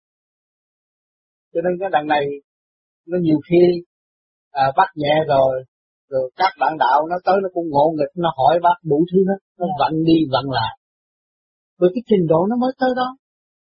Cho 1.53 1.61
nên 1.65 1.73
cái 1.81 1.89
đằng 1.93 2.07
này 2.07 2.25
nó 3.07 3.19
nhiều 3.23 3.41
khi 3.49 3.63
à, 4.51 4.65
bắt 4.77 4.89
nhẹ 4.97 5.15
rồi 5.29 5.65
rồi 6.13 6.25
các 6.41 6.53
bạn 6.61 6.73
đạo 6.85 6.99
nó 7.11 7.17
tới 7.27 7.37
nó 7.43 7.49
cũng 7.55 7.67
ngộ 7.73 7.87
nghịch 7.97 8.15
nó 8.25 8.31
hỏi 8.39 8.55
bác 8.67 8.79
đủ 8.91 8.99
thứ 9.11 9.19
hết 9.29 9.41
nó 9.59 9.67
Dạ. 9.69 9.77
vặn 9.81 9.93
đi 10.09 10.19
vặn 10.35 10.47
lại. 10.59 10.73
Với 11.81 11.91
cái 11.95 12.03
trình 12.11 12.25
độ 12.33 12.41
nó 12.51 12.57
mới 12.63 12.73
tới 12.81 12.93
đó. 13.01 13.09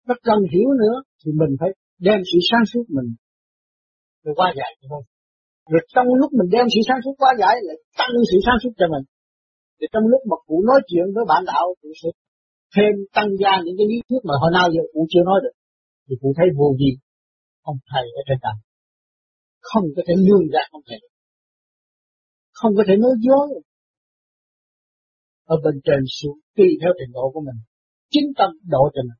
Nó 0.08 0.16
cần 0.28 0.40
hiểu 0.54 0.70
nữa 0.82 0.96
thì 1.22 1.30
mình 1.42 1.52
phải 1.60 1.70
đem 2.08 2.20
sự 2.30 2.38
sáng 2.50 2.66
suốt 2.72 2.86
mình 2.96 3.10
rồi 4.24 4.34
qua 4.40 4.48
giải 4.60 4.72
thôi 4.90 5.02
rồi 5.72 5.82
trong 5.96 6.08
lúc 6.22 6.30
mình 6.40 6.50
đem 6.56 6.66
sự 6.74 6.82
sáng 6.88 7.02
suốt 7.04 7.16
qua 7.22 7.32
giải 7.42 7.56
lại 7.68 7.78
tăng 8.00 8.14
sự 8.30 8.38
sáng 8.46 8.60
suốt 8.62 8.74
cho 8.80 8.88
mình. 8.94 9.06
Thì 9.78 9.86
trong 9.94 10.06
lúc 10.12 10.22
mà 10.30 10.38
cụ 10.48 10.58
nói 10.70 10.80
chuyện 10.90 11.06
với 11.16 11.26
bạn 11.32 11.42
đạo 11.52 11.66
cụ 11.82 11.90
sẽ 12.02 12.10
thêm 12.76 12.94
tăng 13.16 13.30
gia 13.42 13.54
những 13.64 13.76
cái 13.78 13.88
lý 13.92 13.98
thuyết 14.08 14.22
mà 14.28 14.34
hồi 14.42 14.52
nào 14.58 14.68
giờ 14.74 14.82
cụ 14.94 15.02
chưa 15.12 15.24
nói 15.30 15.40
được. 15.44 15.56
Thì 16.06 16.14
cụ 16.22 16.30
thấy 16.38 16.48
vô 16.58 16.68
gì 16.82 16.92
ông 17.72 17.78
thầy 17.92 18.06
ở 18.20 18.22
trên 18.28 18.38
trời 18.44 18.56
không 19.70 19.86
có 19.96 20.02
thể 20.08 20.14
lương 20.28 20.46
ra 20.54 20.64
ông 20.76 20.84
thầy 20.88 21.00
không 22.60 22.74
có 22.78 22.84
thể 22.88 22.94
nói 23.04 23.12
dối. 23.26 23.48
Ở 25.44 25.56
bên 25.64 25.76
trên 25.86 26.02
xuống 26.18 26.38
tùy 26.56 26.68
theo 26.82 26.92
trình 27.00 27.12
độ 27.14 27.32
của 27.34 27.42
mình. 27.48 27.60
Chính 28.10 28.28
tâm 28.38 28.52
độ 28.74 28.84
cho 28.94 29.02
mình. 29.10 29.20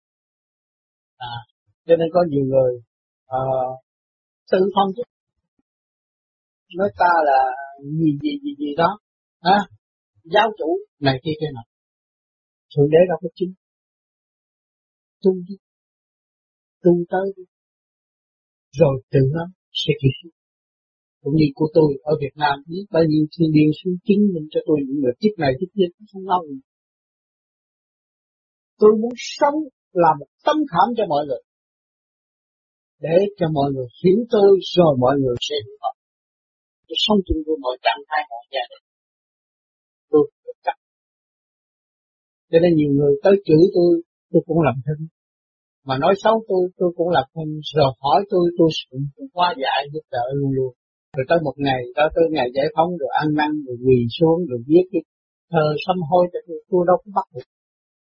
À 1.18 1.36
cho 1.90 1.96
nên 2.00 2.08
có 2.14 2.22
nhiều 2.30 2.46
người 2.52 2.72
uh, 3.38 3.74
tự 4.52 4.60
phong 4.76 4.90
chứ 4.96 5.04
nói 6.78 6.90
ta 6.98 7.14
là 7.26 7.40
gì 7.82 8.10
gì 8.22 8.32
gì 8.44 8.52
gì 8.58 8.76
đó. 8.78 9.00
À, 9.40 9.58
giáo 10.24 10.48
chủ 10.58 10.78
này 11.00 11.16
kia 11.24 11.32
kia 11.40 11.52
nào 11.54 11.64
thượng 12.76 12.90
đế 12.92 12.98
đâu 13.10 13.18
có 13.22 13.30
chính 13.36 13.54
tu 15.24 15.32
đi. 15.48 15.56
Tu 16.84 16.92
tới 17.10 17.34
đi. 17.38 17.44
Rồi 18.72 19.02
tự 19.12 19.20
nó 19.34 19.46
sẽ 19.72 19.94
kịp 20.02 20.30
cũng 21.22 21.36
như 21.40 21.46
của 21.56 21.70
tôi 21.74 21.90
ở 22.12 22.14
Việt 22.22 22.36
Nam 22.36 22.56
biết 22.68 22.86
bao 22.92 23.04
nhiêu 23.10 23.24
thiên 23.34 23.50
điên 23.56 23.70
xuống 23.80 23.96
chứng 24.06 24.22
minh 24.34 24.48
cho 24.52 24.60
tôi 24.68 24.78
những 24.86 25.00
người 25.02 25.16
chức 25.22 25.34
này 25.38 25.52
chức 25.60 25.70
kia 25.76 25.88
không 26.12 26.26
lâu 26.32 26.44
tôi 28.80 28.92
muốn 29.02 29.14
sống 29.40 29.58
là 30.04 30.12
một 30.20 30.30
tâm 30.46 30.58
khảm 30.72 30.88
cho 30.98 31.04
mọi 31.14 31.24
người, 31.28 31.44
để 33.06 33.18
cho 33.38 33.46
mọi 33.58 33.72
người 33.74 33.88
hiểu 34.04 34.20
tôi 34.34 34.50
rồi 34.76 34.92
mọi 35.04 35.16
người 35.22 35.36
sẽ 35.48 35.56
hiểu 35.66 35.76
tôi. 35.82 35.94
Tôi 36.88 36.98
sống 37.06 37.20
chung 37.26 37.40
với 37.46 37.56
mọi 37.64 37.76
trạng 37.86 38.02
thái, 38.08 38.22
mọi 38.32 38.44
gia 38.54 38.64
đình. 38.72 38.84
Tôi 40.12 40.24
được 40.46 40.58
chắc 40.66 40.78
cho 42.52 42.58
nên 42.64 42.72
nhiều 42.76 42.92
người 42.98 43.14
tới 43.24 43.34
chửi 43.46 43.64
tôi 43.76 43.92
tôi 44.32 44.42
cũng 44.48 44.62
làm 44.68 44.76
thinh 44.86 45.08
mà 45.88 45.96
nói 46.04 46.14
xấu 46.24 46.36
tôi 46.50 46.62
tôi 46.78 46.90
cũng 46.98 47.10
làm 47.10 47.24
thinh 47.36 47.60
rồi 47.76 47.92
hỏi 48.02 48.20
tôi 48.30 48.46
tôi 48.58 48.70
cũng 48.92 49.28
qua 49.34 49.54
giải, 49.64 49.80
giúp 49.94 50.06
đỡ 50.12 50.26
luôn 50.40 50.52
luôn 50.58 50.74
rồi 51.16 51.26
tới 51.30 51.40
một 51.48 51.56
ngày, 51.66 51.82
tới 51.96 52.08
tới 52.16 52.26
ngày 52.36 52.48
giải 52.56 52.68
phóng, 52.76 52.92
rồi 53.00 53.10
ăn 53.22 53.28
năn, 53.40 53.52
rồi 53.66 53.76
quỳ 53.86 53.98
xuống, 54.18 54.40
rồi 54.50 54.60
viết 54.68 54.86
cái 54.92 55.02
thơ 55.52 55.66
sâm 55.84 55.98
hôi 56.10 56.24
cho 56.32 56.40
tôi 56.48 56.58
tôi 56.70 56.82
đâu 56.90 56.98
có 57.04 57.10
bắt 57.18 57.28
được. 57.34 57.48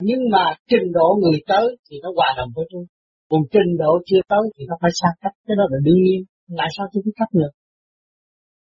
Nhưng 0.08 0.22
mà 0.34 0.44
trình 0.72 0.88
độ 0.98 1.08
người 1.22 1.40
tới 1.52 1.66
thì 1.86 1.96
nó 2.04 2.10
hòa 2.18 2.30
đồng 2.38 2.50
với 2.56 2.66
tôi 2.72 2.84
còn 3.30 3.42
trình 3.54 3.72
độ 3.82 3.92
chưa 4.10 4.22
tới 4.32 4.44
thì 4.56 4.62
nó 4.70 4.76
phải 4.82 4.92
xa 5.00 5.10
cách, 5.22 5.36
cái 5.48 5.56
đó 5.60 5.64
là 5.72 5.78
đương 5.88 6.02
nhiên. 6.06 6.22
Tại 6.60 6.70
sao 6.76 6.86
tôi 6.92 7.02
cứ 7.06 7.12
cách 7.20 7.32
được 7.40 7.54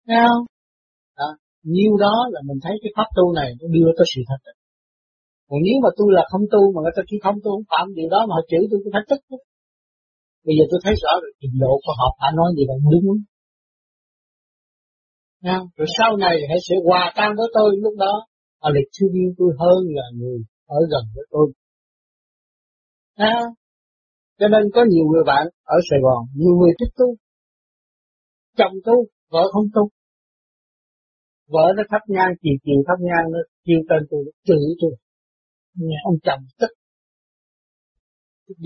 thấy 0.07 0.19
không? 0.29 0.45
Đó. 1.21 1.31
nhiêu 1.75 1.93
đó 2.05 2.15
là 2.35 2.41
mình 2.49 2.59
thấy 2.65 2.75
cái 2.83 2.91
pháp 2.97 3.09
tu 3.17 3.25
này 3.41 3.49
nó 3.59 3.67
đưa 3.75 3.91
tới 3.97 4.07
sự 4.13 4.21
thật. 4.29 4.41
Còn 5.49 5.59
nếu 5.67 5.77
mà 5.85 5.91
tôi 5.99 6.09
là 6.17 6.23
không 6.31 6.45
tu 6.53 6.63
mà 6.75 6.79
người 6.83 6.95
ta 6.97 7.03
chỉ 7.09 7.17
không 7.25 7.39
tu, 7.45 7.51
không 7.55 7.69
phạm 7.73 7.87
điều 7.99 8.09
đó 8.15 8.21
mà 8.29 8.33
họ 8.37 8.43
chửi 8.51 8.63
tôi 8.71 8.79
tôi 8.83 8.91
phải 8.95 9.05
tức 9.11 9.21
bây 10.47 10.55
giờ 10.59 10.65
tôi 10.71 10.81
thấy 10.85 10.95
rõ 11.03 11.13
rồi, 11.23 11.33
trình 11.41 11.57
độ 11.65 11.73
của 11.85 11.95
họ 11.99 12.09
phải 12.19 12.31
nói 12.39 12.49
gì 12.57 12.63
là 12.71 12.77
đúng 12.93 13.07
Nha. 15.41 15.59
Rồi 15.77 15.89
sau 15.99 16.17
này 16.17 16.37
hãy 16.49 16.59
sẽ 16.69 16.75
hòa 16.87 17.13
tan 17.17 17.31
với 17.37 17.47
tôi 17.55 17.71
lúc 17.83 17.95
đó 17.99 18.27
họ 18.63 18.71
lại 18.75 18.83
thương 18.95 19.13
yêu 19.13 19.31
tôi 19.39 19.51
hơn 19.59 19.81
là 19.97 20.03
người 20.19 20.39
ở 20.67 20.79
gần 20.91 21.05
với 21.15 21.25
tôi. 21.31 21.53
À, 23.15 23.41
Cho 24.39 24.49
nên 24.49 24.63
có 24.75 24.85
nhiều 24.89 25.05
người 25.13 25.25
bạn 25.27 25.47
ở 25.65 25.77
Sài 25.91 25.99
Gòn, 26.03 26.23
nhiều 26.35 26.55
người 26.59 26.73
thích 26.81 26.93
tu. 26.99 27.17
Chồng 28.57 28.73
tu, 28.85 28.97
vợ 29.31 29.45
không 29.53 29.67
tu. 29.75 29.89
Vợ 31.49 31.67
nó 31.77 31.83
thắp 31.91 32.03
nhang, 32.07 32.33
chiều 32.43 32.57
chiều 32.65 32.81
thắp 32.87 32.99
nhang, 33.09 33.27
nó 33.33 33.39
kêu 33.65 33.81
tên 33.89 34.03
tôi, 34.11 34.25
chửi 34.47 34.69
tôi. 34.81 34.93
Nghe 35.75 35.97
ông 36.05 36.19
chồng 36.27 36.43
tức. 36.61 36.73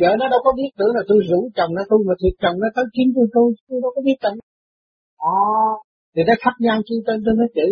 Vợ 0.00 0.10
nó 0.20 0.28
đâu 0.32 0.40
có 0.44 0.52
biết 0.56 0.70
tưởng 0.78 0.92
là 0.96 1.02
tôi 1.08 1.18
rủ 1.28 1.50
chồng 1.56 1.70
nó 1.74 1.82
tu, 1.90 1.96
mà 2.08 2.14
thiệt 2.20 2.34
chồng 2.42 2.56
nó 2.62 2.68
tới 2.76 2.84
kiếm 2.94 3.08
tôi 3.16 3.26
tôi, 3.34 3.48
tôi 3.68 3.78
đâu 3.82 3.90
có 3.94 4.00
biết 4.06 4.18
chồng. 4.20 4.36
À, 5.18 5.38
thì 6.14 6.22
nó 6.26 6.34
thắp 6.40 6.54
nhang 6.64 6.80
kêu 6.86 6.98
tên 7.06 7.18
tôi 7.24 7.34
nó 7.40 7.46
chửi. 7.54 7.70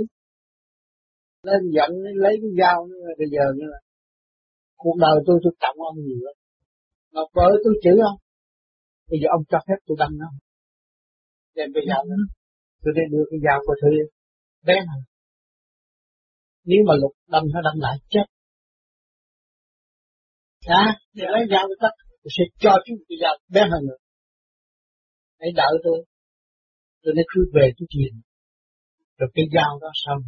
Lên 1.48 1.62
giận 1.76 1.90
lấy 2.24 2.35
cái 2.42 2.50
dao, 2.61 2.88
bây 3.18 3.28
giờ 3.35 3.44
như 3.57 3.66
là 3.72 3.81
cuộc 4.76 4.96
đời 5.05 5.16
tôi 5.26 5.37
tôi 5.42 5.52
trọng 5.62 5.76
ông 5.90 5.98
nhiều 6.07 6.20
lắm. 6.26 6.37
Mà 7.14 7.20
vợ 7.35 7.48
tôi 7.64 7.74
chửi 7.83 7.96
không 8.05 8.18
bây 9.11 9.18
giờ 9.20 9.26
ông 9.37 9.44
cho 9.50 9.59
phép 9.66 9.78
tôi 9.87 9.96
đâm 10.02 10.12
nó. 10.22 10.28
Đem 11.57 11.68
cái 11.74 11.85
dao 11.90 12.05
nữa 12.05 12.24
tôi 12.83 12.92
đi 12.96 13.02
đưa 13.12 13.24
cái 13.31 13.40
dao 13.46 13.59
của 13.66 13.76
thư. 13.83 13.90
Bé 14.66 14.74
mà 14.88 14.96
nếu 16.64 16.81
mà 16.88 16.94
lục 17.02 17.14
đâm 17.33 17.42
nó 17.55 17.61
đâm 17.66 17.76
lại 17.85 17.96
chết. 18.12 18.26
À 20.61 20.85
để 21.14 21.24
lấy 21.35 21.42
dao 21.50 21.64
tôi 21.68 21.76
cắt 21.81 21.94
tôi 22.22 22.31
sẽ 22.37 22.44
cho 22.62 22.72
chú 22.85 22.94
cái 23.09 23.16
dao. 23.22 23.35
Bé 23.55 23.61
hơn 23.72 23.83
nữa. 23.88 24.00
Hãy 25.40 25.50
đợi 25.57 25.74
tôi. 25.85 25.98
Tôi 27.02 27.14
nói 27.16 27.24
cứ 27.35 27.40
về 27.55 27.66
tôi 27.78 27.87
chuyện 27.92 28.12
rồi 29.18 29.29
cái 29.35 29.44
dao 29.55 29.72
đó 29.83 29.90
xong 30.05 30.20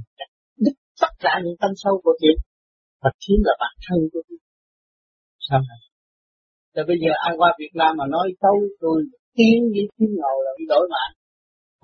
đứt 0.64 0.76
tất 1.00 1.12
cả 1.24 1.32
những 1.44 1.56
tâm 1.60 1.70
sâu 1.82 2.00
của 2.04 2.14
chuyện 2.20 2.36
và 3.02 3.10
chính 3.18 3.38
là 3.46 3.54
bản 3.62 3.74
thân 3.84 3.98
của 4.12 4.22
tôi 4.28 4.38
sao 5.48 5.60
này 5.70 5.80
rồi 6.74 6.84
bây 6.90 6.96
giờ 7.02 7.10
ai 7.26 7.32
qua 7.40 7.48
Việt 7.60 7.72
Nam 7.80 7.92
mà 7.98 8.06
nói 8.14 8.26
xấu 8.42 8.56
tôi 8.80 8.98
tiếng 9.36 9.62
với 9.74 9.84
tiếng 9.96 10.12
ngầu 10.18 10.36
là 10.44 10.50
bị 10.58 10.64
đổi 10.72 10.84
mạng. 10.94 11.12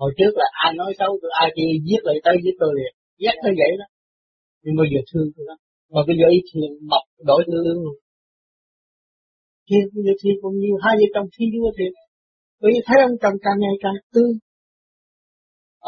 Hồi 0.01 0.11
trước 0.17 0.33
là 0.41 0.47
ai 0.65 0.71
nói 0.79 0.91
xấu 0.99 1.11
tôi, 1.21 1.31
ai 1.41 1.49
kia 1.55 1.69
giết 1.87 2.01
lại 2.07 2.17
tới 2.25 2.35
giết 2.43 2.55
tôi 2.61 2.71
liền. 2.77 2.93
Ghét 3.23 3.35
nó 3.43 3.49
vậy 3.59 3.71
đó. 3.81 3.87
Nhưng 4.63 4.75
bây 4.79 4.87
giờ 4.91 4.99
thương 5.09 5.27
tôi 5.35 5.43
lắm. 5.49 5.57
Mà 5.93 6.01
bây 6.07 6.15
giờ 6.19 6.25
ý 6.37 6.39
thiền 6.49 6.71
mọc 6.91 7.05
đổi 7.29 7.41
lương 7.51 7.79
luôn. 7.83 7.95
thiên 9.67 9.83
bây 9.93 10.03
giờ 10.05 10.13
thiên 10.21 10.35
cũng 10.41 10.55
như 10.63 10.71
hai 10.83 10.93
vợ 10.99 11.07
chồng 11.13 11.27
thiên 11.33 11.49
đua 11.55 11.69
thiệt 11.77 11.93
Bởi 12.61 12.69
vì 12.73 12.79
thấy 12.87 12.97
ông 13.07 13.15
chồng 13.21 13.37
càng 13.45 13.57
ngày 13.63 13.75
càng 13.83 13.97
tươi. 14.13 14.31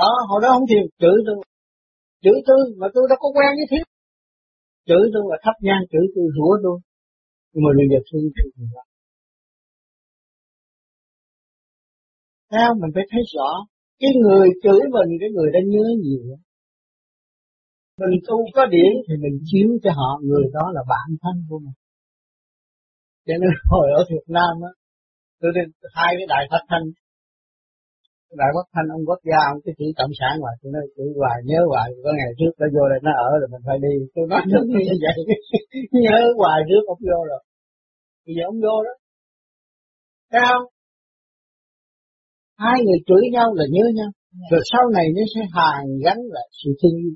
Ờ, 0.08 0.10
hồi 0.29 0.39
đó 0.43 0.47
không 0.53 0.67
thiền, 0.69 0.86
chửi 1.01 1.17
tôi. 1.27 1.38
Chửi 2.23 2.38
tôi, 2.47 2.62
mà 2.79 2.88
tôi 2.93 3.03
đâu 3.10 3.17
có 3.23 3.29
quen 3.36 3.51
với 3.58 3.67
thiền. 3.71 3.86
Chửi 4.89 5.03
tôi 5.13 5.23
là 5.32 5.38
thấp 5.43 5.56
nhang 5.67 5.84
chửi 5.91 6.06
tôi, 6.15 6.25
rủa 6.38 6.53
tôi. 6.63 6.77
Nhưng 7.51 7.63
mà 7.65 7.71
bây 7.79 7.88
giờ 7.91 7.99
thương 8.08 8.27
tôi 8.36 8.67
lắm. 8.77 8.86
Sao 12.51 12.69
mình 12.82 12.91
phải 12.95 13.06
thấy 13.12 13.21
rõ 13.36 13.51
cái 14.01 14.12
người 14.23 14.47
chửi 14.63 14.82
mình 14.95 15.10
cái 15.21 15.29
người 15.36 15.49
đã 15.56 15.60
nhớ 15.71 15.86
nhiều 16.03 16.38
mình 17.99 18.19
tu 18.27 18.38
có 18.53 18.65
điển 18.65 18.91
thì 19.08 19.13
mình 19.23 19.36
chiếu 19.45 19.69
cho 19.84 19.91
họ 19.91 20.19
người 20.23 20.45
đó 20.53 20.71
là 20.73 20.82
bạn 20.88 21.08
thân 21.21 21.36
của 21.49 21.60
mình 21.60 21.77
cho 23.25 23.34
nên 23.41 23.49
hồi 23.69 23.88
ở 23.97 24.01
Việt 24.12 24.25
Nam 24.27 24.53
á 24.69 24.71
tôi 25.41 25.51
đi 25.56 25.62
hai 25.93 26.13
cái 26.17 26.27
đại 26.29 26.43
phát 26.51 26.63
thanh 26.69 26.86
đại 28.41 28.49
quốc 28.55 28.67
thanh, 28.73 28.87
ông 28.95 29.03
quốc 29.09 29.21
gia, 29.29 29.39
ông 29.51 29.59
cái 29.65 29.73
chữ 29.79 29.87
cộng 29.99 30.13
sản 30.19 30.33
mà 30.43 30.51
tôi 30.59 30.69
nói 30.75 30.85
chữ 30.95 31.05
hoài, 31.19 31.37
nhớ 31.49 31.59
hoài, 31.71 31.87
có 32.03 32.11
ngày 32.19 32.31
trước 32.39 32.53
nó 32.61 32.67
vô 32.75 32.83
đây, 32.91 32.99
nó 33.05 33.11
ở 33.27 33.29
rồi 33.39 33.49
mình 33.53 33.63
phải 33.67 33.77
đi. 33.85 33.93
Tôi 34.15 34.25
nói 34.31 34.41
đúng 34.53 34.67
như 34.85 34.95
vậy, 35.05 35.17
nhớ 36.05 36.17
hoài 36.39 36.59
trước 36.69 36.83
ông 36.93 37.01
vô 37.09 37.19
rồi. 37.31 37.41
Bây 38.25 38.33
giờ 38.35 38.43
ông 38.51 38.59
vô 38.65 38.75
đó. 38.87 38.93
Thấy 40.31 40.41
không 40.49 40.65
hai 42.63 42.77
người 42.86 42.99
chửi 43.07 43.23
nhau 43.36 43.47
là 43.59 43.65
nhớ 43.75 43.86
nhau. 43.99 44.11
Rồi 44.51 44.61
sau 44.71 44.84
này 44.95 45.05
nó 45.15 45.23
sẽ 45.34 45.41
hàn 45.55 45.84
gắn 46.05 46.17
lại 46.36 46.47
sự 46.59 46.69
thương 46.79 46.97
yêu 47.03 47.15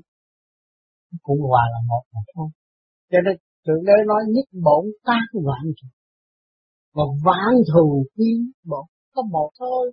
cũng 1.22 1.40
hòa 1.40 1.64
là 1.72 1.80
một 1.88 2.04
mà 2.14 2.20
thôi. 2.34 2.48
Cho 3.10 3.18
nên 3.24 3.36
thượng 3.66 3.84
đế 3.84 3.96
nói 4.06 4.22
nhất 4.28 4.46
bổn 4.64 4.84
tác 5.06 5.26
vạn 5.46 5.64
thù. 5.78 5.88
Và 6.94 7.04
vạn 7.26 7.52
thù 7.72 8.04
kiến 8.16 8.38
bổn, 8.70 8.86
có 9.14 9.22
một 9.32 9.50
thôi 9.58 9.92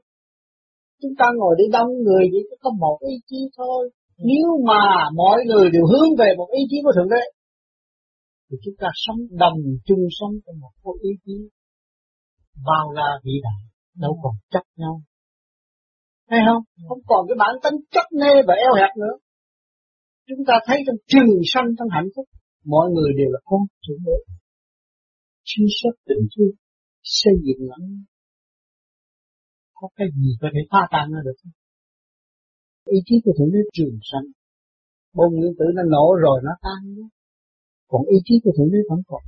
ta 1.20 1.28
ngồi 1.38 1.54
đi 1.60 1.66
đông 1.76 1.92
người 2.06 2.24
chỉ 2.32 2.40
có 2.64 2.70
một 2.84 2.98
ý 3.12 3.16
chí 3.30 3.40
thôi 3.58 3.90
nếu 4.18 4.48
mà 4.70 4.84
mọi 5.16 5.38
người 5.48 5.70
đều 5.74 5.86
hướng 5.92 6.10
về 6.20 6.30
một 6.38 6.50
ý 6.60 6.62
chí 6.70 6.78
của 6.84 6.94
thượng 6.96 7.10
đế 7.14 7.24
thì 8.48 8.58
chúng 8.64 8.78
ta 8.82 8.88
sống 8.94 9.20
đồng 9.32 9.60
chung 9.86 10.04
sống 10.20 10.34
trong 10.46 10.58
một 10.62 10.74
cái 10.84 10.94
ý 11.02 11.12
chí 11.26 11.36
bao 12.68 12.92
la 12.92 13.10
vĩ 13.24 13.36
đại 13.44 13.62
đâu 14.04 14.20
còn 14.24 14.34
chấp 14.52 14.64
nhau 14.76 15.02
Thấy 16.30 16.40
không? 16.48 16.64
Không 16.88 17.02
còn 17.06 17.22
cái 17.28 17.38
bản 17.44 17.54
tính 17.64 17.78
chấp 17.94 18.08
nê 18.22 18.34
và 18.48 18.54
eo 18.66 18.74
hẹp 18.80 18.92
nữa. 19.02 19.16
Chúng 20.28 20.42
ta 20.48 20.54
thấy 20.66 20.78
trong 20.86 21.00
trường 21.12 21.32
sanh 21.54 21.68
trong 21.78 21.90
hạnh 21.96 22.10
phúc, 22.16 22.26
mọi 22.66 22.88
người 22.94 23.12
đều 23.20 23.30
là 23.36 23.40
con 23.50 23.62
thượng 23.84 24.02
đế. 24.06 24.18
Suy 25.50 25.66
xét 25.78 25.94
tình 26.08 26.24
thương, 26.34 26.54
xây 27.04 27.34
dựng 27.46 27.62
lẫn 27.70 27.84
có 29.86 29.90
cái 29.98 30.08
gì 30.22 30.30
có 30.42 30.48
thể 30.54 30.62
phá 30.72 30.82
tan 30.94 31.06
nó 31.14 31.20
được? 31.28 31.38
Ý 32.96 33.00
chí 33.08 33.16
của 33.24 33.34
thượng 33.38 33.52
đế 33.54 33.62
trường 33.76 33.98
sanh, 34.10 34.28
bom 35.18 35.30
nguyên 35.36 35.54
tử 35.60 35.66
nó 35.78 35.84
nổ 35.96 36.06
rồi 36.24 36.38
nó 36.48 36.54
tan 36.66 36.82
còn 37.92 38.02
ý 38.16 38.18
chí 38.26 38.36
của 38.44 38.54
thượng 38.58 38.72
đế 38.74 38.80
vẫn 38.90 39.00
còn. 39.10 39.24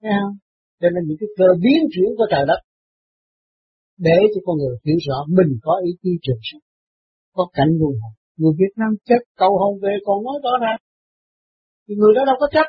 Thấy 0.00 0.10
không? 0.20 0.36
Cho 0.80 0.88
nên 0.94 1.02
những 1.06 1.18
cái 1.20 1.30
cơ 1.38 1.48
biến 1.62 1.80
chuyển 1.92 2.10
của 2.18 2.26
trời 2.32 2.44
đất 2.50 2.60
để 4.06 4.18
cho 4.32 4.40
con 4.46 4.56
người 4.58 4.76
hiểu 4.84 4.98
rõ 5.06 5.18
mình 5.38 5.50
có 5.62 5.72
ý 5.88 5.90
chí 6.02 6.10
trường 6.24 6.42
sanh 6.48 6.64
có 7.36 7.44
cảnh 7.56 7.72
luân 7.80 7.92
hồi 8.02 8.14
người 8.38 8.52
Việt 8.60 8.72
Nam 8.80 8.90
chết 9.08 9.20
cầu 9.42 9.52
hồn 9.60 9.72
về 9.82 9.94
còn 10.06 10.24
nói 10.24 10.36
rõ 10.44 10.52
ra 10.64 10.72
thì 11.84 11.94
người 11.98 12.12
đó 12.16 12.22
đâu 12.26 12.36
có 12.40 12.46
chết? 12.54 12.68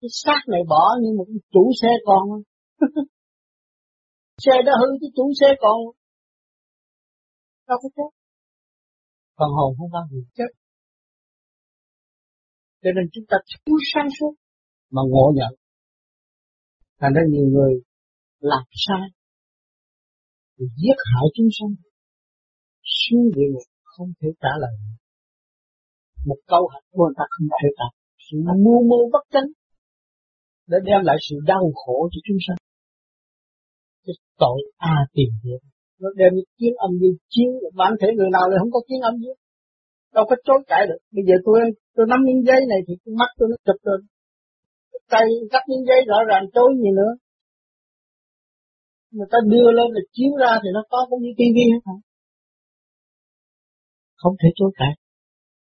Cái 0.00 0.08
xác 0.22 0.40
này 0.52 0.60
bỏ 0.68 0.84
như 1.02 1.10
một 1.18 1.26
chủ 1.52 1.64
xe 1.82 1.88
con 2.04 2.22
xe 4.44 4.54
đã 4.66 4.72
hư 4.80 4.88
cái 5.00 5.10
chủ 5.16 5.26
xe 5.40 5.46
còn 5.60 5.78
đâu 7.68 7.78
có 7.82 7.88
chết 7.96 8.20
phần 9.40 9.50
hồn 9.56 9.70
không 9.78 9.90
bao 9.96 10.04
giờ 10.10 10.20
chết. 10.36 10.50
Cho 12.82 12.90
nên 12.96 13.04
chúng 13.12 13.24
ta 13.30 13.36
thiếu 13.48 13.76
sáng 13.92 14.08
suốt. 14.20 14.34
mà 14.94 15.02
ngộ 15.10 15.26
nhận. 15.38 15.52
Thành 17.00 17.12
ra 17.16 17.22
nhiều 17.32 17.46
người 17.54 17.72
làm 18.50 18.64
sai 18.84 19.06
thì 20.54 20.64
giết 20.80 20.98
hại 21.10 21.26
chúng 21.34 21.50
sanh 21.56 21.72
xuống 22.98 23.24
địa 23.34 23.48
ngục 23.52 23.68
không 23.84 24.10
thể 24.20 24.28
trả 24.42 24.52
lời. 24.62 24.74
Một 26.26 26.40
câu 26.46 26.62
hạnh 26.72 26.86
của 26.90 27.04
người 27.04 27.14
ta 27.18 27.24
không 27.34 27.48
thể 27.56 27.68
trả 27.78 27.88
sự 28.26 28.36
mưu 28.64 28.80
mô 28.88 28.98
bất 29.12 29.24
chánh 29.32 29.48
để 30.66 30.78
đem 30.84 31.00
lại 31.08 31.16
sự 31.26 31.36
đau 31.46 31.64
khổ 31.74 32.08
cho 32.12 32.20
chúng 32.26 32.40
sanh 32.46 32.69
cái 34.04 34.14
tội 34.42 34.58
a 34.76 34.94
à, 35.02 35.08
tìm 35.16 35.30
hiểu. 35.42 35.58
Nó 36.00 36.08
đem 36.20 36.32
cái 36.36 36.46
kiến 36.58 36.72
âm 36.86 36.90
dương 37.00 37.16
chiến 37.32 37.48
bản 37.80 37.92
thể 38.00 38.08
người 38.16 38.30
nào 38.36 38.44
lại 38.50 38.58
không 38.60 38.72
có 38.76 38.80
kiến 38.88 39.00
âm 39.10 39.14
dương 39.22 39.38
đâu 40.14 40.24
có 40.30 40.36
chối 40.46 40.58
cãi 40.70 40.82
được. 40.88 41.00
Bây 41.14 41.24
giờ 41.28 41.34
tôi 41.46 41.58
tôi 41.96 42.06
nắm 42.10 42.20
miếng 42.26 42.42
giấy 42.48 42.60
này 42.72 42.80
thì 42.86 42.94
cái 43.02 43.12
mắt 43.20 43.30
tôi 43.38 43.46
nó 43.50 43.56
chụp 43.66 43.78
lên. 43.88 44.00
Tay 45.12 45.26
cắt 45.52 45.62
miếng 45.68 45.84
giấy 45.88 46.00
rõ 46.10 46.18
ràng 46.30 46.44
chối 46.54 46.68
gì 46.82 46.90
nữa? 47.00 47.12
Người 49.14 49.28
ta 49.32 49.38
đưa 49.52 49.68
lên 49.78 49.88
là 49.96 50.02
chiếu 50.14 50.32
ra 50.42 50.52
thì 50.62 50.68
nó 50.76 50.82
có 50.90 50.98
cũng 51.10 51.22
như 51.22 51.32
tivi 51.38 51.64
hết 51.72 51.82
hả? 51.88 51.96
Không 54.20 54.34
thể 54.40 54.48
chối 54.58 54.70
cãi. 54.78 54.92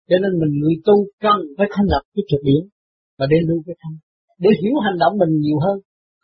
Cho 0.09 0.17
nên 0.23 0.32
mình 0.41 0.53
người 0.59 0.75
tu 0.86 0.95
cần 1.25 1.38
phải 1.57 1.67
thành 1.73 1.88
lập 1.93 2.03
cái 2.13 2.23
trực 2.29 2.41
điểm 2.49 2.63
và 3.17 3.25
để 3.32 3.38
lưu 3.47 3.59
cái 3.67 3.75
thân 3.82 3.93
để 4.43 4.49
hiểu 4.61 4.75
hành 4.86 4.97
động 5.03 5.13
mình 5.21 5.34
nhiều 5.43 5.59
hơn 5.65 5.77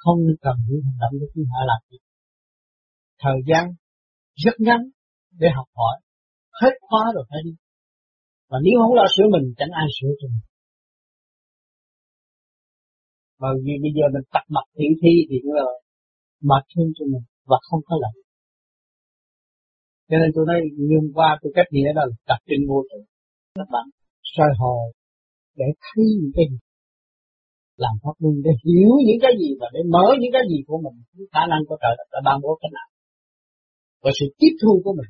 không 0.03 0.19
cần 0.45 0.55
những 0.67 0.81
hành 0.85 0.99
động 1.01 1.13
của 1.19 1.29
chúng 1.33 1.47
hạ 1.53 1.61
làm. 1.71 1.81
Gì 1.89 1.97
thời 3.23 3.39
gian 3.49 3.63
rất 4.43 4.55
ngắn 4.65 4.81
để 5.41 5.47
học 5.57 5.69
hỏi. 5.79 5.95
Hết 6.61 6.73
khóa 6.85 7.03
rồi 7.15 7.25
phải 7.29 7.39
đi. 7.45 7.53
Và 8.49 8.57
nếu 8.65 8.75
không 8.81 8.95
lo 8.99 9.05
sửa 9.15 9.27
mình, 9.35 9.45
chẳng 9.57 9.71
ai 9.81 9.87
sửa 9.97 10.11
cho 10.19 10.27
mình. 10.33 10.45
Bởi 13.41 13.55
vì 13.63 13.73
bây 13.83 13.91
giờ 13.97 14.05
mình 14.13 14.25
tập 14.33 14.45
mặt 14.55 14.65
thiện 14.75 14.91
thi 15.01 15.13
thì 15.29 15.35
nó 15.45 15.51
là 15.59 15.67
mệt 16.49 16.63
thương 16.71 16.89
cho 16.97 17.05
mình 17.13 17.25
và 17.49 17.57
không 17.67 17.81
có 17.87 17.95
lợi. 18.03 18.17
Cho 20.09 20.17
nên 20.21 20.29
tôi 20.35 20.43
nói, 20.49 20.59
nhưng 20.89 21.05
qua 21.15 21.29
tôi 21.41 21.51
cách 21.55 21.69
nghĩa 21.71 21.91
đó 21.95 22.01
là 22.09 22.15
tập 22.29 22.39
trên 22.47 22.61
vô 22.69 22.79
tự 22.89 22.99
các 23.55 23.67
bạn 23.73 23.85
soi 24.23 24.51
hồ 24.59 24.75
để 25.55 25.65
thấy 25.85 26.05
những 26.21 26.31
cái 26.35 26.45
làm 27.83 27.93
pháp 28.03 28.15
luân 28.21 28.35
để 28.45 28.53
hiểu 28.63 28.91
những 29.07 29.21
cái 29.23 29.33
gì 29.41 29.49
và 29.61 29.67
để 29.75 29.81
mở 29.93 30.05
những 30.21 30.33
cái 30.35 30.43
gì 30.51 30.59
của 30.67 30.79
mình. 30.85 30.95
Khả 31.33 31.43
năng 31.51 31.61
của 31.67 31.77
trời 31.81 31.93
đất 31.97 32.07
đã 32.13 32.19
ban 32.27 32.37
bố 32.43 32.51
cái 32.61 32.69
nào. 32.77 32.87
Và 34.03 34.11
sự 34.19 34.25
tiếp 34.39 34.53
thu 34.61 34.73
của 34.83 34.93
mình 34.97 35.09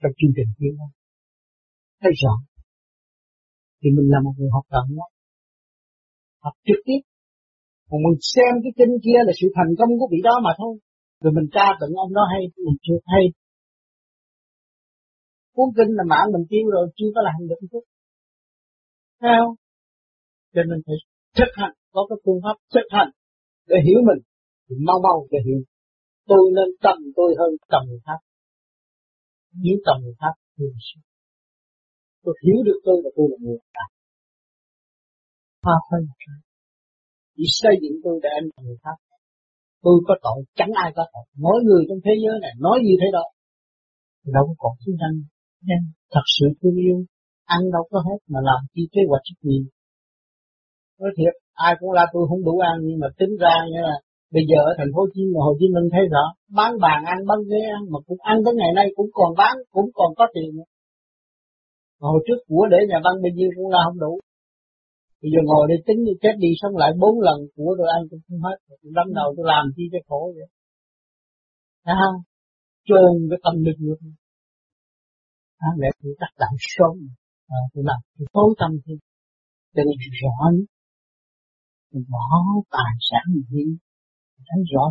trong 0.00 0.12
chương 0.18 0.34
trình 0.36 0.50
tiến 0.58 0.72
hóa 0.78 0.88
thấy 2.02 2.12
rõ 2.22 2.34
thì 3.80 3.88
mình 3.96 4.08
là 4.12 4.18
một 4.26 4.34
người 4.38 4.50
học 4.56 4.66
tập 4.72 4.84
đó. 4.98 5.06
Học 6.44 6.54
trực 6.68 6.80
tiếp. 6.86 7.00
Còn 7.88 7.98
mình 8.04 8.18
xem 8.34 8.52
cái 8.62 8.72
kinh 8.78 8.94
kia 9.04 9.20
là 9.26 9.32
sự 9.40 9.46
thành 9.56 9.72
công 9.78 9.90
của 9.98 10.08
vị 10.12 10.20
đó 10.28 10.34
mà 10.46 10.52
thôi. 10.60 10.72
Rồi 11.22 11.32
mình 11.36 11.48
tra 11.54 11.66
tận 11.80 11.90
ông 12.04 12.12
đó 12.18 12.22
hay, 12.32 12.42
mình 12.66 12.78
chưa 12.86 12.98
hay 13.12 13.24
cuốn 15.56 15.68
kinh 15.76 15.90
là 15.98 16.04
mạng 16.12 16.28
mình 16.34 16.44
tiêu 16.50 16.64
rồi, 16.74 16.84
chưa 16.98 17.10
có 17.14 17.20
làm 17.28 17.48
được 17.48 17.60
chút. 17.72 17.84
Sao 19.20 19.42
cho 20.56 20.62
nên 20.68 20.78
phải 20.86 20.98
thực 21.38 21.50
hành, 21.60 21.74
có 21.94 22.00
cái 22.08 22.18
phương 22.24 22.40
pháp 22.44 22.56
thực 22.74 22.88
hành 22.96 23.10
để 23.70 23.78
hiểu 23.86 24.00
mình. 24.08 24.20
Thì 24.66 24.74
mau 24.88 24.98
mau 25.06 25.18
để 25.32 25.38
hiểu. 25.46 25.60
Tôi 26.30 26.42
nên 26.56 26.68
tầm 26.84 26.98
tôi 27.16 27.30
hơn 27.38 27.50
tầm 27.72 27.82
người 27.88 28.02
khác. 28.06 28.20
Nếu 29.62 29.76
tầm 29.86 29.96
người 30.02 30.16
khác 30.20 30.34
thì 30.56 30.64
tôi 32.24 32.34
hiểu 32.44 32.58
được 32.66 32.78
tôi 32.86 32.96
là 33.04 33.10
tôi 33.16 33.26
là 33.32 33.36
người 33.44 33.58
khác. 33.74 33.88
Hoa 35.64 35.76
phân 35.88 36.02
chỉ 37.36 37.44
xây 37.60 37.74
dựng 37.82 37.96
tôi 38.04 38.14
để 38.22 38.30
anh 38.38 38.46
người 38.66 38.78
khác. 38.84 38.96
Tôi 39.84 39.96
có 40.06 40.14
tội, 40.24 40.38
chẳng 40.58 40.72
ai 40.84 40.92
có 40.96 41.02
tội. 41.12 41.24
Mỗi 41.44 41.58
người 41.66 41.82
trong 41.88 42.00
thế 42.04 42.14
giới 42.22 42.36
này 42.44 42.52
nói 42.66 42.76
gì 42.86 42.94
thế 43.00 43.08
đó. 43.16 43.24
Đâu 44.36 44.44
có 44.48 44.54
còn 44.58 44.72
chiến 44.82 44.94
tranh 45.00 45.16
nên 45.68 45.80
thật 46.12 46.26
sự 46.36 46.46
thương 46.58 46.76
yêu, 46.86 46.98
ăn 47.44 47.60
đâu 47.74 47.84
có 47.90 47.98
hết 48.06 48.18
mà 48.32 48.40
làm 48.48 48.60
chi 48.74 48.82
kế 48.92 49.00
hoạch 49.08 49.24
trách 49.24 49.40
nhiệm 49.42 49.64
nói 51.00 51.10
thiệt 51.16 51.34
ai 51.66 51.72
cũng 51.80 51.92
là 51.98 52.04
tôi 52.12 52.22
không 52.28 52.42
đủ 52.48 52.54
ăn 52.70 52.76
nhưng 52.86 52.98
mà 53.02 53.08
tính 53.18 53.32
ra 53.42 53.54
như 53.72 53.80
là 53.88 53.96
bây 54.34 54.44
giờ 54.50 54.58
ở 54.70 54.72
thành 54.78 54.90
phố 54.94 55.00
Hồ 55.04 55.08
Chí 55.14 55.22
Minh, 55.30 55.42
Hồ 55.48 55.52
Chí 55.58 55.66
Minh 55.74 55.86
thấy 55.92 56.04
rõ 56.14 56.24
bán 56.58 56.70
bàn 56.84 57.00
ăn 57.12 57.18
bán 57.28 57.38
ghế 57.50 57.60
ăn 57.76 57.82
mà 57.92 57.98
cũng 58.06 58.20
ăn 58.32 58.36
tới 58.44 58.54
ngày 58.60 58.72
nay 58.78 58.86
cũng 58.96 59.10
còn 59.18 59.30
bán 59.40 59.54
cũng 59.74 59.88
còn 59.98 60.10
có 60.18 60.24
tiền. 60.34 60.50
Mà 62.00 62.06
hồi 62.12 62.20
trước 62.26 62.38
của 62.48 62.64
để 62.72 62.78
nhà 62.90 62.98
văn 63.04 63.14
bao 63.22 63.32
nhiêu 63.36 63.50
cũng 63.56 63.68
là 63.74 63.80
không 63.86 63.98
đủ. 64.04 64.12
Bây 65.22 65.30
giờ 65.32 65.40
ngồi 65.44 65.64
đây 65.70 65.78
tính 65.86 66.00
như 66.04 66.14
chết 66.22 66.34
đi 66.44 66.50
sống 66.60 66.74
lại 66.82 66.90
bốn 67.02 67.14
lần 67.26 67.38
của 67.56 67.70
tôi 67.78 67.88
ăn 67.96 68.00
cũng 68.10 68.20
không 68.26 68.40
hết. 68.46 68.56
Tôi 68.82 68.92
đâm 68.98 69.08
đầu 69.18 69.28
tôi 69.36 69.46
làm 69.52 69.64
chi 69.76 69.84
cho 69.92 70.00
khổ 70.08 70.20
vậy. 70.36 70.48
À, 71.82 72.08
chôn 72.88 73.12
cái 73.30 73.38
tâm 73.44 73.54
lực 73.66 73.78
được 73.86 74.00
à, 75.58 75.68
mẹ 75.80 75.88
tôi 76.02 76.12
chắc 76.20 76.32
đạo 76.42 76.54
sớm. 76.74 76.94
À, 77.56 77.60
tôi 77.72 77.84
làm 77.88 78.00
tôi 78.18 78.26
tối 78.32 78.50
tâm 78.60 78.70
thì 78.84 78.94
cho 79.74 79.82
nên 79.88 79.98
rõ 80.22 80.36
nhất 80.56 80.75
bỏ 81.92 82.26
tài 82.70 82.92
sản 83.10 83.22
mình 83.34 83.44
đi 83.50 83.64
thấy 84.48 84.60
rõ. 84.72 84.84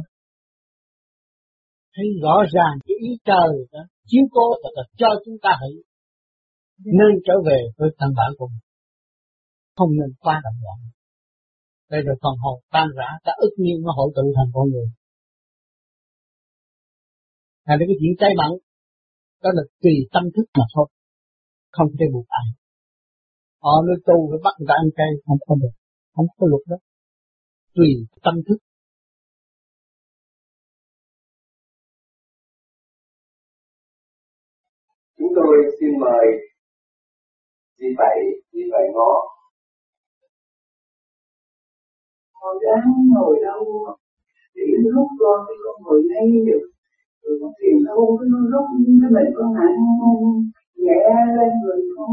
Thấy 1.95 2.05
rõ 2.23 2.35
ràng 2.55 2.75
cái 2.85 2.95
ý 3.07 3.09
trời 3.25 3.51
đó, 3.71 3.79
chiếu 4.09 4.25
cố 4.31 4.47
là 4.75 4.83
cho 4.97 5.07
chúng 5.25 5.37
ta 5.41 5.49
hãy 5.61 5.73
nên 6.99 7.11
trở 7.25 7.33
về 7.47 7.59
với 7.77 7.89
thân 7.97 8.09
bản 8.17 8.31
của 8.37 8.47
mình. 8.47 8.65
Không 9.75 9.91
nên 9.99 10.09
quá 10.19 10.41
động 10.43 10.59
loạn. 10.63 10.79
Đây 11.91 12.01
rồi 12.05 12.15
phần 12.23 12.35
hồn 12.43 12.57
tan 12.71 12.87
rã, 12.97 13.09
ta 13.23 13.31
ức 13.37 13.53
nhiên 13.57 13.77
nó 13.83 13.91
hội 13.97 14.09
tụ 14.15 14.33
thành 14.35 14.51
con 14.53 14.69
người. 14.69 14.89
Là 17.65 17.75
cái 17.79 17.87
chuyện 17.99 18.13
chay 18.19 18.31
mặn 18.37 18.51
đó 19.43 19.49
là 19.53 19.63
tùy 19.81 19.95
tâm 20.13 20.23
thức 20.35 20.45
mà 20.57 20.65
thôi. 20.73 20.87
Không 21.71 21.87
thể 21.99 22.05
buộc 22.13 22.27
ai. 22.27 22.47
Họ 23.63 23.73
nơi 23.87 23.97
tu 24.07 24.17
phải 24.29 24.39
bắt 24.43 24.53
người 24.57 24.67
ta 24.69 24.75
ăn 24.83 24.87
chay, 24.97 25.11
không 25.25 25.37
có 25.47 25.55
được 25.61 25.75
không 26.15 26.27
có 26.37 26.47
luật 26.49 26.63
đó. 26.67 26.77
Tùy 27.75 27.89
tâm 28.23 28.35
thức. 28.47 28.57
Chúng 35.17 35.31
tôi 35.35 35.55
xin 35.79 35.99
mời 35.99 36.25
chị 37.77 37.85
bảy 37.97 38.17
chị 38.51 38.59
bảy 38.71 38.83
ngó. 38.93 39.11
Con 42.33 42.57
ráng 42.63 42.91
ngồi 43.13 43.35
đâu? 43.43 43.63
Thì 44.55 44.61
lúc 44.83 45.07
con 45.19 45.45
thì 45.47 45.55
con 45.65 45.75
ngồi 45.83 46.01
ngay 46.09 46.27
được. 46.47 46.65
Rồi 47.21 47.37
con 47.41 47.51
tìm 47.59 47.77
đâu 47.85 48.17
cái 48.19 48.27
nó 48.31 48.39
rút 48.51 48.65
cái 49.01 49.09
mình 49.15 49.33
con 49.37 49.53
nặng 49.53 49.77
nhẹ 50.75 51.01
lên 51.37 51.51
người 51.61 51.79
con 51.95 52.09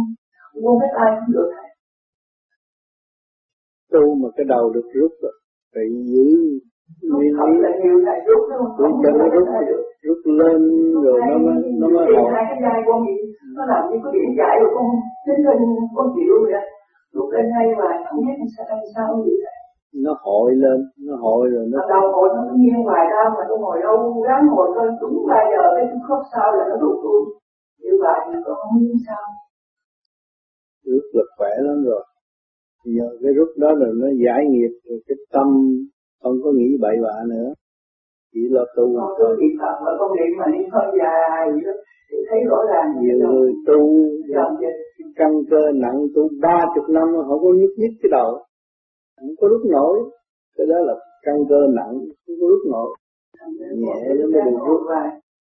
không 0.62 0.78
biết 0.80 0.92
ai 1.02 1.10
cũng 1.18 1.34
được. 1.34 1.50
thầy 1.54 1.71
tu 3.92 4.14
mà 4.22 4.28
cái 4.36 4.46
đầu 4.54 4.64
được 4.74 4.86
rút 4.94 5.12
rồi 5.22 5.34
phải 5.74 5.86
giữ 6.10 6.26
nguyên 7.12 7.32
lý. 7.44 7.52
Rút 8.26 8.42
cho 9.02 9.10
nó 9.18 9.24
rút 9.34 9.48
rút. 10.04 10.18
lên 10.24 10.58
rồi 11.04 11.20
nó 11.30 11.38
mới 11.38 11.62
nó 11.80 11.86
mới 11.88 12.06
hồi. 12.16 12.32
nó 13.56 13.62
làm 13.70 13.82
như 13.90 13.98
cái 14.04 14.12
điện 14.12 14.30
giải 14.38 14.54
rồi 14.60 14.70
con 14.74 14.86
tính 15.26 15.40
lên 15.46 15.58
con 15.96 16.06
chịu 16.14 16.34
vậy 16.52 16.66
rút 17.12 17.28
lên 17.34 17.46
hay 17.56 17.66
mà 17.78 17.88
không 18.10 18.20
biết 18.26 18.36
sao 18.56 18.66
sao 18.94 19.08
vậy 19.24 19.36
nó 20.04 20.12
hội 20.20 20.54
lên 20.54 20.78
nó 21.06 21.14
hội 21.16 21.50
rồi 21.50 21.64
nó 21.72 21.78
đầu 21.88 22.12
hội 22.12 22.28
nó 22.36 22.42
nghiêng 22.56 22.82
ngoài 22.82 23.06
ra 23.12 23.22
mà 23.36 23.42
tôi 23.48 23.58
ngồi 23.58 23.78
đâu 23.82 24.22
ráng 24.28 24.46
ngồi 24.46 24.68
thôi 24.74 24.88
đúng 25.00 25.26
ba 25.28 25.40
giờ 25.52 25.62
cái 25.76 25.84
khớp 26.08 26.22
sau 26.32 26.52
là 26.56 26.64
nó 26.70 26.76
đụng 26.80 26.98
tôi 27.02 27.20
như 27.82 27.92
vậy 28.00 28.18
thì 28.26 28.38
có 28.44 28.54
không 28.54 28.80
biết 28.80 28.94
sao. 29.06 29.24
Rất 30.84 31.06
là 31.12 31.24
khỏe 31.36 31.50
lắm 31.66 31.84
rồi 31.84 32.02
giờ 32.84 33.06
cái 33.22 33.32
rút 33.36 33.48
đó 33.56 33.70
rồi 33.80 33.92
nó 34.02 34.08
giải 34.24 34.42
nghiệp 34.50 34.72
rồi 34.84 34.98
cái 35.06 35.16
tâm 35.32 35.48
không 36.22 36.36
có 36.44 36.50
nghĩ 36.54 36.68
bậy 36.80 36.96
bạ 37.04 37.16
nữa. 37.28 37.48
Chỉ 38.32 38.40
lo 38.50 38.64
tu 38.76 38.84
con 38.96 39.10
cứ 39.18 39.24
niệm 39.40 39.54
phật 39.60 39.76
mà 39.84 39.90
con 39.98 40.10
niệm 40.16 40.32
mà 40.38 40.46
niệm 40.52 40.68
hơi 40.72 40.88
dài 41.00 41.50
vậy 41.52 41.62
đó 41.66 41.74
thì 42.10 42.16
thấy 42.28 42.38
rõ 42.50 42.58
ràng 42.72 42.88
nhiều 43.00 43.16
người 43.28 43.52
tu 43.66 43.78
căn 45.16 45.30
cơ 45.50 45.62
nặng 45.74 45.98
tu 46.14 46.22
ba 46.42 46.58
chục 46.74 46.84
năm 46.88 47.08
họ 47.28 47.34
có 47.42 47.48
nhúc 47.60 47.72
nhích 47.76 47.94
cái 48.02 48.10
đầu. 48.12 48.30
Không 49.20 49.34
có 49.40 49.48
rút 49.48 49.62
nổi. 49.70 49.96
Cái 50.56 50.66
đó 50.70 50.78
là 50.88 50.94
căn 51.22 51.36
cơ 51.48 51.60
nặng 51.78 51.92
không 52.22 52.36
có 52.40 52.46
rút 52.52 52.62
nổi. 52.72 52.90
Nhẹ 53.82 53.98
nó 54.18 54.26
mới 54.32 54.42
được 54.50 54.58
rút. 54.68 54.80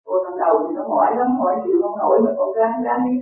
cô 0.06 0.16
thằng 0.26 0.38
đầu 0.44 0.56
thì 0.64 0.76
nó 0.78 0.84
mỏi 0.94 1.10
lắm 1.20 1.30
mỏi 1.40 1.56
chịu 1.64 1.78
không 1.82 1.98
nổi 2.04 2.18
mà 2.26 2.32
con 2.38 2.50
gái 2.58 2.72
ráng 2.86 3.02
đi 3.08 3.14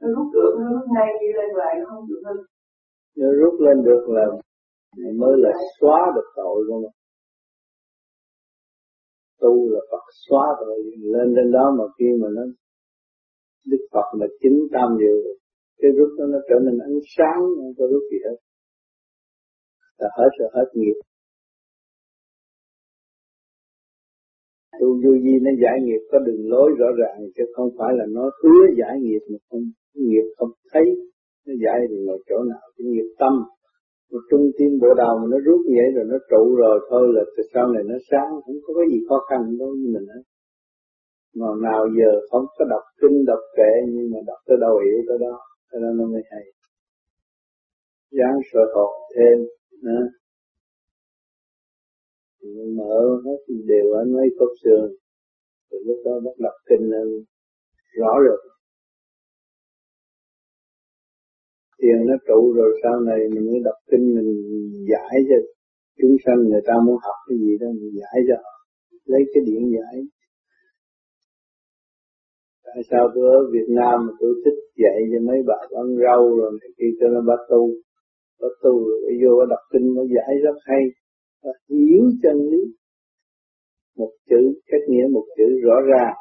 nó 0.00 0.08
rút 0.14 0.26
được 0.34 0.52
nó 0.60 0.66
rút 0.72 0.86
ngay 0.94 1.08
đi 1.20 1.26
lên 1.36 1.48
hoài 1.56 1.74
nó 1.80 1.84
không 1.90 2.04
được 2.08 2.20
hơn 2.26 2.36
nếu 3.18 3.30
rút 3.40 3.60
lên 3.60 3.76
được 3.84 4.02
là 4.16 4.24
mới 5.22 5.34
là 5.44 5.52
xóa 5.80 6.00
được 6.16 6.28
tội 6.36 6.64
luôn. 6.66 6.82
Tu 9.40 9.70
là 9.72 9.80
Phật 9.90 10.04
xóa 10.28 10.44
rồi 10.60 10.78
lên 11.14 11.34
lên 11.36 11.52
đó 11.52 11.74
mà 11.78 11.84
khi 11.98 12.06
mà 12.20 12.28
nó 12.36 12.42
Đức 13.70 13.82
Phật 13.92 14.08
là 14.20 14.26
chính 14.40 14.58
tam 14.72 14.88
diệu, 14.98 15.16
cái 15.78 15.90
rút 15.98 16.10
nó 16.18 16.26
nó 16.26 16.38
trở 16.48 16.56
nên 16.64 16.78
ánh 16.78 17.00
sáng 17.16 17.40
không 17.56 17.72
có 17.78 17.84
rút 17.92 18.02
gì 18.10 18.18
hết. 18.26 18.36
Là 19.98 20.08
hết 20.18 20.30
rồi 20.38 20.50
hết 20.54 20.68
nghiệp. 20.74 20.98
Tu 24.80 24.88
vô 25.02 25.12
vi 25.24 25.34
nó 25.46 25.50
giải 25.62 25.76
nghiệp, 25.84 26.02
có 26.12 26.18
đường 26.18 26.42
lối 26.52 26.70
rõ 26.78 26.86
ràng 26.98 27.20
chứ 27.36 27.44
không 27.54 27.70
phải 27.78 27.92
là 27.98 28.04
nó 28.08 28.30
hứa 28.42 28.62
giải 28.78 29.00
nghiệp 29.00 29.22
mà 29.30 29.38
không 29.50 29.62
nghiệp 29.94 30.26
không 30.36 30.50
thấy 30.72 30.84
nó 31.48 31.54
dạy 31.64 31.78
được 31.90 32.02
ở 32.14 32.16
chỗ 32.28 32.38
nào 32.50 32.64
cái 32.76 32.84
nghiệp 32.92 33.08
tâm, 33.20 33.34
một 34.10 34.22
trung 34.30 34.44
tim 34.56 34.72
bộ 34.82 34.90
đầu 35.02 35.12
mà 35.20 35.26
nó 35.32 35.38
rút 35.46 35.60
vậy 35.76 35.88
rồi 35.96 36.04
nó 36.12 36.18
trụ 36.30 36.42
rồi, 36.62 36.76
thôi 36.90 37.04
là 37.14 37.22
từ 37.34 37.42
sau 37.52 37.64
này 37.74 37.82
nó 37.90 37.96
sáng, 38.10 38.30
không 38.44 38.58
có 38.64 38.70
cái 38.78 38.86
gì 38.92 38.98
khó 39.08 39.18
khăn 39.28 39.40
đối 39.60 39.72
với 39.78 39.88
mình 39.94 40.06
hết. 40.14 40.24
Mà 41.38 41.48
nào 41.66 41.82
giờ 41.98 42.10
không 42.30 42.46
có 42.56 42.64
đọc 42.72 42.84
kinh, 43.00 43.16
đọc 43.30 43.42
kệ, 43.56 43.72
nhưng 43.94 44.06
mà 44.12 44.18
đọc 44.26 44.40
tới 44.46 44.56
đâu 44.64 44.74
hiểu 44.84 44.98
tới 45.08 45.18
đó 45.26 45.34
cho 45.70 45.78
nên 45.82 45.92
nó 45.98 46.04
mới 46.12 46.22
hay. 46.30 46.44
Dáng 48.18 48.36
sợ 48.52 48.60
học 48.74 48.92
thêm 49.14 49.36
nữa 49.82 50.04
mở 52.78 53.20
hết 53.24 53.40
đều 53.66 53.92
ở 53.92 54.04
mấy 54.04 54.28
cốc 54.38 54.48
xương 54.64 54.90
từ 55.70 55.78
lúc 55.86 55.98
đó 56.04 56.12
bắt 56.24 56.36
đọc 56.38 56.54
kinh 56.68 56.90
lên 56.90 57.06
rõ 57.98 58.12
rồi. 58.26 58.38
Tiền 61.88 62.06
nó 62.06 62.16
trụ 62.28 62.52
rồi 62.52 62.70
sau 62.82 63.00
này 63.00 63.18
mình 63.34 63.46
mới 63.50 63.60
đọc 63.64 63.78
kinh, 63.90 64.14
mình 64.16 64.30
giải 64.90 65.14
cho 65.28 65.36
chúng 65.98 66.16
sanh, 66.24 66.38
người 66.50 66.60
ta 66.66 66.74
muốn 66.86 66.96
học 67.06 67.18
cái 67.28 67.38
gì 67.38 67.52
đó 67.60 67.66
mình 67.78 67.90
giải 68.00 68.18
cho 68.28 68.36
lấy 69.04 69.22
cái 69.32 69.42
điện 69.46 69.62
giải. 69.76 69.94
Tại 72.64 72.82
sao 72.90 73.08
tôi 73.14 73.24
ở 73.36 73.38
Việt 73.52 73.68
Nam 73.68 73.96
mà 74.06 74.12
tôi 74.20 74.32
thích 74.44 74.58
dạy 74.82 74.98
cho 75.10 75.18
mấy 75.28 75.38
bà 75.48 75.54
ăn 75.82 75.88
rau 76.04 76.22
rồi 76.38 76.50
này 76.60 76.70
kia, 76.78 76.90
cho 77.00 77.06
nó 77.14 77.20
bắt 77.28 77.40
tu 77.50 77.62
bắt 78.40 78.54
tu 78.62 78.74
rồi 78.88 79.12
vô 79.22 79.46
đọc 79.52 79.62
kinh 79.72 79.86
nó 79.96 80.02
giải 80.14 80.32
rất 80.44 80.56
hay. 80.68 80.82
Và 81.42 81.52
hiểu 81.68 82.02
chân 82.22 82.36
lý. 82.50 82.62
Một 83.96 84.12
chữ, 84.30 84.40
cách 84.66 84.84
nghĩa 84.88 85.06
một 85.12 85.24
chữ 85.36 85.48
rõ 85.66 85.76
ràng. 85.92 86.16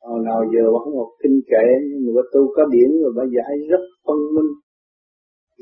Hồi 0.00 0.20
nào 0.28 0.40
giờ 0.52 0.64
vẫn 0.74 0.84
một 0.98 1.10
kinh 1.22 1.40
kệ, 1.50 1.66
nhưng 2.02 2.14
mà 2.16 2.22
tu 2.32 2.40
có 2.56 2.62
điển 2.74 2.90
rồi 3.02 3.12
bà 3.16 3.24
giải 3.36 3.52
rất 3.70 3.82
phân 4.04 4.18
minh. 4.34 4.50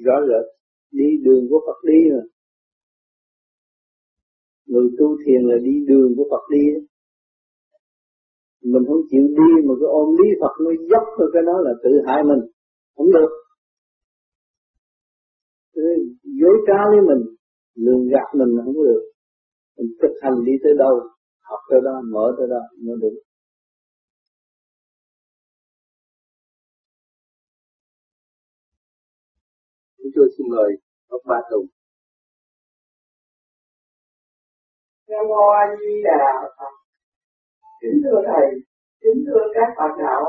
Rõ 0.04 0.16
rệt, 0.28 0.44
đi 0.98 1.08
đường 1.24 1.42
của 1.50 1.60
Phật 1.66 1.78
đi 1.90 2.00
mà. 2.12 2.22
Người 4.66 4.88
tu 4.98 5.06
thiền 5.22 5.40
là 5.50 5.56
đi 5.66 5.74
đường 5.88 6.08
của 6.16 6.26
Phật 6.30 6.44
đi. 6.54 6.64
Mình 8.72 8.84
không 8.88 9.02
chịu 9.10 9.24
đi 9.38 9.50
mà 9.66 9.74
cứ 9.80 9.86
ôm 10.00 10.08
lý 10.18 10.28
Phật 10.40 10.54
nó 10.64 10.70
dốc 10.90 11.04
rồi 11.18 11.30
cái 11.34 11.42
đó 11.46 11.56
là 11.66 11.72
tự 11.84 11.90
hại 12.06 12.20
mình. 12.30 12.42
Không 12.96 13.10
được. 13.16 13.30
Dối 16.40 16.56
trá 16.66 16.80
với 16.92 17.00
mình, 17.08 17.22
lường 17.74 18.08
gạt 18.12 18.28
mình 18.38 18.52
không 18.64 18.74
được. 18.74 19.02
Mình 19.76 19.88
thực 20.02 20.14
hành 20.22 20.44
đi 20.46 20.52
tới 20.64 20.72
đâu, 20.78 20.94
học 21.48 21.60
tới 21.70 21.80
đó, 21.84 21.94
mở 22.12 22.34
tới 22.38 22.46
đó, 22.50 22.60
mới 22.84 22.96
được. 23.02 23.16
Người 30.46 30.46
xin 30.46 30.50
mời 30.50 30.76
ông 31.08 31.20
Ba 31.24 31.40
Tùng. 31.50 31.66
Nam 35.08 35.28
Mô 35.28 35.48
A 35.48 35.76
Di 35.80 36.02
Đà 36.04 36.48
Phật. 36.58 36.72
Kính 37.80 38.00
thưa 38.04 38.22
Thầy, 38.26 38.50
kính 39.00 39.24
thưa 39.26 39.44
các 39.54 39.68
bạn 39.76 39.90
đạo. 39.98 40.24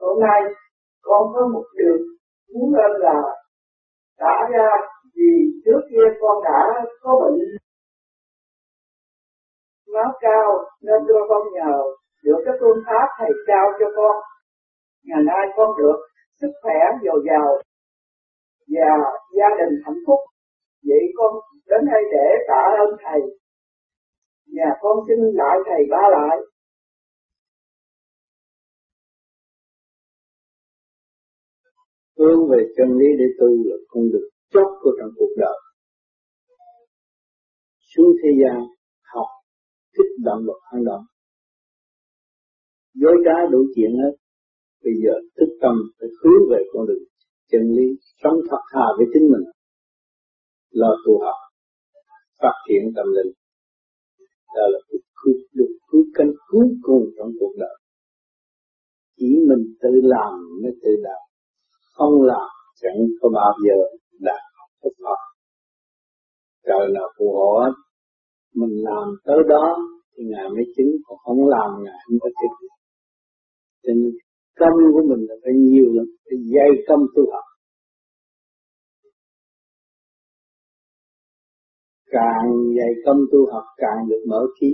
Hôm 0.00 0.20
nay 0.20 0.40
con 1.02 1.22
có 1.34 1.48
một 1.52 1.64
điều 1.78 1.96
muốn 2.54 2.74
lên 2.74 3.00
là 3.00 3.22
đã 4.18 4.48
ra 4.52 4.68
vì 5.14 5.32
trước 5.64 5.80
kia 5.90 6.06
con 6.20 6.44
đã 6.44 6.84
có 7.00 7.20
bệnh. 7.20 7.40
Máu 9.94 10.12
cao 10.20 10.64
nên 10.82 11.02
tôi 11.08 11.22
con 11.28 11.42
nhờ 11.52 11.82
được 12.24 12.42
cái 12.44 12.54
phương 12.60 12.82
pháp 12.86 13.06
thầy 13.18 13.30
trao 13.46 13.66
cho 13.80 13.86
con. 13.96 14.16
Ngày 15.04 15.22
nay 15.26 15.46
con 15.56 15.68
được 15.78 15.96
sức 16.40 16.50
khỏe 16.62 16.78
dồi 17.04 17.22
dào 17.26 17.62
và 18.74 18.90
gia 19.36 19.48
đình 19.58 19.74
hạnh 19.84 20.00
phúc. 20.06 20.20
Vậy 20.88 21.02
con 21.16 21.32
đến 21.70 21.80
đây 21.92 22.02
để 22.12 22.26
tạ 22.48 22.62
ơn 22.82 22.90
thầy. 23.04 23.20
Và 24.56 24.68
con 24.80 24.96
xin 25.08 25.18
lại 25.40 25.56
thầy 25.66 25.82
ba 25.90 26.02
lại. 26.16 26.36
Hướng 32.18 32.50
về 32.50 32.58
chân 32.76 32.88
lý 32.98 33.06
để 33.18 33.24
tu 33.40 33.46
là 33.46 33.76
con 33.88 34.04
được 34.12 34.28
chót 34.52 34.68
của 34.82 34.90
trong 34.98 35.10
cuộc 35.16 35.32
đời. 35.36 35.58
Xuống 37.94 38.12
thế 38.22 38.30
gian 38.40 38.60
học, 39.02 39.26
thích 39.94 40.12
động 40.24 40.42
vật 40.46 40.60
phản 40.72 40.84
động. 40.84 41.04
Dối 42.94 43.16
trá 43.24 43.46
đủ 43.50 43.58
chuyện 43.74 43.90
hết. 44.02 44.14
Bây 44.84 44.92
giờ 45.04 45.12
thức 45.36 45.58
tâm 45.62 45.74
phải 45.98 46.08
hướng 46.22 46.42
về 46.50 46.58
con 46.72 46.86
đường 46.86 47.09
chân 47.50 47.62
lý 47.76 47.86
sống 48.22 48.36
thật 48.50 48.62
thà 48.72 48.86
với 48.96 49.06
chính 49.12 49.26
mình 49.32 49.44
lo 50.70 50.90
tu 51.06 51.12
học 51.24 51.40
phát 52.40 52.54
triển 52.68 52.82
tâm 52.96 53.06
linh. 53.16 53.32
Đó 54.54 54.62
là 54.72 54.78
cuộc 54.88 55.04
cứu, 55.22 55.34
được 55.54 55.72
cứu 55.90 56.04
cánh 56.14 56.32
cuối 56.48 56.66
cùng 56.82 57.04
trong 57.18 57.30
cuộc 57.40 57.52
đời. 57.58 57.76
Chỉ 59.16 59.28
mình 59.48 59.64
tự 59.82 59.90
làm 60.02 60.32
mới 60.62 60.72
tự 60.82 60.90
đạt 61.02 61.22
không 61.94 62.22
làm 62.22 62.48
chẳng 62.80 62.98
có 63.20 63.28
bao 63.34 63.52
giờ 63.64 63.76
đạt 64.20 64.40
được 64.82 64.90
Phật 65.04 65.20
trời 66.66 66.88
nào 66.94 67.08
phù 67.18 67.32
hộ 67.32 67.60
mình 68.54 68.74
làm 68.84 69.08
tới 69.24 69.36
đó 69.48 69.76
thì 70.12 70.24
ngài 70.30 70.48
mới 70.48 70.64
chứng, 70.76 70.90
còn 71.04 71.18
không 71.24 71.48
làm 71.48 71.70
ngài 71.84 71.98
không 72.04 72.18
có 72.20 72.28
chứng. 72.40 72.68
Cho 73.82 73.92
nên 73.96 74.12
công 74.60 74.78
của 74.94 75.02
mình 75.10 75.26
là 75.28 75.34
phải 75.44 75.52
nhiều 75.54 75.88
lắm, 75.96 76.06
phải 76.24 76.38
dày 76.54 76.70
công 76.88 77.04
tu 77.16 77.22
học. 77.32 77.44
Càng 82.10 82.48
dày 82.76 82.92
công 83.04 83.20
tu 83.32 83.40
học, 83.52 83.64
càng 83.76 84.08
được 84.08 84.22
mở 84.28 84.40
trí. 84.60 84.70